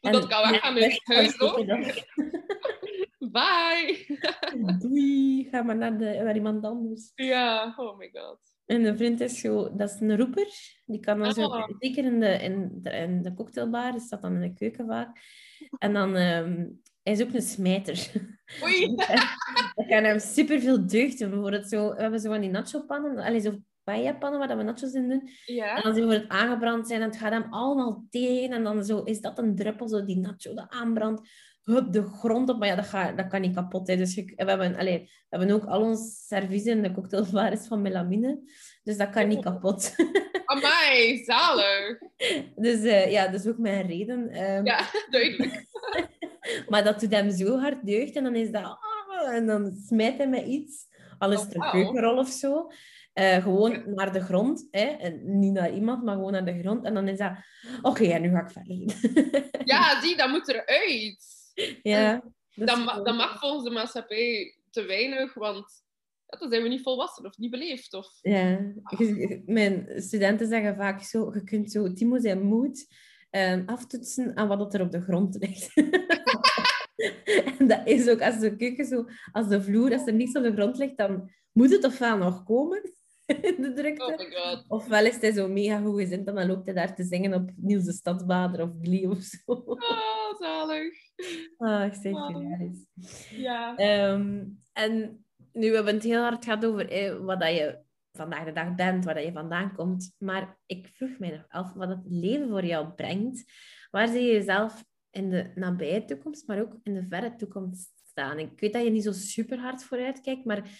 En, 0.00 0.12
dat 0.12 0.26
kan 0.26 0.50
weggaan 0.50 0.76
in 0.76 0.82
het 0.82 1.00
huis, 1.04 1.40
ook. 1.40 1.66
Bye! 3.32 4.06
Doei, 4.80 5.48
ga 5.50 5.62
maar 5.62 5.76
naar, 5.76 5.98
de, 5.98 6.20
naar 6.24 6.34
iemand 6.34 6.64
anders. 6.64 7.12
Ja, 7.14 7.74
oh 7.76 7.98
my 7.98 8.10
god. 8.12 8.38
En 8.66 8.84
een 8.84 8.96
vriend 8.96 9.20
is 9.20 9.40
zo, 9.40 9.76
dat 9.76 9.90
is 9.90 10.00
een 10.00 10.16
roeper. 10.16 10.48
Die 10.86 11.00
kan 11.00 11.18
dan 11.18 11.32
zo, 11.32 11.44
oh. 11.44 11.68
zeker 11.78 12.04
in 12.04 12.20
de, 12.20 12.42
in, 12.42 12.70
de, 12.82 12.90
in 12.90 13.22
de 13.22 13.34
cocktailbar, 13.34 13.94
is 13.94 14.08
dat 14.08 14.22
dan 14.22 14.34
in 14.34 14.40
de 14.40 14.52
keuken 14.52 14.86
vaak. 14.86 15.20
En 15.78 15.92
dan, 15.92 16.16
um, 16.16 16.80
hij 17.02 17.12
is 17.12 17.22
ook 17.22 17.32
een 17.32 17.42
smijter. 17.42 18.10
Oei! 18.62 18.94
dat 19.74 19.86
kan 19.86 20.04
hem 20.04 20.18
superveel 20.18 20.86
deugd 20.86 21.18
doen. 21.18 21.30
Bijvoorbeeld 21.30 21.68
zo, 21.68 21.94
we 21.94 22.00
hebben 22.00 22.20
zo 22.20 22.30
van 22.30 22.40
die 22.40 22.50
nacho-pannen, 22.50 23.40
zo 23.40 23.58
paella-pannen 23.88 24.38
waar 24.40 24.56
we 24.56 24.62
nachos 24.62 24.92
in 24.92 25.08
doen. 25.08 25.28
Ja. 25.44 25.76
En 25.76 25.82
als 25.82 25.94
die 25.94 26.06
het 26.06 26.28
aangebrand 26.28 26.88
zijn, 26.88 27.00
en 27.00 27.08
het 27.08 27.16
gaat 27.16 27.32
hem 27.32 27.46
allemaal 27.50 28.06
tegen. 28.10 28.56
En 28.56 28.64
dan 28.64 28.84
zo, 28.84 29.02
is 29.02 29.20
dat 29.20 29.38
een 29.38 29.56
druppel, 29.56 29.88
zo 29.88 30.04
die 30.04 30.18
nacho 30.18 30.54
dat 30.54 30.66
aanbrandt 30.68 31.20
hup, 31.68 31.92
de 31.92 32.02
grond 32.02 32.48
op. 32.48 32.58
Maar 32.58 32.68
ja, 32.68 32.74
dat, 32.74 32.86
gaat, 32.86 33.16
dat 33.16 33.26
kan 33.26 33.40
niet 33.40 33.54
kapot. 33.54 33.88
Hè. 33.88 33.96
Dus 33.96 34.14
we, 34.14 34.32
hebben, 34.36 34.76
allez, 34.76 35.00
we 35.02 35.36
hebben 35.36 35.50
ook 35.50 35.64
al 35.64 35.82
ons 35.82 36.26
servies 36.26 36.64
in 36.64 36.82
de 36.82 36.92
cocktailbar 36.92 37.52
is 37.52 37.66
van 37.66 37.82
melamine. 37.82 38.40
Dus 38.82 38.96
dat 38.96 39.10
kan 39.10 39.28
niet 39.28 39.44
kapot. 39.44 39.94
Amai, 40.44 41.24
zalig. 41.24 41.98
Dus 42.56 42.80
uh, 42.80 43.10
ja, 43.10 43.28
dat 43.28 43.40
is 43.40 43.46
ook 43.46 43.58
mijn 43.58 43.86
reden. 43.86 44.42
Um, 44.42 44.66
ja, 44.66 44.80
duidelijk. 45.10 45.64
maar 46.70 46.84
dat 46.84 47.00
doet 47.00 47.12
hem 47.12 47.30
zo 47.30 47.58
hard 47.58 47.86
deugd. 47.86 48.16
En 48.16 48.24
dan 48.24 48.34
is 48.34 48.50
dat... 48.50 48.64
Oh, 48.64 49.34
en 49.34 49.46
dan 49.46 49.76
smijt 49.86 50.16
hij 50.16 50.28
met 50.28 50.46
iets. 50.46 50.86
Al 51.18 51.32
is 51.32 51.40
het 51.40 51.54
een 51.54 51.70
keukenrol 51.70 52.18
of 52.18 52.28
zo. 52.28 52.70
Uh, 53.18 53.42
gewoon 53.42 53.82
naar 53.94 54.12
de 54.12 54.20
grond. 54.20 54.68
Hè? 54.70 54.84
En 54.84 55.38
niet 55.38 55.52
naar 55.52 55.72
iemand, 55.72 56.04
maar 56.04 56.14
gewoon 56.14 56.32
naar 56.32 56.44
de 56.44 56.58
grond. 56.58 56.84
En 56.84 56.94
dan 56.94 57.08
is 57.08 57.18
dat... 57.18 57.32
Oké, 57.82 58.04
en 58.04 58.22
nu 58.22 58.30
ga 58.30 58.40
ik 58.40 58.50
verder. 58.50 58.76
ja, 59.64 60.00
zie, 60.02 60.16
dat 60.16 60.28
moet 60.28 60.48
eruit. 60.48 61.26
Ja. 61.82 62.22
Dat, 62.54 62.84
ma 62.84 63.02
dat, 63.02 63.16
mag 63.16 63.38
volgens 63.38 63.64
de 63.64 63.70
maatschappij 63.70 64.56
te 64.70 64.82
weinig, 64.82 65.34
want 65.34 65.82
ja, 66.26 66.38
dan 66.38 66.50
zijn 66.50 66.62
we 66.62 66.68
niet 66.68 66.82
volwassen 66.82 67.24
of 67.24 67.38
niet 67.38 67.50
beleefd. 67.50 67.94
Of... 67.94 68.08
Ja, 68.20 68.72
mijn 69.46 69.88
studenten 69.96 70.48
zeggen 70.48 70.76
vaak 70.76 71.02
zo, 71.02 71.30
je 71.34 71.44
kunt 71.44 71.72
zo 71.72 71.92
Timo 71.92 72.18
zijn 72.18 72.42
moed 72.42 72.86
um, 73.30 73.62
aftoetsen 73.66 74.36
aan 74.36 74.48
wat 74.48 74.74
er 74.74 74.80
op 74.80 74.90
de 74.90 75.00
grond 75.00 75.36
ligt. 75.38 75.72
en 77.58 77.66
dat 77.66 77.80
is 77.84 78.08
ook 78.08 78.22
als 78.22 78.38
de 78.38 78.56
keuken 78.56 78.84
zo, 78.84 79.04
als 79.32 79.48
de 79.48 79.62
vloer, 79.62 79.92
als 79.92 80.06
er 80.06 80.12
niets 80.12 80.36
op 80.36 80.42
de 80.42 80.52
grond 80.52 80.76
ligt, 80.76 80.96
dan 80.96 81.30
moet 81.52 81.70
het 81.70 81.84
ofwel 81.84 82.16
nog 82.16 82.44
komen 82.44 82.92
in 83.48 83.62
de 83.62 83.72
drukte. 83.72 84.28
Oh 84.34 84.78
ofwel 84.78 85.04
is 85.04 85.20
hij 85.20 85.32
zo 85.32 85.48
mega 85.48 85.80
goed 85.80 86.00
gezind 86.00 86.28
en 86.28 86.34
dan 86.34 86.46
loopt 86.46 86.66
hij 86.66 86.74
daar 86.74 86.94
te 86.94 87.04
zingen 87.04 87.34
op 87.34 87.50
Niels 87.56 87.84
de 87.84 87.92
Stadsbader 87.92 88.62
of 88.62 88.70
Glee 88.82 89.10
of 89.10 89.22
zo. 89.22 89.52
Oh, 89.52 90.38
zalig. 90.38 90.94
Ah, 91.56 91.84
ik 91.84 91.94
zeg 91.94 92.12
oh. 92.12 92.72
Ja. 93.30 93.78
Um, 94.12 94.60
en 94.72 95.24
nu 95.52 95.64
hebben 95.64 95.84
we 95.84 95.92
het 95.92 96.02
heel 96.02 96.22
hard 96.22 96.44
gehad 96.44 96.64
over 96.64 96.90
eh, 96.90 97.16
wat 97.16 97.40
dat 97.40 97.54
je 97.54 97.78
vandaag 98.12 98.44
de 98.44 98.52
dag 98.52 98.74
bent, 98.74 99.04
waar 99.04 99.14
dat 99.14 99.24
je 99.24 99.32
vandaan 99.32 99.74
komt. 99.74 100.14
Maar 100.18 100.58
ik 100.66 100.90
vroeg 100.94 101.18
mij 101.18 101.30
nog 101.30 101.44
af 101.48 101.72
wat 101.72 101.88
het 101.88 102.02
leven 102.04 102.48
voor 102.48 102.64
jou 102.64 102.88
brengt. 102.88 103.44
Waar 103.90 104.08
zie 104.08 104.22
je 104.22 104.32
jezelf 104.32 104.84
in 105.10 105.30
de 105.30 105.52
nabije 105.54 106.04
toekomst, 106.04 106.46
maar 106.46 106.60
ook 106.60 106.76
in 106.82 106.94
de 106.94 107.06
verre 107.08 107.36
toekomst 107.36 107.92
staan? 108.04 108.38
Ik 108.38 108.60
weet 108.60 108.72
dat 108.72 108.84
je 108.84 108.90
niet 108.90 109.04
zo 109.04 109.12
super 109.12 109.58
hard 109.58 109.84
vooruit 109.84 110.20
kijkt, 110.20 110.44
maar 110.44 110.70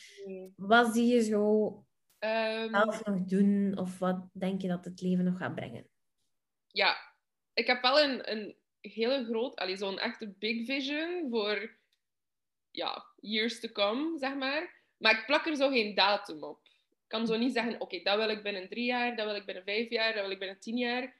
wat 0.57 0.95
zie 0.95 1.07
je 1.07 1.23
zo 1.23 1.87
um, 2.19 2.71
zelf 2.71 3.05
nog 3.05 3.25
doen? 3.25 3.79
Of 3.79 3.99
wat 3.99 4.29
denk 4.33 4.63
je 4.63 4.69
dat 4.69 4.85
het 4.85 5.01
leven 5.01 5.25
nog 5.25 5.39
gaat 5.39 5.55
brengen? 5.55 5.87
Ja, 6.67 6.97
ik 7.53 7.67
heb 7.67 7.83
wel 7.83 8.01
een, 8.01 8.33
een 8.33 8.57
hele 8.81 9.25
groot, 9.25 9.63
zo'n 9.75 9.99
echte 9.99 10.35
big 10.39 10.67
vision 10.67 11.27
voor 11.31 11.77
ja, 12.71 13.07
years 13.21 13.61
to 13.61 13.69
come, 13.69 14.19
zeg 14.19 14.35
maar. 14.35 14.77
Maar 14.97 15.19
ik 15.19 15.27
plak 15.27 15.47
er 15.47 15.57
zo 15.57 15.69
geen 15.69 15.95
datum 15.95 16.43
op. 16.43 16.61
Ik 16.91 17.09
kan 17.09 17.27
zo 17.27 17.37
niet 17.37 17.53
zeggen, 17.53 17.81
oké, 17.81 18.03
dat 18.03 18.17
wil 18.17 18.29
ik 18.29 18.43
binnen 18.43 18.69
drie 18.69 18.85
jaar, 18.85 19.17
dat 19.17 19.27
wil 19.27 19.35
ik 19.35 19.47
binnen 19.47 19.65
vijf 19.65 19.91
jaar, 19.91 20.13
dat 20.13 20.23
wil 20.23 20.31
ik 20.31 20.39
binnen 20.39 20.61
tien 20.61 20.77
jaar. 20.77 21.17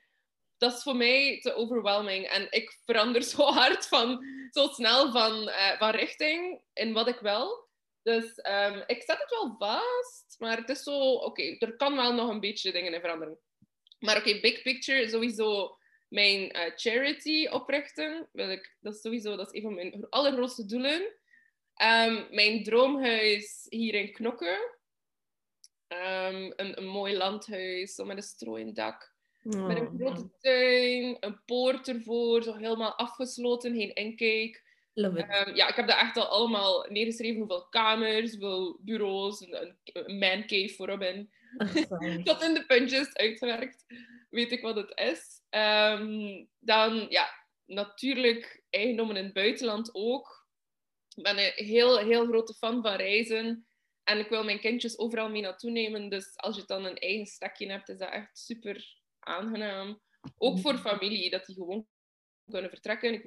Dat 0.57 0.77
is 0.77 0.83
voor 0.83 0.97
mij 0.97 1.41
te 1.41 1.55
overwhelming. 1.55 2.27
En 2.27 2.47
ik 2.51 2.79
verander 2.85 3.23
zo 3.33 3.43
hard 3.43 3.87
van, 3.87 4.25
zo 4.51 4.67
snel 4.67 5.13
van, 5.13 5.49
uh, 5.49 5.79
van 5.79 5.91
richting 5.91 6.61
in 6.73 6.93
wat 6.93 7.09
ik 7.09 7.19
wil. 7.19 7.68
Dus 8.09 8.25
um, 8.25 8.83
ik 8.87 9.03
zet 9.03 9.19
het 9.19 9.31
wel 9.31 9.55
vast, 9.59 10.37
maar 10.39 10.57
het 10.57 10.69
is 10.69 10.83
zo, 10.83 11.13
oké, 11.13 11.57
er 11.59 11.77
kan 11.77 11.97
wel 11.97 12.15
nog 12.15 12.31
een 12.31 12.41
beetje 12.41 12.73
dingen 12.73 12.95
in 12.95 13.01
veranderen. 13.01 13.39
Maar 13.99 14.17
oké, 14.17 14.41
big 14.41 14.63
picture, 14.63 15.09
sowieso 15.09 15.77
mijn 16.09 16.57
uh, 16.57 16.77
charity 16.77 17.49
oprichten. 17.49 18.29
Wil 18.33 18.51
ik, 18.51 18.77
dat 18.81 18.95
is 18.95 19.01
sowieso 19.01 19.37
dat 19.37 19.47
is 19.47 19.55
een 19.55 19.63
van 19.63 19.75
mijn 19.75 20.07
allergrootste 20.09 20.65
doelen. 20.65 21.01
Um, 21.83 22.27
mijn 22.31 22.63
droomhuis 22.63 23.67
hier 23.69 23.95
in 23.95 24.13
Knokken. 24.13 24.59
Um, 25.89 26.53
een, 26.57 26.79
een, 26.79 26.87
mooi 26.87 27.17
landhuis, 27.17 27.95
zo 27.95 28.05
met 28.05 28.17
een 28.17 28.23
strooiend 28.23 28.77
dak. 28.77 29.15
Oh, 29.45 29.67
met 29.67 29.77
een 29.77 29.99
grote 29.99 30.31
tuin, 30.41 31.17
een 31.21 31.45
poort 31.45 31.89
ervoor, 31.89 32.43
zo 32.43 32.55
helemaal 32.55 32.95
afgesloten, 32.95 33.75
geen 33.75 33.95
inkijk. 33.95 34.65
Um, 35.05 35.55
ja, 35.55 35.69
ik 35.69 35.75
heb 35.75 35.87
dat 35.87 35.99
echt 35.99 36.17
al 36.17 36.27
allemaal 36.27 36.87
neergeschreven, 36.89 37.39
hoeveel 37.39 37.69
kamers, 37.69 38.31
hoeveel 38.31 38.79
bureaus, 38.81 39.41
een, 39.41 39.77
een 39.85 40.19
man 40.19 40.41
cave 40.47 40.75
voor 40.77 40.89
Robin. 40.89 41.31
Tot 42.25 42.43
in 42.43 42.55
de 42.55 42.65
puntjes 42.67 43.15
uitgewerkt, 43.15 43.85
weet 44.31 44.53
ik 44.53 44.63
wat 44.63 44.77
het 44.77 44.93
is. 44.95 45.41
Um, 45.51 46.49
dan, 46.59 47.07
ja, 47.09 47.29
natuurlijk 47.67 48.63
eigendommen 48.71 49.17
in 49.17 49.25
het 49.25 49.33
buitenland 49.33 49.91
ook. 49.95 50.47
Ik 51.15 51.23
ben 51.23 51.39
een 51.39 51.53
heel, 51.55 51.99
heel 51.99 52.27
grote 52.27 52.55
fan 52.55 52.83
van 52.83 52.95
reizen. 52.95 53.67
En 54.05 54.19
ik 54.19 54.29
wil 54.29 54.45
mijn 54.45 54.61
kindjes 54.61 54.99
overal 54.99 55.31
mee 55.31 55.43
naartoe 55.43 55.71
nemen. 55.71 56.09
Dus 56.09 56.37
als 56.37 56.57
je 56.57 56.63
dan 56.67 56.85
een 56.85 56.99
eigen 56.99 57.27
stekje 57.27 57.71
hebt, 57.71 57.89
is 57.89 57.99
dat 57.99 58.11
echt 58.11 58.39
super 58.39 58.99
aangenaam. 59.19 60.01
Ook 60.37 60.59
voor 60.59 60.79
familie, 60.79 61.31
dat 61.31 61.47
die 61.47 61.55
gewoon 61.55 61.87
kunnen 62.51 62.71
vertrekken. 62.71 63.13
Ik, 63.13 63.23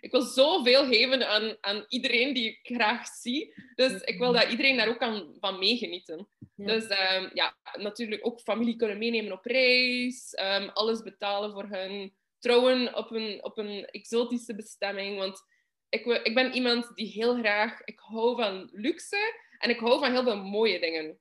ik 0.00 0.10
wil 0.10 0.22
zoveel 0.22 0.86
geven 0.86 1.28
aan, 1.28 1.56
aan 1.60 1.84
iedereen 1.88 2.34
die 2.34 2.48
ik 2.48 2.58
graag 2.62 3.06
zie. 3.06 3.54
Dus 3.74 4.02
ik 4.02 4.18
wil 4.18 4.32
dat 4.32 4.50
iedereen 4.50 4.76
daar 4.76 4.88
ook 4.88 4.98
kan, 4.98 5.36
van 5.40 5.58
meegenieten. 5.58 6.28
Dus 6.56 6.84
um, 6.84 7.30
ja, 7.34 7.56
natuurlijk 7.78 8.26
ook 8.26 8.40
familie 8.40 8.76
kunnen 8.76 8.98
meenemen 8.98 9.32
op 9.32 9.44
reis. 9.44 10.38
Um, 10.40 10.68
alles 10.68 11.02
betalen 11.02 11.52
voor 11.52 11.68
hun. 11.68 12.14
Trouwen 12.38 12.94
op 12.94 13.10
een, 13.10 13.44
op 13.44 13.58
een 13.58 13.84
exotische 13.84 14.54
bestemming. 14.54 15.18
Want 15.18 15.42
ik, 15.88 16.04
ik 16.04 16.34
ben 16.34 16.54
iemand 16.54 16.94
die 16.94 17.06
heel 17.06 17.34
graag... 17.34 17.80
Ik 17.84 17.98
hou 17.98 18.36
van 18.36 18.68
luxe 18.72 19.40
en 19.58 19.70
ik 19.70 19.78
hou 19.78 19.98
van 19.98 20.12
heel 20.12 20.22
veel 20.22 20.42
mooie 20.42 20.80
dingen. 20.80 21.18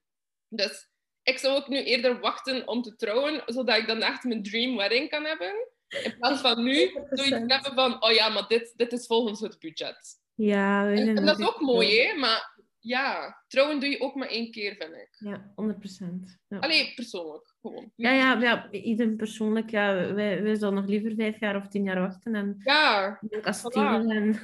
Dus 0.50 0.90
ik 1.24 1.38
zou 1.38 1.56
ook 1.56 1.68
nu 1.68 1.84
eerder 1.84 2.20
wachten 2.20 2.68
om 2.68 2.82
te 2.82 2.96
trouwen, 2.96 3.44
zodat 3.46 3.78
ik 3.78 3.88
dan 3.88 4.02
echt 4.02 4.24
mijn 4.24 4.44
dream 4.44 4.76
wedding 4.76 5.10
kan 5.10 5.26
hebben. 5.26 5.68
In 5.88 6.16
plaats 6.18 6.42
van 6.42 6.64
nu 6.64 6.76
zoiets 7.10 7.30
hebben 7.30 7.74
van, 7.74 8.04
oh 8.04 8.12
ja, 8.12 8.30
maar 8.30 8.48
dit, 8.48 8.74
dit 8.76 8.92
is 8.92 9.06
volgens 9.06 9.40
het 9.40 9.60
budget. 9.60 10.24
Ja, 10.36 10.90
en, 10.90 11.18
en 11.18 11.26
dat 11.26 11.40
is 11.40 11.46
ook 11.46 11.60
mooi, 11.60 12.00
hè? 12.00 12.14
Maar 12.14 12.56
ja, 12.80 13.42
trouwen 13.48 13.80
doe 13.80 13.90
je 13.90 14.00
ook 14.00 14.16
maar 14.16 14.28
één 14.28 14.52
keer, 14.52 14.76
vind 14.76 14.94
ik. 14.94 15.10
Ja, 15.20 15.54
100%. 15.56 16.40
Ja. 16.48 16.58
Alleen 16.60 16.94
persoonlijk, 16.96 17.56
gewoon. 17.62 17.92
Ja, 17.96 18.12
ja, 18.12 18.40
ja 18.40 18.72
ieder 18.72 19.16
persoonlijk. 19.16 19.70
Ja, 19.70 20.14
wij, 20.14 20.44
wij 20.44 20.56
zouden 20.56 20.82
nog 20.82 20.90
liever 20.90 21.16
vijf 21.16 21.40
jaar 21.40 21.56
of 21.56 21.68
tien 21.68 21.84
jaar 21.84 22.00
wachten. 22.00 22.36
En 22.36 22.56
ja, 22.64 23.20
kastelen 23.42 24.10
en... 24.10 24.40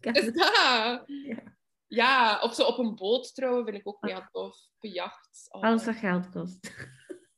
Is 0.12 0.32
dat? 0.32 1.02
Ja. 1.06 1.42
ja, 1.86 2.40
of 2.40 2.54
zo 2.54 2.62
op 2.62 2.78
een 2.78 2.94
boot 2.94 3.34
trouwen 3.34 3.64
vind 3.64 3.76
ik 3.76 3.88
ook 3.88 4.00
mega 4.00 4.28
tof. 4.32 4.56
Op 4.78 4.90
jacht. 4.90 5.46
Alles 5.48 5.84
dat 5.84 5.96
geld 5.96 6.30
kost. 6.30 6.72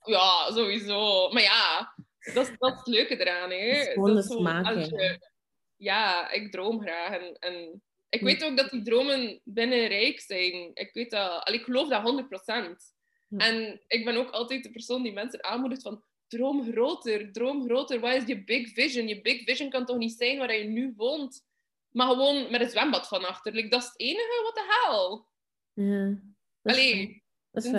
Ja, 0.04 0.50
sowieso. 0.50 1.28
Maar 1.28 1.42
ja, 1.42 1.94
dat 2.34 2.48
is, 2.48 2.58
dat 2.58 2.72
is 2.72 2.78
het 2.78 2.86
leuke 2.86 3.20
eraan. 3.20 3.50
Hè. 3.50 3.84
Gewoon 3.92 4.14
de 4.14 4.22
smaak. 4.22 4.74
Je... 4.74 5.30
Ja, 5.76 6.30
ik 6.30 6.50
droom 6.50 6.80
graag. 6.80 7.18
En, 7.18 7.36
en 7.38 7.82
ik 8.08 8.20
weet 8.20 8.44
ook 8.44 8.56
dat 8.56 8.70
die 8.70 8.82
dromen 8.82 9.40
binnen 9.44 9.86
rijk 9.86 10.20
zijn. 10.20 10.70
Ik 10.74 10.90
weet 10.92 11.10
dat. 11.10 11.44
Allee, 11.44 11.58
ik 11.58 11.64
geloof 11.64 11.88
dat 11.88 12.26
100%. 12.82 13.36
En 13.36 13.82
ik 13.86 14.04
ben 14.04 14.16
ook 14.16 14.30
altijd 14.30 14.62
de 14.62 14.70
persoon 14.70 15.02
die 15.02 15.12
mensen 15.12 15.44
aanmoedigt 15.44 15.82
van 15.82 16.04
droom 16.26 16.72
groter, 16.72 17.32
droom 17.32 17.64
groter. 17.64 18.00
Wat 18.00 18.14
is 18.14 18.26
je 18.26 18.44
big 18.44 18.68
vision? 18.68 19.08
Je 19.08 19.20
big 19.20 19.42
vision 19.42 19.70
kan 19.70 19.86
toch 19.86 19.96
niet 19.96 20.12
zijn 20.12 20.38
waar 20.38 20.56
je 20.56 20.64
nu 20.64 20.92
woont, 20.96 21.44
maar 21.90 22.06
gewoon 22.06 22.50
met 22.50 22.60
een 22.60 22.70
zwembad 22.70 23.08
van 23.08 23.24
achter. 23.24 23.52
Like, 23.52 23.68
dat 23.68 23.80
is 23.80 23.86
het 23.86 24.00
enige, 24.00 24.40
wat 24.42 24.54
de 24.54 24.80
hel? 24.82 25.28
Ja, 25.72 26.18
dat 26.62 26.74
Allee, 26.74 27.22
dat, 27.50 27.64
is 27.64 27.70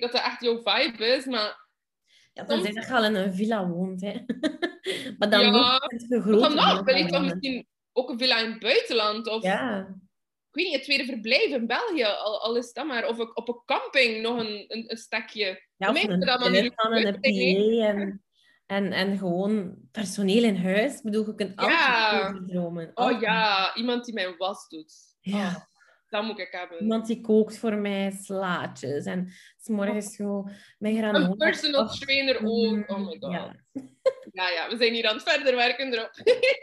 dat 0.00 0.12
dat 0.12 0.22
echt 0.22 0.42
jouw 0.42 0.62
vibe 0.62 1.06
is, 1.06 1.24
maar... 1.24 1.61
Ja, 2.32 2.44
dan 2.44 2.62
zeg 2.62 2.74
dat 2.74 2.86
je 2.86 2.92
al 2.94 3.04
in 3.04 3.14
een 3.14 3.34
villa 3.34 3.68
woont, 3.68 4.00
hè. 4.00 4.12
maar 5.18 5.30
dan 5.30 5.40
ja, 5.40 5.80
het 5.86 6.08
Dan 6.08 6.54
nog, 6.54 6.84
ben 6.84 6.96
ik 6.96 7.12
dan 7.12 7.22
misschien 7.22 7.66
ook 7.92 8.10
een 8.10 8.18
villa 8.18 8.38
in 8.38 8.50
het 8.50 8.60
buitenland. 8.60 9.28
Of, 9.28 9.42
ja. 9.42 9.78
Ik 10.50 10.58
weet 10.58 10.64
niet, 10.64 10.74
het 10.74 10.84
tweede 10.84 11.04
verblijf 11.04 11.50
in 11.50 11.66
België, 11.66 12.04
al, 12.04 12.42
al 12.42 12.56
is 12.56 12.72
dat 12.72 12.86
maar. 12.86 13.06
Of 13.08 13.18
op 13.18 13.48
een 13.48 13.62
camping 13.64 14.22
nog 14.22 14.38
een, 14.38 14.64
een, 14.68 14.90
een 14.90 14.96
stekje. 14.96 15.66
Ja, 15.76 15.90
of 15.90 16.04
een 16.04 16.20
dat 16.20 16.46
en 16.46 16.54
een 16.54 17.20
PA 17.20 17.86
en, 17.86 18.24
en, 18.66 18.92
en 18.92 19.18
gewoon 19.18 19.74
personeel 19.90 20.42
in 20.42 20.56
huis. 20.56 20.96
Ik 20.96 21.02
bedoel, 21.02 21.26
je 21.26 21.34
kunt 21.34 21.60
ja. 21.60 22.20
altijd 22.20 22.48
dromen. 22.48 22.90
Oh 22.94 23.20
ja, 23.20 23.74
iemand 23.74 24.04
die 24.04 24.14
mijn 24.14 24.36
was 24.36 24.68
doet. 24.68 24.92
Ja. 25.20 25.48
Oh, 25.48 25.71
dat 26.12 26.24
moet 26.24 26.38
ik 26.38 26.48
hebben. 26.50 26.80
Iemand 26.80 27.06
die 27.06 27.20
kookt 27.20 27.58
voor 27.58 27.74
mij 27.74 28.10
slaatjes. 28.10 29.04
En 29.04 29.32
s 29.56 29.68
morgens 29.68 30.14
zo 30.14 30.48
met 30.78 30.96
granola. 30.96 31.24
Een 31.24 31.36
personal 31.36 31.88
trainer 31.88 32.36
ook. 32.44 32.90
Oh 32.90 32.98
my 32.98 33.16
god. 33.20 33.32
Ja. 33.32 33.56
ja, 34.32 34.48
ja, 34.48 34.68
we 34.68 34.76
zijn 34.76 34.92
hier 34.92 35.08
aan 35.08 35.14
het 35.14 35.30
verder 35.30 35.56
werken 35.56 35.92
erop. 35.92 36.10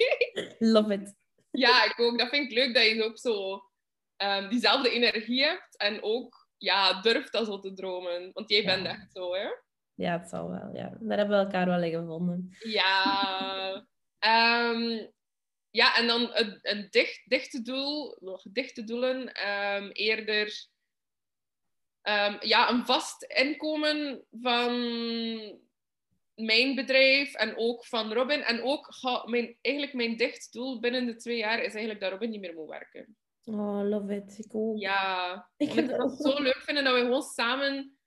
Love 0.74 0.94
it. 0.94 1.16
Ja, 1.52 1.86
ik 1.86 2.00
ook. 2.00 2.20
Dat 2.20 2.30
vind 2.30 2.52
ik 2.52 2.58
leuk 2.58 2.74
dat 2.74 2.86
je 2.86 3.04
ook 3.04 3.18
zo 3.18 3.64
um, 4.18 4.50
diezelfde 4.50 4.90
energie 4.90 5.44
hebt 5.44 5.78
en 5.78 6.04
ook 6.04 6.48
ja, 6.58 7.02
durft 7.02 7.32
dat 7.32 7.46
zo 7.46 7.60
te 7.60 7.74
dromen. 7.74 8.30
Want 8.34 8.50
jij 8.50 8.66
bent 8.66 8.86
echt 8.86 9.12
zo, 9.14 9.34
hè? 9.34 9.48
Ja, 9.94 10.20
het 10.20 10.30
zal 10.30 10.50
wel. 10.50 10.70
Ja. 10.74 10.98
Daar 11.00 11.18
hebben 11.18 11.38
we 11.38 11.44
elkaar 11.44 11.66
wel 11.66 11.84
in 11.84 11.92
gevonden. 11.92 12.58
Ja. 12.60 13.86
Um, 14.20 15.12
ja, 15.72 15.98
en 15.98 16.08
dan 16.08 16.30
een, 16.34 16.60
een 16.62 16.88
dicht, 16.90 17.22
dichte 17.26 17.62
doel, 17.62 18.18
nog 18.20 18.44
dichte 18.52 18.84
doelen, 18.84 19.50
um, 19.50 19.92
eerder 19.92 20.68
ja, 22.40 22.70
een 22.70 22.86
vast 22.86 23.24
inkomen 23.24 24.26
van 24.32 24.72
mijn 26.40 26.76
bedrijf 26.76 27.34
en 27.34 27.58
ook 27.58 27.86
van 27.86 28.14
Robin. 28.14 28.42
En 28.42 28.62
ook 28.62 28.88
ga, 28.94 29.24
mijn, 29.26 29.58
eigenlijk 29.62 29.96
mijn 29.96 30.18
dicht 30.18 30.54
doel 30.54 30.80
binnen 30.80 31.06
de 31.06 31.16
twee 31.16 31.38
jaar 31.38 31.60
is 31.60 31.74
eigenlijk 31.74 32.00
dat 32.00 32.12
Robin 32.12 32.30
niet 32.30 32.40
meer 32.40 32.54
moet 32.54 32.70
werken. 32.70 33.18
Oh, 33.44 33.82
love 33.84 34.16
it. 34.16 34.38
Ik 34.38 34.56
ook. 34.56 34.78
Ja, 34.78 35.50
ik 35.58 35.72
vind 35.72 35.92
het 35.92 36.22
zo 36.22 36.42
leuk 36.42 36.62
vinden 36.62 36.84
dat 36.84 36.94
we 36.94 37.00
gewoon 37.00 37.22
samen 37.22 37.98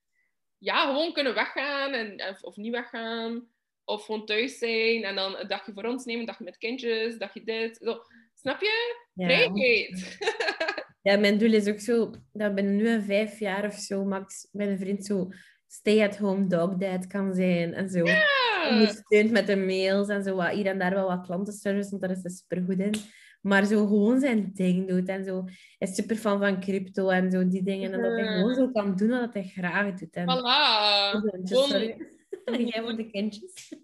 ja, 0.59 0.87
gewoon 0.87 1.13
kunnen 1.13 1.35
weggaan 1.35 1.93
en, 1.93 2.37
of, 2.41 2.57
niet 2.57 2.73
weggaan. 2.73 3.49
Of 3.85 4.05
gewoon 4.05 4.27
thuis 4.27 4.59
zijn 4.59 5.03
en 5.05 5.15
dan 5.15 5.37
een 5.37 5.49
dagje 5.49 5.73
voor 5.73 5.85
ons 5.85 6.05
nemen, 6.05 6.21
een 6.21 6.27
dagje 6.27 6.45
met 6.45 6.59
kindjes, 6.59 7.13
een 7.13 7.19
dagje 7.19 7.43
dit. 7.45 7.79
Zo. 7.83 8.03
Snap 8.35 8.61
je? 8.61 8.97
Ja. 9.15 9.27
Vrijheid. 9.27 10.19
Ja, 11.03 11.17
mijn 11.17 11.39
doel 11.39 11.53
is 11.53 11.69
ook 11.69 11.81
zo 11.81 12.11
dat 12.33 12.55
binnen 12.55 12.77
nu 12.77 12.89
een 12.89 13.03
vijf 13.03 13.39
jaar 13.39 13.67
of 13.67 13.75
zo 13.75 14.05
Max 14.05 14.49
mijn 14.53 14.79
vriend 14.79 15.07
zo 15.07 15.29
stay-at-home 15.67 16.47
dog 16.47 16.75
dad 16.75 17.07
kan 17.07 17.35
zijn 17.35 17.75
en 17.75 17.89
zo. 17.89 18.05
Ja. 18.05 18.23
Ondersteunt 18.71 19.31
met 19.31 19.47
de 19.47 19.57
mails 19.57 20.09
en 20.09 20.23
zo 20.23 20.35
wat, 20.35 20.51
hier 20.51 20.67
en 20.67 20.79
daar 20.79 20.95
wel 20.95 21.07
wat 21.07 21.27
klantenservice, 21.27 21.91
want 21.91 22.03
daar 22.03 22.11
is 22.11 22.23
hij 22.23 22.31
super 22.31 22.63
goed 22.65 22.79
in. 22.79 22.95
Maar 23.41 23.65
zo 23.65 23.87
gewoon 23.87 24.21
zijn 24.21 24.51
ding 24.53 24.89
doet 24.89 25.09
en 25.09 25.25
zo. 25.25 25.45
Hij 25.79 25.89
is 25.89 25.95
super 25.95 26.17
fan 26.17 26.39
van 26.39 26.61
crypto 26.61 27.09
en 27.09 27.31
zo 27.31 27.49
die 27.49 27.63
dingen. 27.63 27.93
En 27.93 28.03
dat 28.03 28.13
hij 28.13 28.37
gewoon 28.37 28.55
zo 28.55 28.71
kan 28.71 28.97
doen 28.97 29.11
wat 29.11 29.35
hij 29.35 29.45
graag 29.45 29.95
doet. 29.95 30.15
En 30.15 30.27
voilà. 30.27 31.43
Sorry. 31.43 32.12
En 32.45 32.67
jij 32.73 32.83
voor 32.83 32.97
de 32.97 33.11
kindjes. 33.11 33.75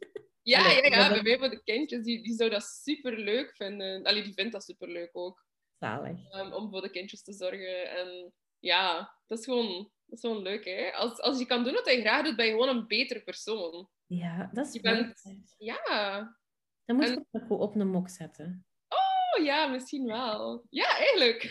Ja, 0.42 0.64
Allee, 0.64 0.90
ja, 0.90 0.98
ja, 0.98 1.08
bij 1.08 1.22
mij 1.22 1.38
voor 1.38 1.50
de 1.50 1.62
kindjes. 1.62 2.04
Die, 2.04 2.22
die 2.22 2.34
zou 2.34 2.50
dat 2.50 2.62
super 2.62 3.18
leuk 3.18 3.56
vinden. 3.56 4.04
Allee, 4.04 4.22
die 4.22 4.32
vindt 4.32 4.52
dat 4.52 4.64
super 4.64 4.88
leuk 4.88 5.10
ook. 5.12 5.46
Zalig. 5.78 6.34
Um, 6.34 6.52
om 6.52 6.70
voor 6.70 6.80
de 6.80 6.90
kindjes 6.90 7.22
te 7.22 7.32
zorgen. 7.32 7.90
En 7.90 8.32
ja, 8.58 9.14
dat 9.26 9.38
is 9.38 9.44
gewoon 9.44 9.92
dat 10.08 10.18
is 10.18 10.20
gewoon 10.20 10.42
leuk, 10.42 10.64
hè? 10.64 10.92
Als, 10.92 11.20
als 11.20 11.38
je 11.38 11.46
kan 11.46 11.64
doen 11.64 11.72
wat 11.72 11.90
je 11.90 12.00
graag 12.00 12.24
doet, 12.24 12.36
ben 12.36 12.46
je 12.46 12.52
gewoon 12.52 12.68
een 12.68 12.86
betere 12.86 13.20
persoon. 13.20 13.88
Ja, 14.06 14.50
dat 14.52 14.66
is 14.66 14.72
je 14.72 14.80
bent... 14.80 15.22
Ja. 15.58 16.36
Dan 16.84 16.96
moet 16.96 17.08
je 17.08 17.24
het 17.30 17.42
ook 17.42 17.60
op 17.60 17.74
een 17.74 17.90
mok 17.90 18.08
zetten. 18.08 18.66
Oh, 18.88 19.44
ja, 19.44 19.66
misschien 19.66 20.06
wel. 20.06 20.66
Ja, 20.70 20.96
eigenlijk. 20.96 21.42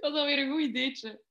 dat 0.00 0.12
is 0.12 0.18
alweer 0.18 0.38
een 0.38 0.50
goed 0.50 0.60
ideetje. 0.60 1.22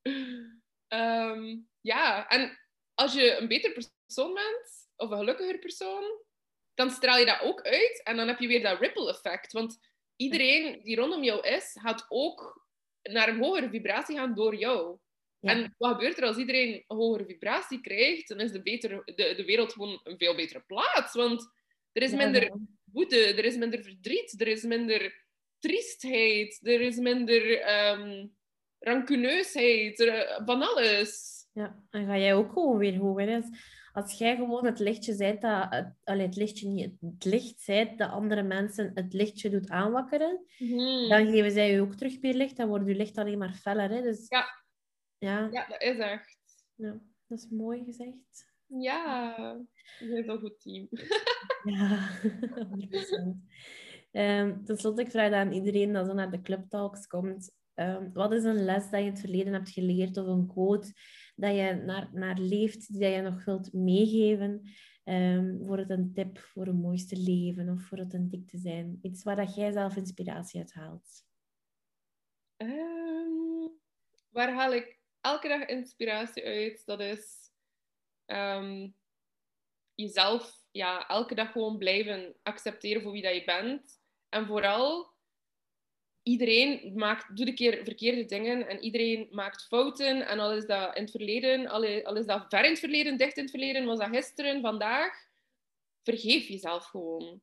Um, 0.87 1.69
ja, 1.81 2.27
en 2.27 2.59
als 2.93 3.13
je 3.13 3.37
een 3.37 3.47
beter 3.47 3.71
persoon 3.71 4.33
bent, 4.33 4.89
of 4.95 5.09
een 5.09 5.17
gelukkiger 5.17 5.59
persoon, 5.59 6.03
dan 6.73 6.89
straal 6.89 7.17
je 7.17 7.25
dat 7.25 7.41
ook 7.41 7.61
uit. 7.61 8.01
En 8.03 8.15
dan 8.15 8.27
heb 8.27 8.39
je 8.39 8.47
weer 8.47 8.61
dat 8.61 8.79
ripple 8.79 9.09
effect. 9.09 9.51
Want 9.51 9.79
iedereen 10.15 10.81
die 10.83 10.95
rondom 10.95 11.23
jou 11.23 11.47
is, 11.47 11.77
gaat 11.81 12.05
ook 12.09 12.67
naar 13.01 13.27
een 13.27 13.39
hogere 13.39 13.69
vibratie 13.69 14.15
gaan 14.15 14.33
door 14.33 14.55
jou. 14.55 14.97
En 15.39 15.75
wat 15.77 15.91
gebeurt 15.91 16.17
er 16.17 16.23
als 16.23 16.37
iedereen 16.37 16.83
een 16.87 16.97
hogere 16.97 17.25
vibratie 17.25 17.81
krijgt? 17.81 18.27
Dan 18.27 18.39
is 18.39 18.51
de, 18.51 18.61
beter, 18.61 19.01
de, 19.05 19.33
de 19.35 19.45
wereld 19.45 19.73
gewoon 19.73 19.99
een 20.03 20.17
veel 20.17 20.35
betere 20.35 20.61
plaats. 20.61 21.13
Want 21.13 21.51
er 21.91 22.01
is 22.01 22.11
minder 22.11 22.51
woede, 22.83 23.17
er 23.17 23.45
is 23.45 23.55
minder 23.55 23.83
verdriet, 23.83 24.41
er 24.41 24.47
is 24.47 24.63
minder 24.63 25.25
triestheid, 25.59 26.59
er 26.61 26.81
is 26.81 26.97
minder 26.97 27.43
um, 27.89 28.35
rancuneusheid, 28.79 29.99
er, 29.99 30.41
van 30.45 30.61
alles. 30.61 31.42
Ja, 31.53 31.83
dan 31.89 32.05
ga 32.05 32.17
jij 32.17 32.35
ook 32.35 32.51
gewoon 32.51 32.77
weer 32.77 32.97
hoger. 32.97 33.43
Als 33.91 34.17
jij 34.17 34.35
gewoon 34.35 34.65
het 34.65 34.79
lichtje 34.79 35.13
zijt, 35.13 35.41
dat, 35.41 35.65
het, 35.69 35.93
allee, 36.03 36.25
het 36.25 36.35
lichtje 36.35 36.67
niet, 36.67 36.95
het 36.99 37.25
licht 37.25 37.61
zijt 37.61 37.97
dat 37.97 38.09
andere 38.09 38.43
mensen 38.43 38.91
het 38.93 39.13
lichtje 39.13 39.49
doet 39.49 39.69
aanwakkeren, 39.69 40.45
mm. 40.57 41.09
dan 41.09 41.27
geven 41.27 41.51
zij 41.51 41.71
je 41.71 41.81
ook 41.81 41.95
terug 41.95 42.21
meer 42.21 42.33
licht, 42.33 42.57
dan 42.57 42.67
wordt 42.67 42.87
je 42.87 42.95
licht 42.95 43.17
alleen 43.17 43.37
maar 43.37 43.53
feller. 43.53 43.89
Hè? 43.89 44.01
Dus, 44.01 44.25
ja. 44.27 44.45
Ja. 45.17 45.49
ja, 45.51 45.67
dat 45.67 45.81
is 45.81 45.97
echt. 45.97 46.37
Ja, 46.75 46.99
dat 47.27 47.37
is 47.37 47.47
mooi 47.49 47.83
gezegd. 47.83 48.51
Ja, 48.65 49.35
je 49.99 50.07
bent 50.07 50.27
een 50.27 50.39
goed 50.39 50.61
team. 50.61 50.87
ja, 51.75 52.09
100%. 52.19 52.23
Um, 54.11 54.65
ten 54.65 54.77
slotte, 54.77 55.01
ik 55.01 55.11
vraag 55.11 55.31
aan 55.31 55.51
iedereen 55.51 55.93
dat 55.93 56.05
zo 56.05 56.13
naar 56.13 56.31
de 56.31 56.41
clubtalks 56.41 57.07
komt. 57.07 57.51
Um, 57.75 58.13
wat 58.13 58.31
is 58.31 58.43
een 58.43 58.63
les 58.63 58.89
dat 58.89 58.99
je 58.99 59.05
in 59.05 59.11
het 59.11 59.19
verleden 59.19 59.53
hebt 59.53 59.69
geleerd 59.69 60.17
of 60.17 60.27
een 60.27 60.47
quote 60.47 60.93
dat 61.35 61.55
je 61.55 61.81
naar, 61.85 62.09
naar 62.13 62.37
leeft, 62.37 62.93
die 62.93 63.07
je 63.07 63.21
nog 63.21 63.45
wilt 63.45 63.73
meegeven? 63.73 64.61
Um, 65.03 65.61
voor 65.65 65.77
het 65.77 65.89
een 65.89 66.13
tip 66.13 66.37
voor 66.37 66.67
een 66.67 66.81
mooiste 66.81 67.17
leven 67.17 67.69
of 67.69 67.81
voor 67.81 67.97
het 67.97 68.13
een 68.13 68.29
dik 68.29 68.47
te 68.47 68.57
zijn? 68.57 68.99
Iets 69.01 69.23
waar 69.23 69.35
dat 69.35 69.55
jij 69.55 69.71
zelf 69.71 69.95
inspiratie 69.95 70.59
uit 70.59 70.73
haalt. 70.73 71.25
waar 74.33 74.53
haal 74.53 74.73
ik 74.73 74.99
elke 75.21 75.47
dag 75.47 75.65
inspiratie 75.65 76.45
uit. 76.45 76.85
Dat 76.85 76.99
is 76.99 77.51
um, 78.25 78.95
jezelf 79.95 80.63
ja, 80.71 81.07
elke 81.07 81.35
dag 81.35 81.51
gewoon 81.51 81.77
blijven 81.77 82.35
accepteren 82.43 83.01
voor 83.01 83.11
wie 83.11 83.21
dat 83.21 83.33
je 83.33 83.43
bent. 83.43 84.01
En 84.29 84.47
vooral, 84.47 85.12
iedereen 86.23 86.91
maakt, 86.95 87.37
doet 87.37 87.47
een 87.47 87.55
keer 87.55 87.83
verkeerde 87.83 88.25
dingen 88.25 88.67
en 88.67 88.79
iedereen 88.79 89.27
maakt 89.31 89.65
fouten. 89.67 90.27
En 90.27 90.39
al 90.39 90.53
is 90.53 90.65
dat 90.65 90.95
in 90.95 91.01
het 91.01 91.11
verleden, 91.11 91.67
al 91.67 92.15
is 92.15 92.25
dat 92.25 92.45
ver 92.49 92.63
in 92.63 92.69
het 92.69 92.79
verleden, 92.79 93.17
dicht 93.17 93.37
in 93.37 93.43
het 93.43 93.51
verleden, 93.51 93.85
was 93.85 93.99
dat 93.99 94.09
gisteren, 94.09 94.61
vandaag. 94.61 95.13
Vergeef 96.03 96.47
jezelf 96.47 96.85
gewoon. 96.85 97.41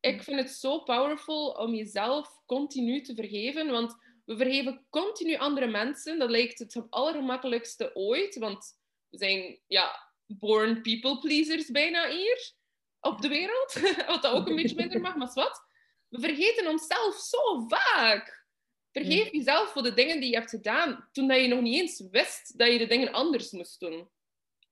Ik 0.00 0.22
vind 0.22 0.40
het 0.40 0.50
zo 0.50 0.78
powerful 0.78 1.50
om 1.50 1.74
jezelf 1.74 2.42
continu 2.46 3.00
te 3.00 3.14
vergeven, 3.14 3.70
want 3.70 3.96
we 4.24 4.36
vergeven 4.36 4.86
continu 4.90 5.36
andere 5.36 5.66
mensen. 5.66 6.18
Dat 6.18 6.30
lijkt 6.30 6.58
het 6.58 6.82
allergemakkelijkste 6.90 7.94
ooit, 7.94 8.38
want 8.38 8.78
we 9.08 9.18
zijn 9.18 9.58
ja, 9.66 10.12
born 10.26 10.82
people 10.82 11.18
pleasers 11.18 11.70
bijna 11.70 12.10
hier 12.10 12.52
op 13.00 13.20
de 13.20 13.28
wereld. 13.28 13.80
Wat 14.06 14.22
dat 14.22 14.32
ook 14.32 14.48
een 14.48 14.56
beetje 14.56 14.76
minder 14.76 15.00
mag, 15.00 15.16
maar 15.16 15.30
wat. 15.34 15.67
We 16.08 16.20
vergeten 16.20 16.66
onszelf 16.66 17.14
zo 17.14 17.66
vaak. 17.68 18.46
Vergeef 18.92 19.32
jezelf 19.32 19.72
voor 19.72 19.82
de 19.82 19.94
dingen 19.94 20.20
die 20.20 20.30
je 20.30 20.36
hebt 20.36 20.50
gedaan 20.50 21.08
toen 21.12 21.28
dat 21.28 21.40
je 21.40 21.48
nog 21.48 21.60
niet 21.60 21.80
eens 21.80 22.02
wist 22.10 22.58
dat 22.58 22.72
je 22.72 22.78
de 22.78 22.86
dingen 22.86 23.12
anders 23.12 23.50
moest 23.50 23.80
doen. 23.80 24.08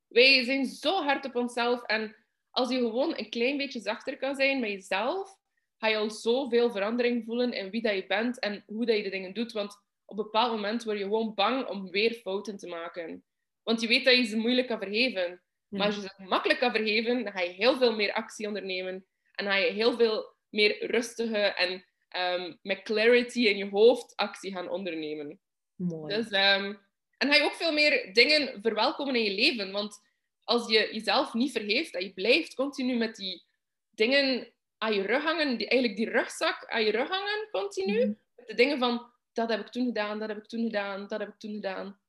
Wij 0.09 0.45
zijn 0.45 0.65
zo 0.67 1.03
hard 1.03 1.25
op 1.25 1.35
onszelf 1.35 1.83
en 1.83 2.17
als 2.51 2.71
je 2.71 2.79
gewoon 2.79 3.19
een 3.19 3.31
klein 3.31 3.57
beetje 3.57 3.81
zachter 3.81 4.17
kan 4.17 4.35
zijn 4.35 4.61
met 4.61 4.71
jezelf, 4.71 5.39
ga 5.79 5.89
je 5.89 5.97
al 5.97 6.11
zoveel 6.11 6.71
verandering 6.71 7.25
voelen 7.25 7.53
in 7.53 7.71
wie 7.71 7.83
dat 7.83 7.95
je 7.95 8.07
bent 8.07 8.39
en 8.39 8.63
hoe 8.67 8.87
dat 8.87 8.97
je 8.97 9.03
de 9.03 9.11
dingen 9.11 9.35
doet. 9.35 9.53
Want 9.53 9.73
op 10.05 10.19
een 10.19 10.25
bepaald 10.25 10.53
moment 10.53 10.85
word 10.85 10.99
je 10.99 11.05
gewoon 11.05 11.35
bang 11.35 11.67
om 11.67 11.91
weer 11.91 12.13
fouten 12.13 12.57
te 12.57 12.67
maken. 12.67 13.25
Want 13.63 13.81
je 13.81 13.87
weet 13.87 14.05
dat 14.05 14.17
je 14.17 14.25
ze 14.25 14.37
moeilijk 14.37 14.67
kan 14.67 14.79
vergeven. 14.79 15.43
Maar 15.69 15.87
als 15.87 15.95
je 15.95 16.01
ze 16.01 16.25
makkelijk 16.25 16.59
kan 16.59 16.71
vergeven, 16.71 17.25
dan 17.25 17.33
ga 17.33 17.41
je 17.41 17.51
heel 17.51 17.77
veel 17.77 17.95
meer 17.95 18.13
actie 18.13 18.47
ondernemen. 18.47 19.07
En 19.33 19.47
ga 19.47 19.55
je 19.55 19.73
heel 19.73 19.97
veel 19.97 20.36
meer 20.57 20.87
rustige 20.87 21.39
en 21.39 21.85
ehm, 22.09 22.55
met 22.63 22.83
clarity 22.83 23.41
in 23.41 23.57
je 23.57 23.69
hoofd 23.69 24.17
actie 24.17 24.53
gaan 24.53 24.69
ondernemen. 24.69 25.41
Mooi. 25.75 26.15
Dus, 26.15 26.27
um, 26.27 26.79
en 27.19 27.29
ga 27.29 27.35
je 27.35 27.43
ook 27.43 27.55
veel 27.55 27.73
meer 27.73 28.13
dingen 28.13 28.63
verwelkomen 28.63 29.15
in 29.15 29.23
je 29.23 29.35
leven. 29.35 29.73
Want 29.73 30.01
als 30.45 30.69
je 30.69 30.89
jezelf 30.93 31.35
niet 31.35 31.53
vergeeft 31.53 31.95
en 31.95 32.05
je 32.05 32.13
blijft 32.13 32.55
continu 32.55 32.97
met 32.97 33.17
die 33.17 33.45
dingen 33.91 34.53
aan 34.79 34.95
je 34.95 35.03
rug 35.03 35.23
hangen, 35.23 35.59
die, 35.59 35.69
eigenlijk 35.69 36.01
die 36.01 36.11
rugzak 36.11 36.67
aan 36.67 36.85
je 36.85 36.91
rug 36.91 37.09
hangen, 37.09 37.49
continu. 37.51 38.05
Mhm. 38.05 38.13
De 38.47 38.55
dingen 38.55 38.79
van, 38.79 39.11
dat 39.33 39.49
heb 39.49 39.61
ik 39.61 39.69
toen 39.69 39.87
gedaan, 39.87 40.19
dat 40.19 40.29
heb 40.29 40.39
ik 40.39 40.47
toen 40.47 40.65
gedaan, 40.65 41.07
dat 41.07 41.21
heb 41.21 41.29
ik 41.29 41.39
toen 41.39 41.55
gedaan. 41.55 42.01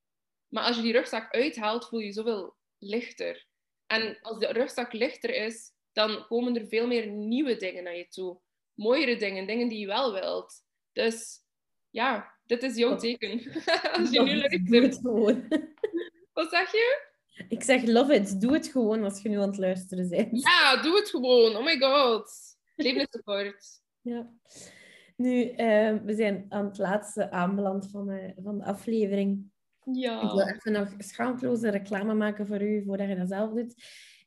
Maar 0.48 0.64
als 0.64 0.76
je 0.76 0.82
die 0.82 0.92
rugzak 0.92 1.34
uithaalt, 1.34 1.88
voel 1.88 2.00
je 2.00 2.06
je 2.06 2.12
zoveel 2.12 2.56
lichter. 2.78 3.48
En 3.88 4.18
als 4.22 4.40
de 4.40 4.48
rugzak 4.48 4.94
lichter 4.94 5.30
is, 5.30 5.72
dan 5.98 6.26
komen 6.28 6.56
er 6.56 6.68
veel 6.68 6.88
meer 6.88 7.08
nieuwe 7.08 7.56
dingen 7.56 7.84
naar 7.84 7.96
je 7.96 8.08
toe. 8.08 8.40
Mooiere 8.74 9.16
dingen, 9.16 9.48
dingen 9.48 9.68
die 9.68 9.80
je 9.80 9.86
wel 9.86 10.14
wilt. 10.14 10.54
Dus 10.92 11.40
ja, 11.90 12.34
dit 12.46 12.64
is 12.64 12.76
jouw 12.76 12.96
teken. 12.96 13.52
als 13.98 14.10
je 14.10 14.22
nu 14.22 14.38
luistert. 14.38 15.02
Wat 16.34 16.50
zeg 16.50 16.72
je? 16.72 17.06
Ik 17.50 17.64
zeg 17.64 17.86
love 17.86 18.14
it. 18.14 18.42
Doe 18.42 18.54
het 18.54 18.68
gewoon 18.68 19.04
als 19.04 19.22
je 19.22 19.30
nu 19.30 19.36
aan 19.36 19.48
het 19.48 19.58
luisteren 19.58 20.10
bent. 20.10 20.42
Ja, 20.42 20.82
doe 20.82 20.96
het 20.96 21.10
gewoon. 21.10 21.56
Oh 21.56 21.64
my 21.64 21.78
god. 21.80 22.32
Leven 22.76 23.02
is 23.02 23.10
te 23.10 23.24
kort. 23.24 23.66
Ja. 24.02 24.30
Nu, 25.16 25.50
uh, 25.50 25.96
we 26.04 26.14
zijn 26.16 26.46
aan 26.50 26.66
het 26.66 26.78
laatste 26.78 27.32
aanbeland 27.32 27.90
van, 27.90 28.10
uh, 28.10 28.32
van 28.44 28.58
de 28.58 28.64
aflevering. 28.64 29.52
Ja. 29.84 30.22
Ik 30.22 30.30
wil 30.30 30.48
even 30.48 30.72
nog 30.72 30.94
schaamteloze 30.98 31.70
reclame 31.70 32.14
maken 32.14 32.48
voor 32.48 32.62
u, 32.62 32.84
voordat 32.84 33.08
je 33.08 33.16
dat 33.16 33.28
zelf 33.28 33.54
doet. 33.54 33.76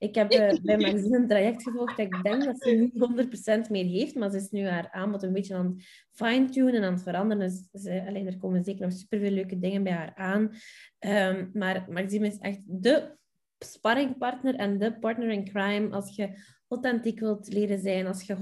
Ik 0.01 0.15
heb 0.15 0.33
uh, 0.33 0.53
bij 0.63 0.77
Maxine 0.77 1.17
een 1.17 1.29
traject 1.29 1.63
gevolgd 1.63 1.97
dat 1.97 2.07
ik 2.07 2.23
denk 2.23 2.45
dat 2.45 2.63
ze 2.63 2.71
niet 2.71 3.67
100% 3.67 3.71
meer 3.71 3.85
heeft, 3.85 4.15
maar 4.15 4.31
ze 4.31 4.37
is 4.37 4.51
nu 4.51 4.67
haar 4.67 4.91
aanbod 4.91 5.23
een 5.23 5.33
beetje 5.33 5.55
aan 5.55 5.67
het 5.67 5.85
fine-tunen 6.13 6.75
en 6.75 6.83
aan 6.83 6.93
het 6.93 7.03
veranderen. 7.03 7.49
Dus 7.49 7.83
ze, 7.83 8.05
alleen, 8.07 8.27
er 8.27 8.39
komen 8.39 8.65
zeker 8.65 8.83
nog 8.83 8.93
superveel 8.93 9.31
leuke 9.31 9.59
dingen 9.59 9.83
bij 9.83 9.93
haar 9.93 10.15
aan. 10.15 10.51
Um, 10.99 11.51
maar 11.53 11.87
Maxime 11.89 12.27
is 12.27 12.39
echt 12.39 12.61
de 12.65 13.17
sparringpartner 13.59 14.55
en 14.55 14.79
de 14.79 14.99
partner 14.99 15.31
in 15.31 15.45
crime 15.45 15.91
als 15.91 16.17
je 16.17 16.29
authentiek 16.69 17.21
wilt 17.21 17.53
leren 17.53 17.79
zijn, 17.79 18.07
als 18.07 18.23
je 18.23 18.37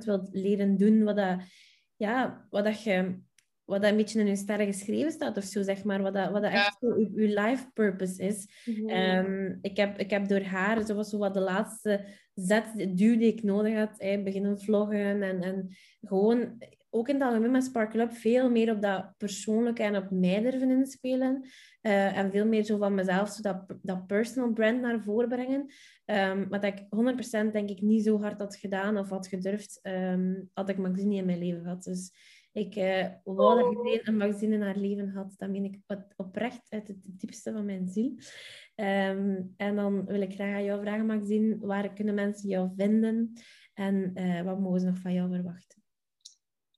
100% 0.00 0.04
wilt 0.04 0.28
leren 0.32 0.76
doen 0.76 1.04
wat, 1.04 1.16
dat, 1.16 1.40
ja, 1.96 2.46
wat 2.50 2.64
dat 2.64 2.82
je 2.82 3.18
wat 3.68 3.82
dat 3.82 3.90
een 3.90 3.96
beetje 3.96 4.20
in 4.20 4.26
je 4.26 4.36
sterren 4.36 4.66
geschreven 4.66 5.12
staat 5.12 5.36
of 5.36 5.44
zo, 5.44 5.62
zeg 5.62 5.84
maar. 5.84 6.02
Wat 6.02 6.14
dat, 6.14 6.30
wat 6.30 6.42
dat 6.42 6.52
echt 6.52 6.76
zo 6.80 6.86
uw, 6.86 7.08
life 7.14 7.70
purpose 7.74 8.22
is. 8.22 8.48
Mhm. 8.64 8.88
Ehm, 8.88 9.56
ik, 9.60 9.76
heb, 9.76 9.98
ik 9.98 10.10
heb 10.10 10.28
door 10.28 10.42
haar, 10.42 10.86
zo 10.86 10.94
was 10.94 11.10
zo 11.10 11.18
wat 11.18 11.34
de 11.34 11.40
laatste 11.40 12.04
zet, 12.34 12.64
duw 12.76 13.16
die 13.18 13.32
ik 13.32 13.42
nodig 13.42 13.74
had, 13.74 13.90
hè, 13.96 14.22
beginnen 14.22 14.60
vloggen 14.60 15.22
en, 15.22 15.42
en 15.42 15.76
gewoon, 16.00 16.58
ook 16.90 17.08
in 17.08 17.14
het 17.14 17.24
algemeen 17.24 17.50
met 17.50 17.64
Sparkle 17.64 18.02
Up, 18.02 18.12
veel 18.12 18.50
meer 18.50 18.72
op 18.72 18.82
dat 18.82 19.12
persoonlijke 19.16 19.82
en 19.82 19.96
op 19.96 20.10
mij 20.10 20.42
durven 20.42 20.70
inspelen. 20.70 21.48
Uh, 21.82 22.16
en 22.16 22.30
veel 22.30 22.46
meer 22.46 22.64
zo 22.64 22.78
van 22.78 22.94
mezelf, 22.94 23.28
zo 23.28 23.42
dat, 23.42 23.64
dat 23.82 24.06
personal 24.06 24.52
brand 24.52 24.80
naar 24.80 25.02
voren 25.02 25.28
brengen. 25.28 25.66
Um, 26.06 26.48
wat 26.48 26.64
ik 26.64 26.86
100% 27.48 27.52
denk 27.52 27.70
ik 27.70 27.80
niet 27.80 28.04
zo 28.04 28.20
hard 28.20 28.40
had 28.40 28.56
gedaan 28.56 28.98
of 28.98 29.08
had 29.08 29.26
gedurfd, 29.26 29.80
um, 29.82 30.50
had 30.52 30.68
ik 30.68 30.78
Maxine 30.78 31.08
niet 31.08 31.18
in 31.18 31.26
mijn 31.26 31.38
leven 31.38 31.62
gehad. 31.62 31.82
Dus 31.82 32.12
ik 32.58 32.76
uh, 32.76 33.06
wou 33.24 33.62
dat 33.62 33.70
iedereen 33.70 34.08
een 34.08 34.16
Maxine 34.16 34.54
in 34.54 34.62
haar 34.62 34.76
leven 34.76 35.08
had. 35.08 35.34
Dat 35.36 35.48
meen 35.48 35.64
ik 35.64 35.78
oprecht 36.16 36.66
uit 36.68 36.88
het 36.88 36.96
diepste 37.02 37.52
van 37.52 37.64
mijn 37.64 37.88
ziel. 37.88 38.12
Um, 38.76 39.54
en 39.56 39.76
dan 39.76 40.06
wil 40.06 40.20
ik 40.20 40.34
graag 40.34 40.54
aan 40.54 40.64
jou 40.64 40.80
vragen, 40.80 41.06
Maxine, 41.06 41.58
waar 41.58 41.92
kunnen 41.92 42.14
mensen 42.14 42.48
jou 42.48 42.70
vinden? 42.76 43.32
En 43.74 44.12
uh, 44.14 44.42
wat 44.42 44.60
mogen 44.60 44.80
ze 44.80 44.86
nog 44.86 44.98
van 44.98 45.12
jou 45.12 45.30
verwachten? 45.34 45.82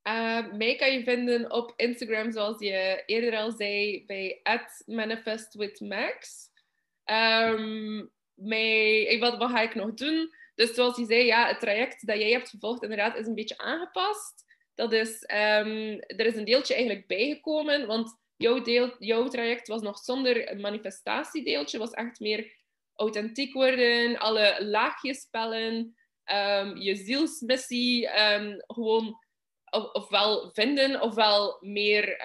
Uh, 0.08 0.52
mij 0.52 0.76
kan 0.76 0.92
je 0.92 1.02
vinden 1.02 1.52
op 1.52 1.72
Instagram, 1.76 2.32
zoals 2.32 2.58
je 2.58 3.02
eerder 3.06 3.38
al 3.38 3.52
zei, 3.52 4.04
bij 4.06 4.42
manifestwithmax. 4.86 6.48
Um, 7.04 8.10
mij, 8.34 9.16
wat, 9.20 9.36
wat 9.36 9.50
ga 9.50 9.60
ik 9.60 9.74
nog 9.74 9.94
doen? 9.94 10.30
Dus 10.54 10.74
zoals 10.74 10.96
je 10.96 11.04
zei, 11.04 11.24
ja, 11.24 11.46
het 11.46 11.60
traject 11.60 12.06
dat 12.06 12.18
jij 12.18 12.30
hebt 12.30 12.48
gevolgd 12.48 12.82
inderdaad 12.82 13.16
is 13.16 13.26
een 13.26 13.34
beetje 13.34 13.58
aangepast. 13.58 14.44
Dat 14.80 14.92
is, 14.92 15.22
um, 15.22 16.00
er 16.06 16.26
is 16.26 16.36
een 16.36 16.44
deeltje 16.44 16.74
eigenlijk 16.74 17.06
bijgekomen, 17.06 17.86
want 17.86 18.18
jouw, 18.36 18.62
deel, 18.62 18.94
jouw 18.98 19.28
traject 19.28 19.68
was 19.68 19.82
nog 19.82 19.98
zonder 19.98 20.60
manifestatiedeeltje, 20.60 21.78
was 21.78 21.90
echt 21.90 22.20
meer 22.20 22.56
authentiek 22.94 23.52
worden, 23.52 24.18
alle 24.18 24.64
laagjes 24.64 25.20
spellen, 25.20 25.96
um, 26.32 26.76
je 26.76 26.96
zielsmissie 26.96 28.20
um, 28.20 28.62
gewoon 28.66 29.18
of, 29.70 29.92
ofwel 29.92 30.50
vinden, 30.52 31.00
ofwel 31.00 31.56
meer 31.60 32.16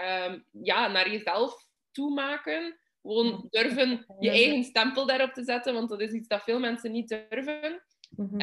ja, 0.51 0.87
naar 0.87 1.11
jezelf 1.11 1.67
toemaken. 1.91 2.79
Gewoon 3.01 3.47
durven 3.49 4.05
je 4.19 4.29
eigen 4.29 4.63
stempel 4.63 5.05
daarop 5.05 5.33
te 5.33 5.43
zetten, 5.43 5.73
want 5.73 5.89
dat 5.89 6.01
is 6.01 6.11
iets 6.11 6.27
dat 6.27 6.43
veel 6.43 6.59
mensen 6.59 6.91
niet 6.91 7.09
durven. 7.29 7.83
Mhm. 8.15 8.39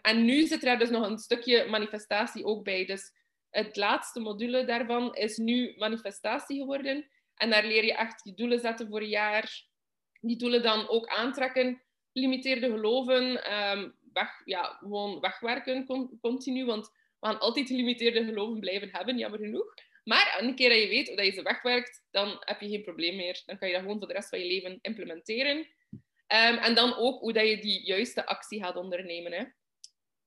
en 0.00 0.24
nu 0.24 0.46
zit 0.46 0.64
er 0.64 0.78
dus 0.78 0.90
nog 0.90 1.06
een 1.06 1.18
stukje 1.18 1.66
manifestatie 1.66 2.44
ook 2.44 2.64
bij. 2.64 2.84
Dus 2.86 3.12
het 3.50 3.76
laatste 3.76 4.20
module 4.20 4.64
daarvan 4.64 5.14
is 5.14 5.36
nu 5.36 5.74
manifestatie 5.76 6.58
geworden. 6.58 7.08
En 7.34 7.50
daar 7.50 7.64
leer 7.64 7.84
je 7.84 7.94
echt 7.94 8.20
je 8.24 8.34
doelen 8.34 8.60
zetten 8.60 8.88
voor 8.88 9.00
een 9.00 9.08
jaar. 9.08 9.66
Die 10.20 10.36
doelen 10.36 10.62
dan 10.62 10.88
ook 10.88 11.06
aantrekken. 11.06 11.82
Limiteerde 12.12 12.70
geloven, 12.70 13.52
um, 13.54 13.94
weg, 14.12 14.42
ja, 14.44 14.62
gewoon 14.62 15.20
wegwerken 15.20 15.86
continu. 16.20 16.64
Want 16.64 16.86
we 17.20 17.26
gaan 17.26 17.40
altijd 17.40 17.66
gelimiteerde 17.66 18.24
geloven 18.24 18.60
blijven 18.60 18.88
hebben, 18.92 19.18
jammer 19.18 19.40
genoeg. 19.40 19.74
Maar 20.04 20.36
een 20.40 20.54
keer 20.54 20.68
dat 20.68 20.78
je 20.78 20.88
weet 20.88 21.16
dat 21.16 21.24
je 21.24 21.32
ze 21.32 21.42
wegwerkt, 21.42 22.06
dan 22.10 22.36
heb 22.40 22.60
je 22.60 22.68
geen 22.68 22.82
probleem 22.82 23.16
meer. 23.16 23.42
Dan 23.46 23.58
kan 23.58 23.68
je 23.68 23.74
dat 23.74 23.82
gewoon 23.82 23.98
voor 23.98 24.08
de 24.08 24.14
rest 24.14 24.28
van 24.28 24.38
je 24.38 24.46
leven 24.46 24.78
implementeren. 24.82 25.56
Um, 26.32 26.56
en 26.56 26.74
dan 26.74 26.94
ook 26.94 27.20
hoe 27.20 27.32
dat 27.32 27.48
je 27.48 27.58
die 27.58 27.86
juiste 27.86 28.26
actie 28.26 28.62
gaat 28.62 28.76
ondernemen. 28.76 29.32
Hè. 29.32 29.44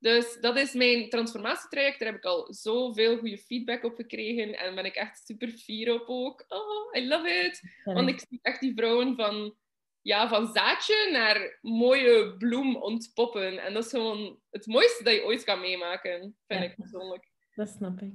Dus 0.01 0.37
dat 0.39 0.57
is 0.57 0.73
mijn 0.73 1.09
transformatietraject. 1.09 1.99
Daar 1.99 2.07
heb 2.07 2.17
ik 2.17 2.25
al 2.25 2.53
zoveel 2.53 3.17
goede 3.17 3.37
feedback 3.37 3.83
op 3.83 3.95
gekregen. 3.95 4.57
En 4.57 4.75
ben 4.75 4.85
ik 4.85 4.95
echt 4.95 5.25
super 5.25 5.47
fier 5.47 5.93
op 5.93 6.03
ook. 6.07 6.45
Oh, 6.47 7.01
I 7.01 7.07
love 7.07 7.29
it. 7.29 7.61
Want 7.83 8.09
ik 8.09 8.19
zie 8.19 8.39
echt 8.41 8.59
die 8.59 8.73
vrouwen 8.75 9.15
van, 9.15 9.55
ja, 10.01 10.27
van 10.27 10.53
zaadje 10.53 11.09
naar 11.11 11.57
mooie 11.61 12.37
bloem 12.37 12.75
ontpoppen. 12.75 13.63
En 13.63 13.73
dat 13.73 13.85
is 13.85 13.89
gewoon 13.89 14.39
het 14.49 14.65
mooiste 14.65 15.03
dat 15.03 15.13
je 15.13 15.23
ooit 15.23 15.43
kan 15.43 15.59
meemaken, 15.59 16.35
vind 16.47 16.63
ik 16.63 16.75
persoonlijk. 16.75 17.29
Dat 17.55 17.69
snap 17.69 18.01
ik. 18.01 18.13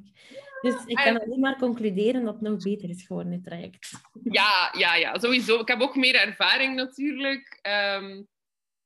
Dus 0.61 0.85
ik 0.87 0.97
kan 0.97 1.21
alleen 1.21 1.41
maar 1.41 1.59
concluderen 1.59 2.25
dat 2.25 2.35
het 2.35 2.43
nog 2.43 2.63
beter 2.63 2.89
is 2.89 3.07
geworden, 3.07 3.33
het 3.33 3.45
traject. 3.45 3.91
Ja, 4.23 4.75
ja, 4.79 4.95
ja, 4.95 5.19
sowieso. 5.19 5.61
Ik 5.61 5.69
heb 5.69 5.81
ook 5.81 5.97
meer 5.97 6.15
ervaring 6.15 6.75
natuurlijk. 6.75 7.59
Um, 7.63 8.29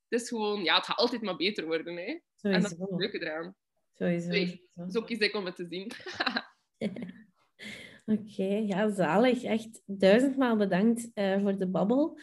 het 0.09 0.21
is 0.21 0.29
gewoon, 0.29 0.65
ja, 0.65 0.77
het 0.77 0.87
gaat 0.87 0.97
altijd 0.97 1.23
maar 1.23 1.37
beter 1.37 1.67
worden. 1.67 1.97
Hè. 1.97 2.19
En 2.43 2.63
dat 2.63 2.73
is 2.73 2.79
het 2.79 2.91
leuke 2.91 3.21
eraan. 3.21 3.55
Sowieso. 3.93 4.57
zo 4.89 5.03
kies 5.03 5.19
ik 5.19 5.35
om 5.35 5.45
het 5.45 5.57
te 5.57 5.67
zien. 5.69 5.91
Oké, 8.07 8.45
ja, 8.45 8.91
zalig. 8.91 9.43
Echt 9.43 9.83
duizendmaal 9.87 10.57
bedankt 10.57 11.11
uh, 11.15 11.41
voor 11.41 11.59
de 11.59 11.69
babbel. 11.69 12.19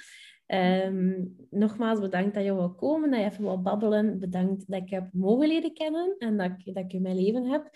Um, 0.47 1.35
nogmaals 1.49 1.99
bedankt 1.99 2.35
dat 2.35 2.43
je 2.43 2.53
wou 2.53 2.71
komen, 2.71 3.11
dat 3.11 3.19
je 3.19 3.25
even 3.25 3.43
wou 3.43 3.59
babbelen. 3.59 4.19
Bedankt 4.19 4.67
dat 4.67 4.81
ik 4.81 4.89
heb 4.89 5.09
mogen 5.13 5.47
leren 5.47 5.73
kennen 5.73 6.15
en 6.17 6.37
dat 6.37 6.51
ik, 6.57 6.73
dat 6.73 6.83
ik 6.83 6.93
in 6.93 7.01
mijn 7.01 7.19
leven 7.21 7.45
heb. 7.45 7.69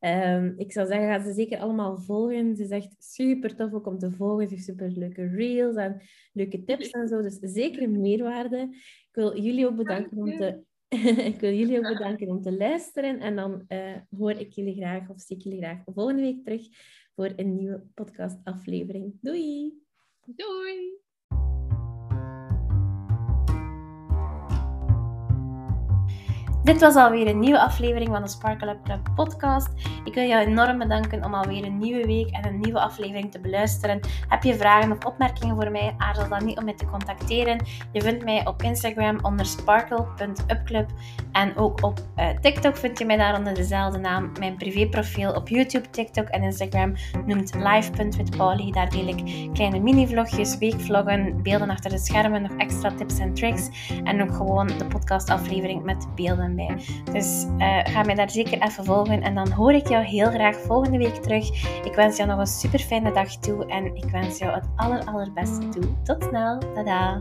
Um, 0.00 0.54
ik 0.56 0.72
zou 0.72 0.86
zeggen, 0.86 1.08
ga 1.08 1.20
ze 1.20 1.32
zeker 1.32 1.58
allemaal 1.58 1.98
volgen. 1.98 2.56
Ze 2.56 2.62
is 2.62 2.70
echt 2.70 2.94
super 2.98 3.56
tof 3.56 3.72
ook 3.72 3.86
om 3.86 3.98
te 3.98 4.10
volgen. 4.10 4.48
Ze 4.48 4.54
heeft 4.54 4.66
super 4.66 4.90
leuke 4.90 5.28
reels 5.28 5.76
en 5.76 6.02
leuke 6.32 6.64
tips 6.64 6.90
en 6.90 7.08
zo. 7.08 7.22
Dus 7.22 7.38
zeker 7.40 7.90
meerwaarde. 7.90 8.68
Ik 9.08 9.08
wil 9.12 9.40
jullie 9.40 9.66
ook 9.66 9.76
bedanken 9.76 10.16
om 10.16 10.36
te 10.36 10.64
ik 11.30 11.40
wil 11.40 11.52
jullie 11.52 11.78
ook 11.78 11.88
bedanken 11.88 12.28
om 12.28 12.42
te 12.42 12.56
luisteren. 12.56 13.20
En 13.20 13.36
dan 13.36 13.64
uh, 13.68 13.96
hoor 14.18 14.30
ik 14.30 14.52
jullie 14.52 14.76
graag 14.76 15.08
of 15.08 15.20
zie 15.20 15.36
ik 15.36 15.42
jullie 15.42 15.62
graag 15.62 15.82
volgende 15.84 16.22
week 16.22 16.44
terug 16.44 16.68
voor 17.14 17.32
een 17.36 17.56
nieuwe 17.56 17.82
podcastaflevering. 17.94 19.18
Doei! 19.20 19.72
Doei! 20.24 21.04
Dit 26.66 26.80
was 26.80 26.94
alweer 26.94 27.26
een 27.26 27.38
nieuwe 27.38 27.60
aflevering 27.60 28.10
van 28.10 28.22
de 28.22 28.28
Sparkle 28.28 28.70
Up 28.70 28.84
Club 28.84 29.08
podcast. 29.14 29.68
Ik 30.04 30.14
wil 30.14 30.28
jou 30.28 30.46
enorm 30.46 30.78
bedanken 30.78 31.24
om 31.24 31.34
alweer 31.34 31.64
een 31.64 31.78
nieuwe 31.78 32.06
week 32.06 32.30
en 32.30 32.46
een 32.46 32.60
nieuwe 32.60 32.80
aflevering 32.80 33.32
te 33.32 33.40
beluisteren. 33.40 34.00
Heb 34.28 34.42
je 34.42 34.54
vragen 34.54 34.92
of 34.92 35.04
opmerkingen 35.04 35.54
voor 35.54 35.70
mij? 35.70 35.94
Aarzel 35.98 36.28
dan 36.28 36.44
niet 36.44 36.58
om 36.58 36.64
mij 36.64 36.74
te 36.74 36.86
contacteren. 36.86 37.64
Je 37.92 38.00
vindt 38.00 38.24
mij 38.24 38.46
op 38.46 38.62
Instagram 38.62 39.18
onder 39.22 39.46
sparkle.upclub 39.46 40.90
en 41.32 41.56
ook 41.56 41.82
op 41.82 42.00
uh, 42.16 42.28
TikTok 42.40 42.76
vind 42.76 42.98
je 42.98 43.04
mij 43.04 43.16
daar 43.16 43.38
onder 43.38 43.54
dezelfde 43.54 43.98
naam. 43.98 44.32
Mijn 44.38 44.56
privéprofiel 44.56 45.32
op 45.32 45.48
YouTube, 45.48 45.90
TikTok 45.90 46.28
en 46.28 46.42
Instagram 46.42 46.94
noemt 47.26 47.54
live.withpauli. 47.54 48.72
Daar 48.72 48.90
deel 48.90 49.08
ik 49.08 49.50
kleine 49.52 49.78
mini-vlogjes, 49.78 50.58
weekvloggen, 50.58 51.42
beelden 51.42 51.70
achter 51.70 51.90
de 51.90 51.98
schermen, 51.98 52.42
nog 52.42 52.56
extra 52.56 52.90
tips 52.94 53.18
en 53.18 53.34
tricks 53.34 53.90
en 54.04 54.22
ook 54.22 54.34
gewoon 54.34 54.66
de 54.66 54.86
podcastaflevering 54.86 55.82
met 55.82 56.06
beelden 56.14 56.54
dus 57.12 57.46
uh, 57.58 57.78
ga 57.84 58.02
mij 58.02 58.14
daar 58.14 58.30
zeker 58.30 58.62
even 58.62 58.84
volgen 58.84 59.22
en 59.22 59.34
dan 59.34 59.50
hoor 59.50 59.72
ik 59.72 59.88
jou 59.88 60.04
heel 60.04 60.30
graag 60.30 60.56
volgende 60.56 60.98
week 60.98 61.14
terug. 61.14 61.48
Ik 61.84 61.94
wens 61.94 62.16
jou 62.16 62.28
nog 62.28 62.38
een 62.38 62.46
super 62.46 62.78
fijne 62.78 63.12
dag 63.12 63.36
toe 63.36 63.66
en 63.66 63.96
ik 63.96 64.10
wens 64.10 64.38
jou 64.38 64.52
het 64.52 64.64
aller 64.76 65.04
allerbeste 65.04 65.68
toe. 65.68 66.02
Tot 66.02 66.22
snel. 66.22 66.58
Tada! 66.74 67.18